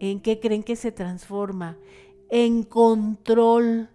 ¿En 0.00 0.20
qué 0.20 0.40
creen 0.40 0.62
que 0.62 0.76
se 0.76 0.90
transforma? 0.90 1.76
En 2.30 2.62
control, 2.62 3.90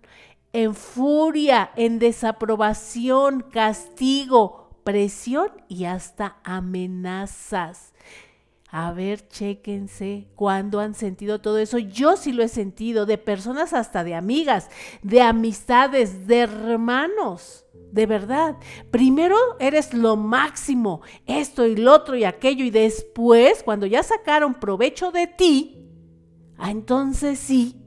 en 0.53 0.75
furia, 0.75 1.71
en 1.75 1.97
desaprobación, 1.97 3.41
castigo, 3.41 4.69
presión 4.83 5.49
y 5.67 5.85
hasta 5.85 6.37
amenazas. 6.43 7.93
A 8.69 8.91
ver, 8.91 9.25
chéquense 9.29 10.27
cuándo 10.35 10.81
han 10.81 10.93
sentido 10.93 11.39
todo 11.39 11.57
eso. 11.57 11.77
Yo 11.77 12.17
sí 12.17 12.33
lo 12.33 12.43
he 12.43 12.49
sentido, 12.49 13.05
de 13.05 13.17
personas 13.17 13.71
hasta 13.71 14.03
de 14.03 14.13
amigas, 14.13 14.69
de 15.03 15.21
amistades, 15.21 16.27
de 16.27 16.39
hermanos. 16.39 17.65
De 17.91 18.05
verdad. 18.05 18.57
Primero 18.91 19.37
eres 19.59 19.93
lo 19.93 20.17
máximo, 20.17 21.01
esto 21.25 21.65
y 21.65 21.77
lo 21.77 21.93
otro 21.93 22.17
y 22.17 22.25
aquello, 22.25 22.65
y 22.65 22.69
después, 22.69 23.63
cuando 23.63 23.85
ya 23.85 24.03
sacaron 24.03 24.53
provecho 24.53 25.11
de 25.11 25.27
ti, 25.27 25.87
ah, 26.57 26.69
entonces 26.69 27.39
sí, 27.39 27.81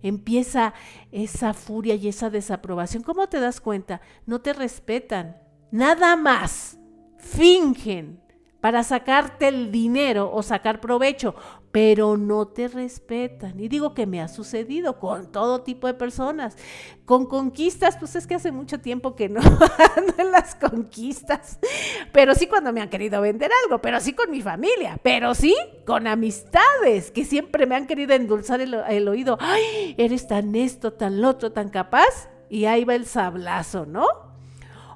empieza 0.00 0.72
esa 1.12 1.52
furia 1.52 1.94
y 1.94 2.08
esa 2.08 2.30
desaprobación. 2.30 3.02
¿Cómo 3.02 3.28
te 3.28 3.38
das 3.38 3.60
cuenta? 3.60 4.00
No 4.24 4.40
te 4.40 4.54
respetan. 4.54 5.36
Nada 5.70 6.16
más 6.16 6.78
fingen 7.18 8.25
para 8.60 8.82
sacarte 8.82 9.48
el 9.48 9.70
dinero 9.70 10.30
o 10.32 10.42
sacar 10.42 10.80
provecho, 10.80 11.34
pero 11.76 12.16
no 12.16 12.48
te 12.48 12.68
respetan. 12.68 13.60
Y 13.60 13.68
digo 13.68 13.92
que 13.92 14.06
me 14.06 14.22
ha 14.22 14.28
sucedido 14.28 14.98
con 14.98 15.30
todo 15.30 15.60
tipo 15.60 15.86
de 15.86 15.94
personas. 15.94 16.56
Con 17.04 17.26
conquistas, 17.26 17.98
pues 17.98 18.16
es 18.16 18.26
que 18.26 18.34
hace 18.34 18.50
mucho 18.50 18.80
tiempo 18.80 19.14
que 19.14 19.28
no 19.28 19.40
ando 19.96 20.14
en 20.18 20.32
las 20.32 20.54
conquistas, 20.54 21.58
pero 22.12 22.34
sí 22.34 22.46
cuando 22.46 22.72
me 22.72 22.80
han 22.80 22.88
querido 22.88 23.20
vender 23.20 23.50
algo, 23.64 23.80
pero 23.80 24.00
sí 24.00 24.14
con 24.14 24.30
mi 24.30 24.40
familia, 24.40 24.98
pero 25.02 25.34
sí 25.34 25.54
con 25.84 26.06
amistades 26.06 27.10
que 27.10 27.24
siempre 27.24 27.66
me 27.66 27.76
han 27.76 27.86
querido 27.86 28.14
endulzar 28.14 28.60
el, 28.60 29.08
oído. 29.08 29.36
Ay, 29.38 29.94
eres 29.98 30.26
tan 30.26 30.54
esto, 30.54 30.94
tan 30.94 31.20
lo 31.20 31.28
otro, 31.28 31.52
tan 31.52 31.68
capaz. 31.68 32.30
Y 32.48 32.64
ahí 32.64 32.84
va 32.84 32.94
el 32.94 33.06
sablazo, 33.06 33.86
¿no? 33.86 34.06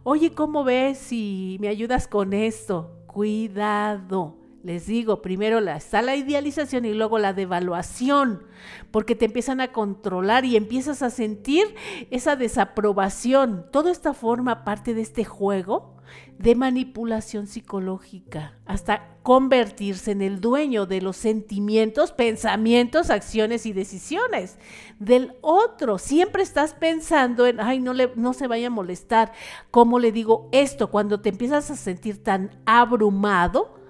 Oye, 0.03 0.33
¿cómo 0.33 0.65
ves 0.65 0.97
si 0.97 1.59
me 1.61 1.69
ayudas 1.69 2.09
con 2.09 2.33
esto? 2.33 3.00
Cuidado 3.13 4.41
les 4.63 4.87
digo, 4.87 5.23
primero 5.23 5.59
está 5.59 6.03
la 6.03 6.17
idealización 6.17 6.85
y 6.85 6.93
luego 6.93 7.19
la 7.19 7.33
devaluación, 7.33 8.43
porque 8.91 9.15
te 9.15 9.25
empiezan 9.25 9.63
a 9.63 9.73
controlar 9.73 10.45
y 10.45 10.57
empiezas 10.57 11.03
a 11.03 11.09
sentir 11.09 11.75
esa 12.11 12.37
desaprobación. 12.37 13.65
Todo 13.71 13.89
esta 13.89 14.13
forma 14.13 14.65
parte 14.65 14.93
de 14.93 15.01
este 15.01 15.25
juego 15.25 15.97
de 16.41 16.55
manipulación 16.55 17.47
psicológica, 17.47 18.55
hasta 18.65 19.17
convertirse 19.23 20.13
en 20.13 20.23
el 20.23 20.41
dueño 20.41 20.87
de 20.87 21.03
los 21.03 21.17
sentimientos, 21.17 22.13
pensamientos, 22.13 23.11
acciones 23.11 23.67
y 23.67 23.73
decisiones 23.73 24.59
del 24.99 25.35
otro. 25.43 25.99
Siempre 25.99 26.43
estás 26.43 26.73
pensando 26.73 27.47
en, 27.47 27.61
ay, 27.61 27.79
no, 27.81 27.93
le, 27.93 28.13
no 28.17 28.33
se 28.33 28.47
vaya 28.47 28.69
a 28.69 28.71
molestar. 28.71 29.33
¿Cómo 29.71 29.99
le 29.99 30.13
digo 30.13 30.49
esto? 30.53 30.91
Cuando 30.91 31.21
te 31.21 31.29
empiezas 31.29 31.71
a 31.71 31.77
sentir 31.77 32.23
tan 32.23 32.59
abrumado, 32.65 33.81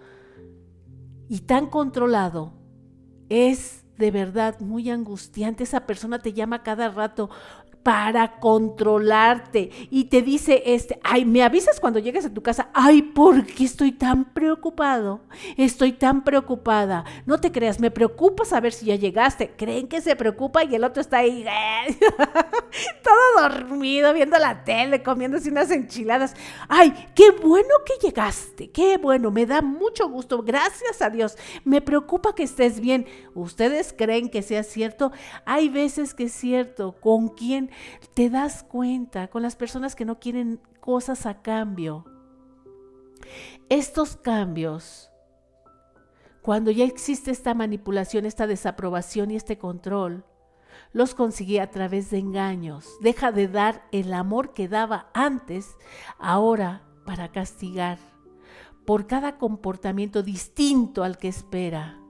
y 1.30 1.38
tan 1.42 1.68
controlado, 1.68 2.52
es 3.28 3.84
de 3.96 4.10
verdad 4.10 4.58
muy 4.58 4.90
angustiante. 4.90 5.62
Esa 5.62 5.86
persona 5.86 6.18
te 6.18 6.32
llama 6.32 6.64
cada 6.64 6.88
rato, 6.88 7.30
para 7.82 8.38
controlarte 8.40 9.70
y 9.90 10.04
te 10.04 10.22
dice 10.22 10.62
este, 10.66 11.00
ay, 11.02 11.24
me 11.24 11.42
avisas 11.42 11.80
cuando 11.80 11.98
llegues 11.98 12.26
a 12.26 12.34
tu 12.34 12.42
casa, 12.42 12.68
ay, 12.74 13.02
¿por 13.02 13.46
qué 13.46 13.64
estoy 13.64 13.92
tan 13.92 14.32
preocupado? 14.32 15.20
Estoy 15.56 15.92
tan 15.92 16.22
preocupada. 16.22 17.04
No 17.26 17.40
te 17.40 17.50
creas, 17.50 17.80
me 17.80 17.90
preocupa 17.90 18.44
saber 18.44 18.72
si 18.72 18.86
ya 18.86 18.96
llegaste. 18.96 19.52
Creen 19.56 19.88
que 19.88 20.00
se 20.00 20.16
preocupa 20.16 20.64
y 20.64 20.74
el 20.74 20.84
otro 20.84 21.00
está 21.00 21.18
ahí 21.18 21.44
todo 23.02 23.48
dormido, 23.48 24.12
viendo 24.12 24.38
la 24.38 24.64
tele, 24.64 25.02
comiéndose 25.02 25.50
unas 25.50 25.70
enchiladas. 25.70 26.34
Ay, 26.68 26.92
qué 27.14 27.30
bueno 27.30 27.70
que 27.86 28.06
llegaste, 28.06 28.70
qué 28.70 28.98
bueno, 28.98 29.30
me 29.30 29.46
da 29.46 29.62
mucho 29.62 30.08
gusto, 30.08 30.42
gracias 30.42 31.00
a 31.00 31.10
Dios. 31.10 31.36
Me 31.64 31.80
preocupa 31.80 32.34
que 32.34 32.42
estés 32.42 32.80
bien. 32.80 33.06
¿Ustedes 33.34 33.94
creen 33.96 34.28
que 34.28 34.42
sea 34.42 34.62
cierto? 34.62 35.12
Hay 35.44 35.68
veces 35.68 36.14
que 36.14 36.24
es 36.24 36.32
cierto. 36.32 36.92
¿Con 37.00 37.28
quién? 37.28 37.69
Te 38.14 38.30
das 38.30 38.62
cuenta 38.62 39.28
con 39.28 39.42
las 39.42 39.56
personas 39.56 39.94
que 39.94 40.04
no 40.04 40.18
quieren 40.18 40.60
cosas 40.80 41.26
a 41.26 41.42
cambio. 41.42 42.04
Estos 43.68 44.16
cambios, 44.16 45.10
cuando 46.42 46.70
ya 46.70 46.84
existe 46.84 47.30
esta 47.30 47.54
manipulación, 47.54 48.26
esta 48.26 48.46
desaprobación 48.46 49.30
y 49.30 49.36
este 49.36 49.58
control, 49.58 50.24
los 50.92 51.14
consigue 51.14 51.60
a 51.60 51.70
través 51.70 52.10
de 52.10 52.18
engaños. 52.18 52.88
Deja 53.00 53.32
de 53.32 53.48
dar 53.48 53.86
el 53.92 54.12
amor 54.12 54.54
que 54.54 54.68
daba 54.68 55.10
antes, 55.14 55.76
ahora 56.18 56.82
para 57.04 57.30
castigar 57.30 57.98
por 58.90 59.06
cada 59.06 59.38
comportamiento 59.38 60.22
distinto 60.22 61.04
al 61.04 61.16
que 61.16 61.28
espera. 61.28 62.00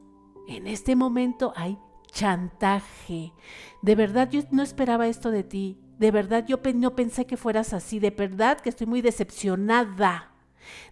En 0.49 0.67
este 0.67 0.97
momento 0.97 1.53
hay 1.55 1.79
chantaje. 2.11 3.33
De 3.83 3.95
verdad 3.95 4.31
yo 4.31 4.43
no 4.51 4.63
esperaba 4.63 5.07
esto 5.07 5.31
de 5.31 5.45
ti. 5.45 5.79
De 5.99 6.11
verdad 6.11 6.45
yo 6.47 6.59
no 6.75 6.95
pensé 6.95 7.27
que 7.27 7.37
fueras 7.37 7.73
así. 7.73 7.99
De 7.99 8.11
verdad 8.11 8.61
que 8.61 8.69
estoy 8.69 8.87
muy 8.87 9.03
decepcionada. 9.03 10.33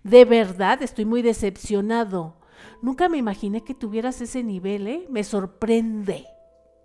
De 0.03 0.25
verdad 0.25 0.83
estoy 0.83 1.05
muy 1.05 1.23
decepcionado. 1.23 2.37
Nunca 2.83 3.09
me 3.09 3.19
imaginé 3.19 3.63
que 3.63 3.75
tuvieras 3.75 4.21
ese 4.21 4.43
nivel, 4.43 4.87
¿eh? 4.87 5.07
Me 5.11 5.25
sorprende 5.25 6.27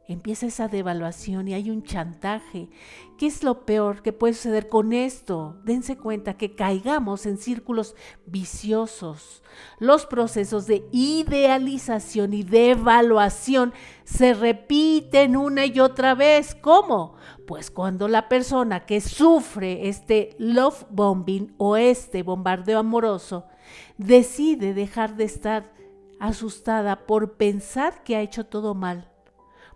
empieza 0.07 0.47
esa 0.47 0.67
devaluación 0.67 1.47
y 1.47 1.53
hay 1.53 1.69
un 1.69 1.83
chantaje. 1.83 2.69
¿Qué 3.17 3.27
es 3.27 3.43
lo 3.43 3.65
peor 3.65 4.01
que 4.01 4.11
puede 4.11 4.33
suceder 4.33 4.67
con 4.67 4.91
esto? 4.91 5.57
Dense 5.63 5.97
cuenta 5.97 6.35
que 6.35 6.55
caigamos 6.55 7.25
en 7.25 7.37
círculos 7.37 7.95
viciosos. 8.25 9.43
Los 9.79 10.05
procesos 10.05 10.67
de 10.67 10.85
idealización 10.91 12.33
y 12.33 12.43
devaluación 12.43 13.73
se 14.03 14.33
repiten 14.33 15.37
una 15.37 15.65
y 15.65 15.79
otra 15.79 16.15
vez. 16.15 16.55
¿Cómo? 16.55 17.15
Pues 17.47 17.71
cuando 17.71 18.07
la 18.07 18.27
persona 18.27 18.85
que 18.85 18.99
sufre 18.99 19.87
este 19.87 20.35
love 20.37 20.85
bombing 20.89 21.53
o 21.57 21.77
este 21.77 22.23
bombardeo 22.23 22.79
amoroso 22.79 23.45
decide 23.97 24.73
dejar 24.73 25.15
de 25.15 25.23
estar 25.23 25.71
asustada 26.19 27.05
por 27.05 27.33
pensar 27.33 28.03
que 28.03 28.15
ha 28.15 28.21
hecho 28.21 28.45
todo 28.45 28.75
mal 28.75 29.12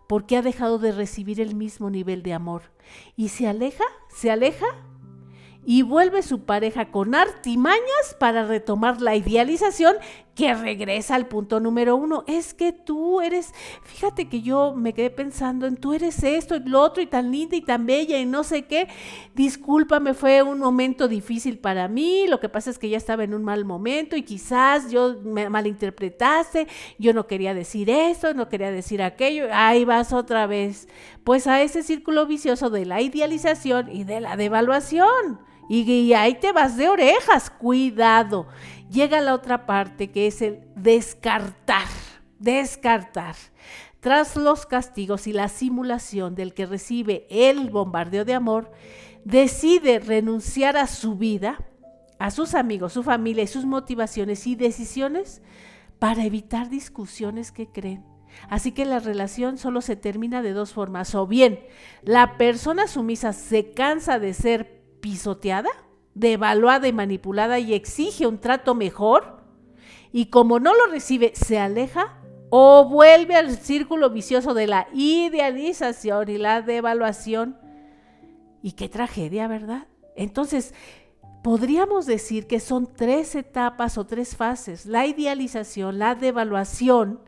porque 0.08 0.38
ha 0.38 0.42
dejado 0.42 0.80
de 0.80 0.92
recibir 0.92 1.40
el 1.40 1.56
mismo 1.56 1.90
nivel 1.90 2.24
de 2.24 2.34
amor. 2.34 2.64
Y 3.16 3.30
se 3.30 3.48
aleja, 3.48 3.84
se 4.10 4.32
aleja 4.32 4.68
y 5.66 5.82
vuelve 5.82 6.24
su 6.24 6.46
pareja 6.46 6.92
con 6.92 7.14
artimañas 7.14 8.16
para 8.18 8.46
retomar 8.46 9.02
la 9.02 9.16
idealización 9.16 9.98
que 10.38 10.54
regresa 10.54 11.16
al 11.16 11.26
punto 11.26 11.60
número 11.60 11.96
uno. 11.96 12.24
Es 12.28 12.54
que 12.54 12.72
tú 12.72 13.22
eres, 13.22 13.56
fíjate 13.84 14.30
que 14.30 14.44
yo 14.44 14.76
me 14.76 14.94
quedé 14.94 15.10
pensando 15.10 15.66
en 15.66 15.78
tú 15.78 15.94
eres 15.94 16.24
esto 16.24 16.56
y 16.56 16.60
lo 16.60 16.80
otro 16.80 17.02
y 17.02 17.08
tan 17.08 17.32
linda 17.32 17.56
y 17.56 17.62
tan 17.62 17.88
bella 17.88 18.20
y 18.20 18.26
no 18.28 18.44
sé 18.44 18.66
qué. 18.66 18.88
Discúlpame, 19.34 20.14
fue 20.14 20.44
un 20.44 20.60
momento 20.60 21.08
difícil 21.08 21.58
para 21.58 21.88
mí. 21.88 22.28
Lo 22.28 22.40
que 22.40 22.50
pasa 22.50 22.70
es 22.70 22.78
que 22.78 22.88
ya 22.88 22.98
estaba 22.98 23.24
en 23.24 23.34
un 23.34 23.44
mal 23.44 23.66
momento 23.66 24.16
y 24.16 24.22
quizás 24.22 24.92
yo 24.92 25.16
me 25.24 25.50
malinterpretaste. 25.50 26.68
Yo 27.00 27.14
no 27.14 27.26
quería 27.26 27.56
decir 27.56 27.90
esto, 27.90 28.36
no 28.36 28.48
quería 28.48 28.70
decir 28.70 29.02
aquello. 29.02 29.48
Ahí 29.52 29.86
vas 29.86 30.14
otra 30.14 30.46
vez. 30.46 30.88
Pues 31.24 31.48
a 31.48 31.64
ese 31.64 31.82
círculo 31.82 32.28
vicioso 32.28 32.70
de 32.70 32.86
la 32.86 33.02
idealización 33.02 33.90
y 33.92 34.04
de 34.04 34.22
la 34.22 34.38
devaluación. 34.38 35.40
Y, 35.70 36.14
ahí 36.14 36.36
te 36.36 36.52
vas 36.52 36.78
de 36.78 36.90
orejas, 36.90 37.50
cuidado. 37.50 38.48
Llega 38.90 39.20
la 39.22 39.34
otra 39.34 39.66
parte 39.66 40.12
que 40.12 40.28
es 40.28 40.42
el 40.42 40.62
descartar, 40.76 41.88
descartar. 42.40 43.36
Tras 44.00 44.36
los 44.36 44.66
castigos 44.66 45.28
y 45.28 45.34
la 45.34 45.50
simulación 45.50 46.36
del 46.36 46.54
que 46.54 46.66
recibe 46.66 47.28
el 47.30 47.70
bombardeo 47.70 48.24
de 48.24 48.34
amor, 48.34 48.72
decide 49.26 50.00
renunciar 50.00 50.78
a 50.78 50.88
su 50.88 51.16
vida, 51.16 51.58
a 52.18 52.32
sus 52.32 52.54
amigos, 52.54 52.94
su 52.94 53.04
familia 53.04 53.44
y 53.44 53.48
sus 53.48 53.66
motivaciones 53.66 54.48
y 54.48 54.56
decisiones 54.56 55.42
para 56.00 56.24
evitar 56.24 56.70
discusiones 56.70 57.52
que 57.52 57.68
creen. 57.68 58.06
Así 58.50 58.72
que 58.72 58.86
la 58.86 59.00
relación 59.00 59.58
solo 59.58 59.82
se 59.82 59.96
termina 59.96 60.42
de 60.42 60.54
dos 60.54 60.74
formas. 60.74 61.16
O 61.16 61.28
bien, 61.28 61.60
la 62.04 62.38
persona 62.38 62.88
sumisa 62.88 63.34
se 63.34 63.72
cansa 63.72 64.20
de 64.20 64.34
ser 64.34 64.77
pisoteada, 65.00 65.70
devaluada 66.14 66.88
y 66.88 66.94
manipulada 66.94 67.60
y 67.60 67.74
exige 67.74 68.28
un 68.28 68.40
trato 68.40 68.76
mejor, 68.76 69.38
y 70.12 70.28
como 70.28 70.60
no 70.60 70.74
lo 70.74 70.88
recibe, 70.88 71.34
se 71.36 71.60
aleja 71.60 72.18
o 72.50 72.86
vuelve 72.86 73.36
al 73.36 73.56
círculo 73.58 74.10
vicioso 74.10 74.54
de 74.54 74.68
la 74.68 74.88
idealización 74.94 76.30
y 76.30 76.38
la 76.38 76.62
devaluación. 76.62 77.58
Y 78.62 78.72
qué 78.72 78.90
tragedia, 78.90 79.48
¿verdad? 79.48 79.88
Entonces, 80.16 80.74
podríamos 81.44 82.06
decir 82.06 82.48
que 82.48 82.60
son 82.60 82.92
tres 82.94 83.36
etapas 83.36 83.98
o 83.98 84.06
tres 84.06 84.36
fases, 84.36 84.86
la 84.86 85.06
idealización, 85.06 86.00
la 86.00 86.16
devaluación 86.16 87.22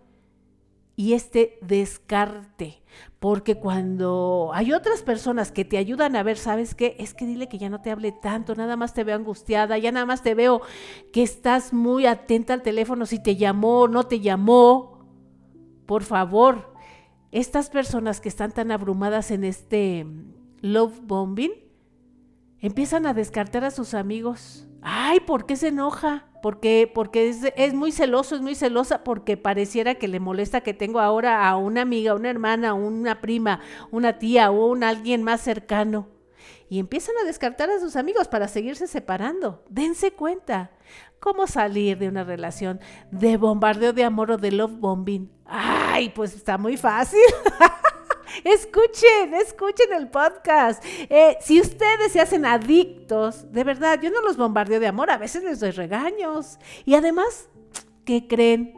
y 0.95 1.13
este 1.13 1.59
descarte. 1.61 2.78
Porque 3.19 3.55
cuando 3.55 4.51
hay 4.53 4.71
otras 4.71 5.01
personas 5.01 5.51
que 5.51 5.65
te 5.65 5.77
ayudan 5.77 6.15
a 6.15 6.23
ver, 6.23 6.37
¿sabes 6.37 6.73
qué? 6.73 6.95
Es 6.99 7.13
que 7.13 7.25
dile 7.25 7.49
que 7.49 7.57
ya 7.57 7.69
no 7.69 7.81
te 7.81 7.91
hable 7.91 8.11
tanto, 8.11 8.55
nada 8.55 8.77
más 8.77 8.93
te 8.93 9.03
veo 9.03 9.15
angustiada, 9.15 9.77
ya 9.77 9.91
nada 9.91 10.05
más 10.05 10.23
te 10.23 10.35
veo 10.35 10.61
que 11.11 11.21
estás 11.21 11.73
muy 11.73 12.05
atenta 12.05 12.53
al 12.53 12.61
teléfono 12.61 13.05
si 13.05 13.21
te 13.21 13.35
llamó 13.35 13.81
o 13.81 13.87
no 13.87 14.03
te 14.03 14.21
llamó. 14.21 15.05
Por 15.85 16.03
favor, 16.03 16.73
estas 17.31 17.69
personas 17.69 18.21
que 18.21 18.29
están 18.29 18.51
tan 18.51 18.71
abrumadas 18.71 19.31
en 19.31 19.43
este 19.43 20.05
love 20.61 20.99
bombing, 21.03 21.51
empiezan 22.59 23.05
a 23.05 23.13
descartar 23.13 23.63
a 23.63 23.71
sus 23.71 23.93
amigos. 23.93 24.67
Ay, 24.81 25.19
¿por 25.19 25.45
qué 25.45 25.55
se 25.55 25.67
enoja? 25.67 26.28
Porque, 26.41 26.91
porque 26.93 27.29
es, 27.55 27.73
muy 27.73 27.91
celoso, 27.91 28.35
es 28.35 28.41
muy 28.41 28.55
celosa 28.55 29.03
porque 29.03 29.37
pareciera 29.37 29.95
que 29.95 30.07
le 30.07 30.19
molesta 30.19 30.61
que 30.61 30.73
tengo 30.73 30.99
ahora 30.99 31.47
a 31.47 31.57
una 31.57 31.81
amiga, 31.81 32.15
una 32.15 32.29
hermana, 32.29 32.73
una 32.73 33.21
prima, 33.21 33.61
una 33.91 34.19
tía 34.19 34.51
o 34.51 34.67
un 34.67 34.83
alguien 34.83 35.23
más 35.23 35.41
cercano. 35.41 36.07
y 36.69 36.79
empiezan 36.79 37.15
a 37.21 37.25
descartar 37.25 37.69
a 37.71 37.79
sus 37.79 37.95
amigos 37.95 38.27
para 38.27 38.47
seguirse 38.47 38.87
separando. 38.87 39.63
Dense 39.69 40.11
cuenta. 40.11 40.71
¿Cómo 41.19 41.47
salir 41.47 41.97
de 41.97 42.07
una 42.07 42.23
relación 42.23 42.79
de 43.11 43.37
bombardeo 43.37 43.91
de 43.91 44.03
amor 44.03 44.31
o 44.31 44.37
de 44.37 44.51
love 44.51 44.79
bombing? 44.79 45.29
Ay, 45.45 46.09
pues 46.09 46.33
está 46.33 46.57
muy 46.57 46.77
fácil. 46.77 47.19
Escuchen, 48.43 49.33
escuchen 49.33 49.93
el 49.93 50.09
podcast. 50.09 50.83
Eh, 51.09 51.37
si 51.41 51.59
ustedes 51.59 52.11
se 52.11 52.21
hacen 52.21 52.45
adictos, 52.45 53.51
de 53.51 53.63
verdad, 53.63 53.99
yo 54.01 54.09
no 54.09 54.21
los 54.21 54.37
bombardeo 54.37 54.79
de 54.79 54.87
amor, 54.87 55.09
a 55.11 55.17
veces 55.17 55.43
les 55.43 55.59
doy 55.59 55.71
regaños. 55.71 56.59
Y 56.85 56.95
además, 56.95 57.49
¿qué 58.05 58.27
creen? 58.27 58.73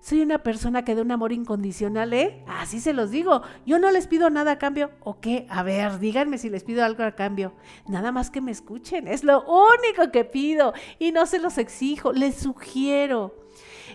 Soy 0.00 0.22
una 0.22 0.42
persona 0.42 0.82
que 0.82 0.94
da 0.94 1.02
un 1.02 1.10
amor 1.10 1.30
incondicional, 1.30 2.14
¿eh? 2.14 2.42
Así 2.46 2.80
se 2.80 2.94
los 2.94 3.10
digo. 3.10 3.42
Yo 3.66 3.78
no 3.78 3.90
les 3.90 4.06
pido 4.06 4.30
nada 4.30 4.52
a 4.52 4.58
cambio. 4.58 4.90
¿O 5.00 5.20
qué? 5.20 5.46
A 5.50 5.62
ver, 5.62 5.98
díganme 5.98 6.38
si 6.38 6.48
les 6.48 6.64
pido 6.64 6.82
algo 6.82 7.04
a 7.04 7.14
cambio. 7.14 7.52
Nada 7.86 8.10
más 8.10 8.30
que 8.30 8.40
me 8.40 8.50
escuchen. 8.50 9.06
Es 9.06 9.24
lo 9.24 9.42
único 9.42 10.10
que 10.10 10.24
pido. 10.24 10.72
Y 10.98 11.12
no 11.12 11.26
se 11.26 11.38
los 11.38 11.58
exijo, 11.58 12.12
les 12.12 12.36
sugiero. 12.36 13.34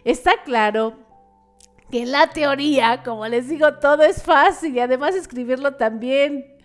Está 0.04 0.44
claro 0.44 1.05
que 1.92 2.02
en 2.02 2.12
la 2.12 2.28
teoría, 2.28 3.04
como 3.04 3.28
les 3.28 3.48
digo, 3.50 3.76
todo 3.76 4.04
es 4.04 4.24
fácil 4.24 4.76
y 4.76 4.80
además 4.80 5.16
escribirlo 5.16 5.76
también. 5.76 6.56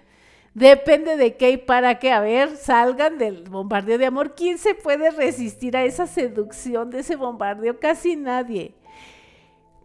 Depende 0.55 1.17
de 1.17 1.37
qué 1.37 1.51
y 1.51 1.57
para 1.57 1.99
qué. 1.99 2.11
A 2.11 2.21
ver, 2.21 2.57
salgan 2.57 3.19
del 3.19 3.45
bombardeo 3.49 3.99
de 3.99 4.07
amor. 4.07 4.35
¿Quién 4.35 4.59
se 4.59 4.75
puede 4.75 5.11
resistir 5.11 5.77
a 5.77 5.85
esa 5.85 6.07
seducción 6.07 6.91
de 6.91 7.01
ese 7.01 7.17
bombardeo? 7.17 7.79
Casi 7.79 8.17
nadie. 8.17 8.75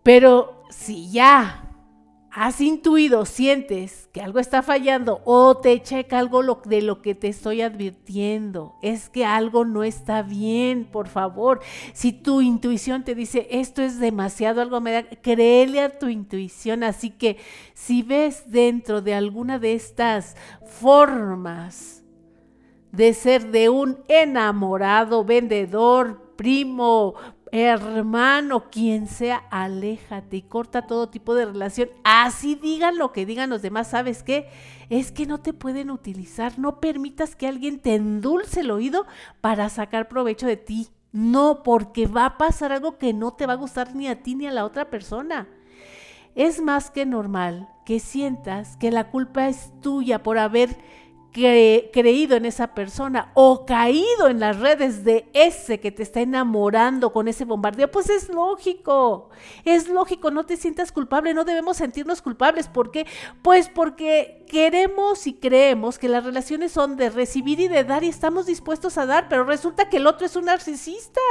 Pero 0.01 0.63
si 0.69 1.11
ya 1.11 1.63
has 2.36 2.59
intuido, 2.59 3.25
sientes 3.25 4.09
que 4.11 4.19
algo 4.19 4.39
está 4.39 4.61
fallando 4.61 5.21
o 5.23 5.55
te 5.55 5.81
checa 5.81 6.19
algo 6.19 6.43
de 6.65 6.81
lo 6.81 7.01
que 7.01 7.15
te 7.15 7.29
estoy 7.29 7.61
advirtiendo, 7.61 8.75
es 8.81 9.07
que 9.07 9.23
algo 9.23 9.63
no 9.63 9.86
está 9.86 10.21
bien, 10.21 10.83
por 10.83 11.07
favor. 11.07 11.61
Si 11.93 12.11
tu 12.11 12.41
intuición 12.41 13.05
te 13.05 13.15
dice 13.15 13.47
esto 13.51 13.81
es 13.81 14.01
demasiado, 14.01 14.61
algo 14.61 14.81
me 14.81 14.91
da, 14.91 15.03
créele 15.03 15.79
a 15.79 15.97
tu 15.97 16.09
intuición. 16.09 16.83
Así 16.83 17.09
que 17.09 17.38
si 17.73 18.03
ves 18.03 18.51
dentro 18.51 19.01
de 19.01 19.13
alguna 19.13 19.57
de 19.57 19.73
estas 19.73 20.36
formas 20.65 22.03
de 22.91 23.13
ser 23.13 23.49
de 23.49 23.69
un 23.69 23.99
enamorado, 24.09 25.23
vendedor, 25.23 26.33
primo, 26.36 27.15
hermano, 27.51 28.69
quien 28.69 29.07
sea, 29.07 29.43
aléjate 29.49 30.37
y 30.37 30.41
corta 30.41 30.87
todo 30.87 31.09
tipo 31.09 31.35
de 31.35 31.45
relación. 31.45 31.89
Así 32.03 32.55
digan 32.55 32.97
lo 32.97 33.11
que 33.11 33.25
digan 33.25 33.49
los 33.49 33.61
demás, 33.61 33.89
¿sabes 33.89 34.23
qué? 34.23 34.49
Es 34.89 35.11
que 35.11 35.25
no 35.25 35.39
te 35.39 35.53
pueden 35.53 35.89
utilizar. 35.89 36.57
No 36.59 36.79
permitas 36.79 37.35
que 37.35 37.47
alguien 37.47 37.79
te 37.79 37.95
endulce 37.95 38.61
el 38.61 38.71
oído 38.71 39.05
para 39.41 39.69
sacar 39.69 40.07
provecho 40.07 40.47
de 40.47 40.57
ti. 40.57 40.89
No, 41.11 41.63
porque 41.63 42.07
va 42.07 42.25
a 42.25 42.37
pasar 42.37 42.71
algo 42.71 42.97
que 42.97 43.13
no 43.13 43.31
te 43.31 43.45
va 43.45 43.53
a 43.53 43.57
gustar 43.57 43.95
ni 43.95 44.07
a 44.07 44.21
ti 44.21 44.35
ni 44.35 44.47
a 44.47 44.51
la 44.51 44.65
otra 44.65 44.89
persona. 44.89 45.47
Es 46.35 46.61
más 46.61 46.91
que 46.91 47.05
normal 47.05 47.69
que 47.85 48.01
sientas 48.01 48.75
que 48.75 48.91
la 48.91 49.09
culpa 49.09 49.47
es 49.47 49.71
tuya 49.81 50.23
por 50.23 50.37
haber 50.37 50.77
creído 51.36 52.38
en 52.38 52.45
esa 52.45 52.73
persona 52.73 53.31
o 53.33 53.65
caído 53.65 54.29
en 54.29 54.39
las 54.39 54.57
redes 54.57 55.03
de 55.03 55.29
ese 55.33 55.81
que 55.81 55.91
te 55.91 56.01
está 56.01 56.21
enamorando 56.21 57.11
con 57.11 57.27
ese 57.27 57.43
bombardeo, 57.43 57.91
pues 57.91 58.09
es 58.09 58.29
lógico, 58.29 59.29
es 59.65 59.89
lógico, 59.89 60.31
no 60.31 60.45
te 60.45 60.55
sientas 60.55 60.93
culpable, 60.93 61.33
no 61.33 61.43
debemos 61.43 61.77
sentirnos 61.77 62.21
culpables. 62.21 62.69
¿Por 62.69 62.89
qué? 62.89 63.05
Pues 63.41 63.67
porque 63.67 64.45
queremos 64.47 65.27
y 65.27 65.33
creemos 65.33 65.99
que 65.99 66.07
las 66.07 66.23
relaciones 66.23 66.71
son 66.71 66.95
de 66.95 67.09
recibir 67.09 67.59
y 67.59 67.67
de 67.67 67.83
dar 67.83 68.05
y 68.05 68.09
estamos 68.09 68.45
dispuestos 68.45 68.97
a 68.97 69.05
dar, 69.05 69.27
pero 69.27 69.43
resulta 69.43 69.89
que 69.89 69.97
el 69.97 70.07
otro 70.07 70.25
es 70.25 70.38
un 70.38 70.45
narcisista, 70.45 71.21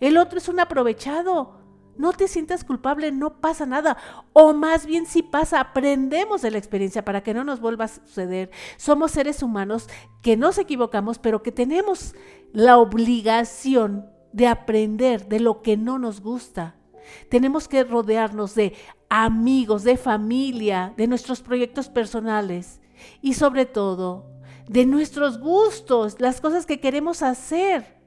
el 0.00 0.16
otro 0.16 0.38
es 0.38 0.48
un 0.48 0.58
aprovechado. 0.58 1.67
No 1.98 2.12
te 2.12 2.28
sientas 2.28 2.64
culpable, 2.64 3.12
no 3.12 3.40
pasa 3.40 3.66
nada. 3.66 3.96
O 4.32 4.54
más 4.54 4.86
bien 4.86 5.04
si 5.04 5.22
pasa, 5.22 5.60
aprendemos 5.60 6.42
de 6.42 6.50
la 6.50 6.58
experiencia 6.58 7.04
para 7.04 7.22
que 7.22 7.34
no 7.34 7.44
nos 7.44 7.60
vuelva 7.60 7.86
a 7.86 7.88
suceder. 7.88 8.50
Somos 8.76 9.10
seres 9.10 9.42
humanos 9.42 9.88
que 10.22 10.36
nos 10.36 10.58
equivocamos, 10.58 11.18
pero 11.18 11.42
que 11.42 11.52
tenemos 11.52 12.14
la 12.52 12.78
obligación 12.78 14.06
de 14.32 14.46
aprender 14.46 15.28
de 15.28 15.40
lo 15.40 15.60
que 15.60 15.76
no 15.76 15.98
nos 15.98 16.20
gusta. 16.20 16.76
Tenemos 17.28 17.68
que 17.68 17.84
rodearnos 17.84 18.54
de 18.54 18.74
amigos, 19.08 19.82
de 19.82 19.96
familia, 19.96 20.94
de 20.96 21.06
nuestros 21.06 21.40
proyectos 21.40 21.88
personales 21.88 22.80
y 23.20 23.34
sobre 23.34 23.66
todo 23.66 24.26
de 24.68 24.84
nuestros 24.86 25.40
gustos, 25.40 26.20
las 26.20 26.40
cosas 26.40 26.66
que 26.66 26.78
queremos 26.78 27.22
hacer. 27.22 27.97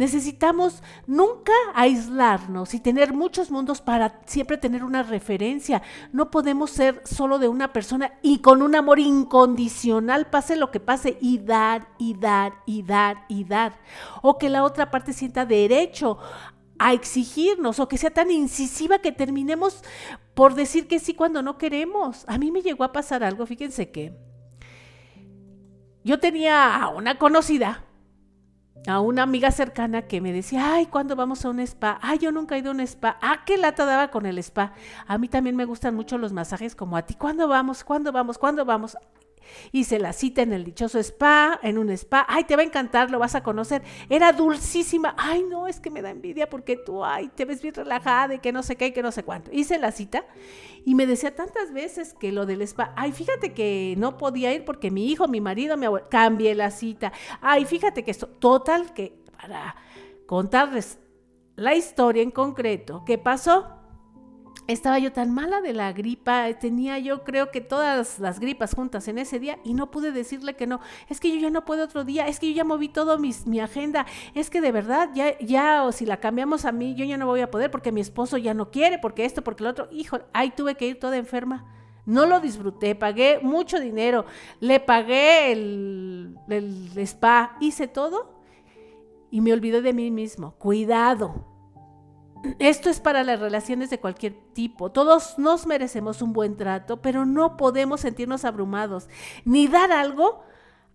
Necesitamos 0.00 0.82
nunca 1.06 1.52
aislarnos 1.74 2.72
y 2.72 2.80
tener 2.80 3.12
muchos 3.12 3.50
mundos 3.50 3.82
para 3.82 4.22
siempre 4.24 4.56
tener 4.56 4.82
una 4.82 5.02
referencia. 5.02 5.82
No 6.10 6.30
podemos 6.30 6.70
ser 6.70 7.02
solo 7.04 7.38
de 7.38 7.48
una 7.48 7.74
persona 7.74 8.14
y 8.22 8.38
con 8.38 8.62
un 8.62 8.74
amor 8.76 8.98
incondicional, 8.98 10.30
pase 10.30 10.56
lo 10.56 10.70
que 10.70 10.80
pase, 10.80 11.18
y 11.20 11.36
dar, 11.36 11.88
y 11.98 12.14
dar, 12.14 12.54
y 12.64 12.82
dar, 12.82 13.26
y 13.28 13.44
dar. 13.44 13.78
O 14.22 14.38
que 14.38 14.48
la 14.48 14.64
otra 14.64 14.90
parte 14.90 15.12
sienta 15.12 15.44
derecho 15.44 16.16
a 16.78 16.94
exigirnos 16.94 17.78
o 17.78 17.86
que 17.86 17.98
sea 17.98 18.08
tan 18.08 18.30
incisiva 18.30 19.00
que 19.00 19.12
terminemos 19.12 19.84
por 20.32 20.54
decir 20.54 20.88
que 20.88 20.98
sí 20.98 21.12
cuando 21.12 21.42
no 21.42 21.58
queremos. 21.58 22.24
A 22.26 22.38
mí 22.38 22.50
me 22.50 22.62
llegó 22.62 22.84
a 22.84 22.92
pasar 22.92 23.22
algo, 23.22 23.44
fíjense 23.44 23.90
que 23.90 24.14
yo 26.04 26.18
tenía 26.18 26.88
una 26.96 27.18
conocida 27.18 27.84
a 28.86 29.00
una 29.00 29.22
amiga 29.22 29.50
cercana 29.50 30.02
que 30.02 30.20
me 30.20 30.32
decía, 30.32 30.74
ay, 30.74 30.86
¿cuándo 30.86 31.16
vamos 31.16 31.44
a 31.44 31.50
un 31.50 31.60
spa? 31.60 31.98
Ay, 32.02 32.18
yo 32.18 32.32
nunca 32.32 32.56
he 32.56 32.60
ido 32.60 32.70
a 32.70 32.74
un 32.74 32.80
spa. 32.80 33.18
Ah, 33.20 33.42
qué 33.44 33.58
lata 33.58 33.84
daba 33.84 34.08
con 34.10 34.26
el 34.26 34.38
spa. 34.38 34.72
A 35.06 35.18
mí 35.18 35.28
también 35.28 35.56
me 35.56 35.64
gustan 35.64 35.94
mucho 35.94 36.18
los 36.18 36.32
masajes 36.32 36.74
como 36.74 36.96
a 36.96 37.02
ti. 37.02 37.14
¿Cuándo 37.14 37.48
vamos? 37.48 37.84
¿Cuándo 37.84 38.12
vamos? 38.12 38.38
¿Cuándo 38.38 38.64
vamos? 38.64 38.96
Hice 39.72 39.98
la 39.98 40.12
cita 40.12 40.42
en 40.42 40.52
el 40.52 40.64
dichoso 40.64 40.98
spa, 40.98 41.58
en 41.62 41.78
un 41.78 41.90
spa. 41.90 42.26
Ay, 42.28 42.44
te 42.44 42.56
va 42.56 42.62
a 42.62 42.64
encantar, 42.64 43.10
lo 43.10 43.18
vas 43.18 43.34
a 43.34 43.42
conocer. 43.42 43.82
Era 44.08 44.32
dulcísima. 44.32 45.14
Ay, 45.18 45.44
no, 45.48 45.66
es 45.66 45.80
que 45.80 45.90
me 45.90 46.02
da 46.02 46.10
envidia 46.10 46.48
porque 46.48 46.76
tú, 46.76 47.04
ay, 47.04 47.28
te 47.34 47.44
ves 47.44 47.62
bien 47.62 47.74
relajada 47.74 48.34
y 48.34 48.38
que 48.38 48.52
no 48.52 48.62
sé 48.62 48.76
qué 48.76 48.88
y 48.88 48.92
que 48.92 49.02
no 49.02 49.12
sé 49.12 49.22
cuánto. 49.22 49.50
Hice 49.52 49.78
la 49.78 49.92
cita 49.92 50.24
y 50.84 50.94
me 50.94 51.06
decía 51.06 51.34
tantas 51.34 51.72
veces 51.72 52.14
que 52.14 52.32
lo 52.32 52.46
del 52.46 52.62
spa, 52.62 52.92
ay, 52.96 53.12
fíjate 53.12 53.52
que 53.52 53.94
no 53.98 54.16
podía 54.16 54.52
ir 54.54 54.64
porque 54.64 54.90
mi 54.90 55.10
hijo, 55.10 55.28
mi 55.28 55.40
marido, 55.40 55.76
mi 55.76 55.86
abuelo, 55.86 56.08
cambié 56.10 56.54
la 56.54 56.70
cita. 56.70 57.12
Ay, 57.40 57.64
fíjate 57.64 58.04
que 58.04 58.10
esto, 58.10 58.26
total, 58.26 58.92
que 58.94 59.18
para 59.40 59.76
contarles 60.26 60.98
la 61.56 61.74
historia 61.74 62.22
en 62.22 62.30
concreto, 62.30 63.04
¿qué 63.04 63.18
pasó? 63.18 63.79
Estaba 64.72 64.98
yo 64.98 65.12
tan 65.12 65.32
mala 65.32 65.60
de 65.60 65.72
la 65.72 65.92
gripa, 65.92 66.52
tenía 66.54 66.98
yo 66.98 67.24
creo 67.24 67.50
que 67.50 67.60
todas 67.60 68.18
las 68.18 68.40
gripas 68.40 68.74
juntas 68.74 69.08
en 69.08 69.18
ese 69.18 69.38
día 69.38 69.58
y 69.64 69.74
no 69.74 69.90
pude 69.90 70.12
decirle 70.12 70.54
que 70.54 70.66
no, 70.66 70.80
es 71.08 71.20
que 71.20 71.30
yo 71.32 71.40
ya 71.40 71.50
no 71.50 71.64
puedo 71.64 71.84
otro 71.84 72.04
día, 72.04 72.26
es 72.26 72.38
que 72.38 72.48
yo 72.48 72.56
ya 72.56 72.64
moví 72.64 72.88
todo 72.88 73.18
mis, 73.18 73.46
mi 73.46 73.60
agenda, 73.60 74.06
es 74.34 74.50
que 74.50 74.60
de 74.60 74.72
verdad 74.72 75.10
ya, 75.14 75.38
ya, 75.38 75.84
o 75.84 75.92
si 75.92 76.06
la 76.06 76.18
cambiamos 76.18 76.64
a 76.64 76.72
mí, 76.72 76.94
yo 76.94 77.04
ya 77.04 77.16
no 77.16 77.26
voy 77.26 77.40
a 77.40 77.50
poder 77.50 77.70
porque 77.70 77.92
mi 77.92 78.00
esposo 78.00 78.36
ya 78.38 78.54
no 78.54 78.70
quiere, 78.70 78.98
porque 78.98 79.24
esto, 79.24 79.42
porque 79.42 79.64
el 79.64 79.70
otro, 79.70 79.88
hijo, 79.90 80.18
ahí 80.32 80.50
tuve 80.50 80.76
que 80.76 80.86
ir 80.86 80.98
toda 80.98 81.16
enferma. 81.16 81.66
No 82.06 82.26
lo 82.26 82.40
disfruté, 82.40 82.94
pagué 82.94 83.38
mucho 83.42 83.78
dinero, 83.78 84.24
le 84.58 84.80
pagué 84.80 85.52
el, 85.52 86.36
el 86.48 86.98
spa, 86.98 87.56
hice 87.60 87.86
todo 87.86 88.40
y 89.30 89.40
me 89.40 89.52
olvidé 89.52 89.80
de 89.82 89.92
mí 89.92 90.10
mismo. 90.10 90.52
Cuidado, 90.52 91.49
esto 92.58 92.90
es 92.90 93.00
para 93.00 93.24
las 93.24 93.40
relaciones 93.40 93.90
de 93.90 94.00
cualquier 94.00 94.34
tipo. 94.52 94.90
Todos 94.90 95.38
nos 95.38 95.66
merecemos 95.66 96.22
un 96.22 96.32
buen 96.32 96.56
trato, 96.56 97.02
pero 97.02 97.26
no 97.26 97.56
podemos 97.56 98.00
sentirnos 98.00 98.44
abrumados 98.44 99.08
ni 99.44 99.68
dar 99.68 99.92
algo 99.92 100.42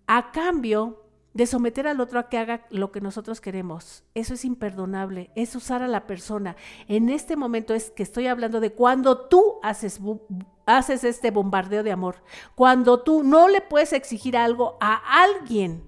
a 0.07 0.31
cambio 0.31 1.01
de 1.35 1.45
someter 1.47 1.85
al 1.85 1.99
otro 1.99 2.17
a 2.17 2.29
que 2.29 2.37
haga 2.37 2.65
lo 2.69 2.93
que 2.93 3.01
nosotros 3.01 3.41
queremos. 3.41 4.05
Eso 4.13 4.35
es 4.35 4.45
imperdonable, 4.45 5.31
es 5.35 5.53
usar 5.53 5.83
a 5.83 5.87
la 5.89 6.07
persona. 6.07 6.55
En 6.87 7.09
este 7.09 7.35
momento 7.35 7.73
es 7.73 7.91
que 7.91 8.03
estoy 8.03 8.27
hablando 8.27 8.61
de 8.61 8.71
cuando 8.71 9.27
tú 9.27 9.59
haces, 9.61 9.99
este 11.03 11.31
bombardeo 11.31 11.83
de 11.83 11.91
amor, 11.91 12.23
cuando 12.55 13.01
tú 13.01 13.23
no 13.23 13.49
le 13.49 13.59
puedes 13.59 13.91
exigir 13.91 14.37
algo 14.37 14.77
a 14.79 15.23
alguien, 15.23 15.83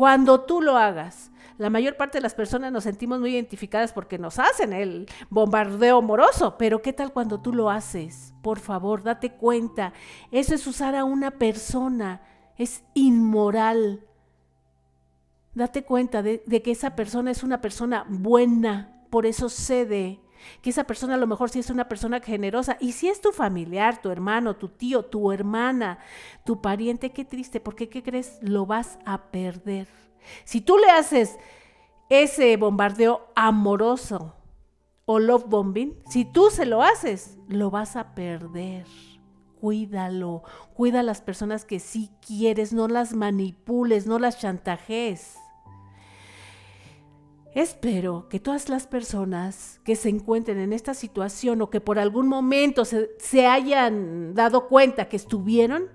cuando 0.00 0.40
tú 0.40 0.62
lo 0.62 0.78
hagas 0.78 1.30
la 1.58 1.68
mayor 1.68 1.98
parte 1.98 2.16
de 2.16 2.22
las 2.22 2.32
personas 2.32 2.72
nos 2.72 2.84
sentimos 2.84 3.20
muy 3.20 3.34
identificadas 3.34 3.92
porque 3.92 4.16
nos 4.16 4.38
hacen 4.38 4.72
el 4.72 5.06
bombardeo 5.28 5.98
amoroso, 5.98 6.56
pero 6.56 6.80
¿qué 6.80 6.94
tal 6.94 7.12
cuando 7.12 7.42
tú 7.42 7.52
lo 7.52 7.68
haces? 7.68 8.32
Por 8.40 8.60
favor, 8.60 9.02
date 9.02 9.32
cuenta. 9.32 9.92
Eso 10.30 10.54
es 10.54 10.66
usar 10.66 10.94
a 10.94 11.04
una 11.04 11.32
persona, 11.32 12.22
es 12.56 12.82
inmoral. 12.94 14.06
Date 15.52 15.84
cuenta 15.84 16.22
de, 16.22 16.40
que 16.64 16.70
esa 16.70 16.96
persona 16.96 17.30
es 17.30 17.42
una 17.42 17.60
persona 17.60 18.06
buena, 18.08 19.04
por 19.10 19.26
eso 19.26 19.50
cede. 19.50 20.22
Que 20.62 20.70
esa 20.70 20.84
persona 20.84 21.14
a 21.14 21.18
lo 21.18 21.26
mejor 21.26 21.50
sí 21.50 21.58
es 21.58 21.70
una 21.70 21.88
persona 21.88 22.20
generosa. 22.20 22.76
Y 22.80 22.92
si 22.92 23.08
es 23.08 23.20
tu 23.20 23.32
familiar, 23.32 24.00
tu 24.00 24.10
hermano, 24.10 24.56
tu 24.56 24.68
tío, 24.68 25.04
tu 25.04 25.32
hermana, 25.32 25.98
tu 26.44 26.60
pariente, 26.60 27.10
qué 27.10 27.24
triste, 27.24 27.60
porque 27.60 27.88
¿qué 27.88 28.02
crees? 28.02 28.38
Lo 28.42 28.66
vas 28.66 28.98
a 29.04 29.30
perder. 29.30 29.88
Si 30.44 30.60
tú 30.60 30.76
le 30.78 30.90
haces 30.90 31.38
ese 32.08 32.56
bombardeo 32.56 33.28
amoroso 33.34 34.34
o 35.06 35.18
love 35.18 35.46
bombing, 35.46 35.96
si 36.08 36.24
tú 36.24 36.50
se 36.50 36.66
lo 36.66 36.82
haces, 36.82 37.38
lo 37.48 37.70
vas 37.70 37.96
a 37.96 38.14
perder. 38.14 38.86
Cuídalo, 39.60 40.42
cuida 40.74 41.00
a 41.00 41.02
las 41.02 41.20
personas 41.20 41.64
que 41.64 41.80
sí 41.80 42.10
quieres, 42.26 42.72
no 42.72 42.88
las 42.88 43.12
manipules, 43.12 44.06
no 44.06 44.18
las 44.18 44.38
chantajes. 44.38 45.39
Espero 47.54 48.28
que 48.28 48.38
todas 48.38 48.68
las 48.68 48.86
personas 48.86 49.80
que 49.84 49.96
se 49.96 50.08
encuentren 50.08 50.58
en 50.58 50.72
esta 50.72 50.94
situación 50.94 51.62
o 51.62 51.70
que 51.70 51.80
por 51.80 51.98
algún 51.98 52.28
momento 52.28 52.84
se, 52.84 53.10
se, 53.18 53.46
hayan 53.46 54.34
dado 54.34 54.68
cuenta 54.68 55.08
que 55.08 55.16
estuvieron, 55.16 55.88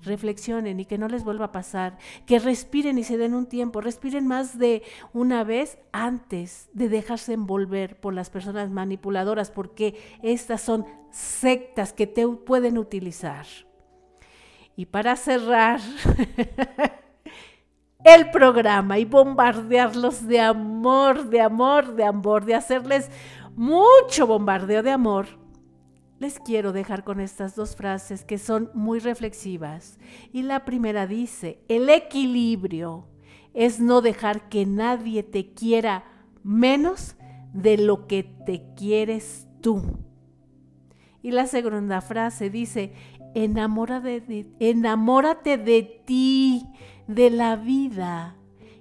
reflexionen 0.00 0.80
y 0.80 0.86
que 0.86 0.96
no 0.96 1.08
les 1.08 1.24
vuelva 1.24 1.46
a 1.46 1.52
pasar, 1.52 1.98
que 2.26 2.38
respiren 2.38 2.98
y 2.98 3.04
se 3.04 3.18
den 3.18 3.34
un 3.34 3.46
tiempo, 3.46 3.80
respiren 3.80 4.26
más 4.26 4.58
de 4.58 4.82
una 5.12 5.44
vez 5.44 5.78
antes 5.92 6.70
de 6.72 6.88
dejarse 6.88 7.34
envolver 7.34 8.00
por 8.00 8.14
las 8.14 8.30
personas 8.30 8.70
manipuladoras, 8.70 9.50
porque 9.50 9.96
estas 10.22 10.62
son 10.62 10.86
sectas 11.10 11.92
que 11.92 12.06
te 12.06 12.26
pueden 12.26 12.78
utilizar. 12.78 13.46
Y 14.76 14.86
para 14.86 15.16
cerrar, 15.16 15.80
el 18.04 18.30
programa 18.30 18.98
y 18.98 19.06
bombardearlos 19.06 20.26
de 20.26 20.40
amor, 20.40 21.30
de 21.30 21.40
amor, 21.40 21.96
de 21.96 22.04
amor, 22.04 22.44
de 22.44 22.54
hacerles 22.54 23.10
mucho 23.56 24.26
bombardeo 24.26 24.82
de 24.82 24.90
amor, 24.90 25.26
les 26.18 26.38
quiero 26.38 26.72
dejar 26.72 27.02
con 27.02 27.20
estas 27.20 27.56
dos 27.56 27.76
frases 27.76 28.24
que 28.24 28.38
son 28.38 28.70
muy 28.74 28.98
reflexivas. 28.98 29.98
Y 30.32 30.42
la 30.42 30.64
primera 30.64 31.06
dice, 31.06 31.60
el 31.68 31.88
equilibrio 31.88 33.08
es 33.52 33.80
no 33.80 34.00
dejar 34.00 34.48
que 34.48 34.66
nadie 34.66 35.22
te 35.22 35.52
quiera 35.54 36.04
menos 36.42 37.16
de 37.52 37.78
lo 37.78 38.06
que 38.06 38.22
te 38.22 38.74
quieres 38.76 39.46
tú. 39.60 39.82
Y 41.22 41.30
la 41.30 41.46
segunda 41.46 42.02
frase 42.02 42.50
dice, 42.50 42.92
enamórate 43.34 44.20
de, 44.20 44.46
enamórate 44.60 45.58
de 45.58 45.82
ti 46.04 46.66
de 47.06 47.30
la 47.30 47.56
vida 47.56 48.36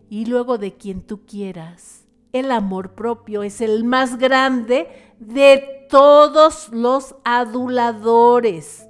y 0.10 0.26
luego 0.26 0.58
de 0.58 0.74
quien 0.74 1.02
tú 1.02 1.26
quieras. 1.26 2.08
El 2.32 2.52
amor 2.52 2.94
propio 2.94 3.44
es 3.44 3.62
el 3.62 3.84
más 3.84 4.18
grande 4.18 4.88
de 5.20 5.88
todos 5.90 6.70
los 6.72 7.16
aduladores. 7.24 8.88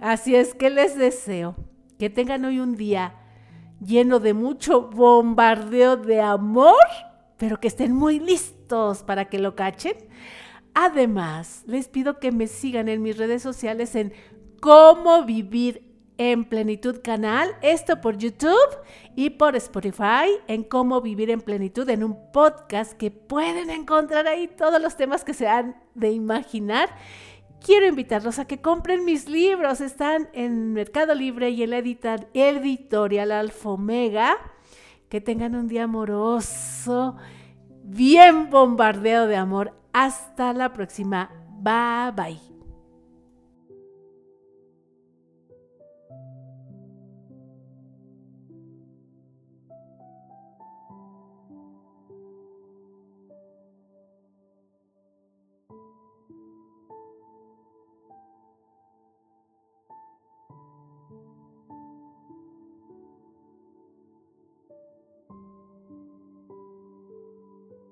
Así 0.00 0.34
es 0.34 0.54
que 0.54 0.70
les 0.70 0.96
deseo 0.96 1.56
que 1.98 2.10
tengan 2.10 2.44
hoy 2.44 2.60
un 2.60 2.76
día 2.76 3.14
lleno 3.84 4.20
de 4.20 4.34
mucho 4.34 4.90
bombardeo 4.90 5.96
de 5.96 6.20
amor, 6.20 6.74
pero 7.36 7.60
que 7.60 7.68
estén 7.68 7.92
muy 7.92 8.18
listos 8.18 9.02
para 9.02 9.26
que 9.26 9.38
lo 9.38 9.54
cachen. 9.54 9.96
Además, 10.74 11.62
les 11.66 11.88
pido 11.88 12.18
que 12.18 12.32
me 12.32 12.48
sigan 12.48 12.88
en 12.88 13.02
mis 13.02 13.16
redes 13.16 13.42
sociales 13.42 13.94
en 13.94 14.12
cómo 14.64 15.24
vivir 15.24 15.94
en 16.16 16.46
Plenitud 16.46 17.02
Canal, 17.04 17.50
esto 17.60 18.00
por 18.00 18.16
YouTube 18.16 18.78
y 19.14 19.28
por 19.28 19.56
Spotify, 19.56 20.40
en 20.46 20.62
cómo 20.62 21.02
vivir 21.02 21.28
en 21.28 21.42
plenitud, 21.42 21.86
en 21.90 22.02
un 22.02 22.32
podcast 22.32 22.94
que 22.94 23.10
pueden 23.10 23.68
encontrar 23.68 24.26
ahí 24.26 24.48
todos 24.48 24.80
los 24.80 24.96
temas 24.96 25.22
que 25.22 25.34
se 25.34 25.48
han 25.48 25.76
de 25.94 26.12
imaginar. 26.12 26.88
Quiero 27.60 27.86
invitarlos 27.86 28.38
a 28.38 28.46
que 28.46 28.62
compren 28.62 29.04
mis 29.04 29.28
libros, 29.28 29.82
están 29.82 30.30
en 30.32 30.72
Mercado 30.72 31.14
Libre 31.14 31.50
y 31.50 31.62
en 31.62 31.68
la 31.68 31.82
editorial 32.32 33.32
Alfomega. 33.32 34.38
Que 35.10 35.20
tengan 35.20 35.56
un 35.56 35.68
día 35.68 35.84
amoroso, 35.84 37.16
bien 37.82 38.48
bombardeado 38.48 39.26
de 39.26 39.36
amor. 39.36 39.74
Hasta 39.92 40.54
la 40.54 40.72
próxima. 40.72 41.30
Bye 41.60 42.12
bye. 42.16 42.53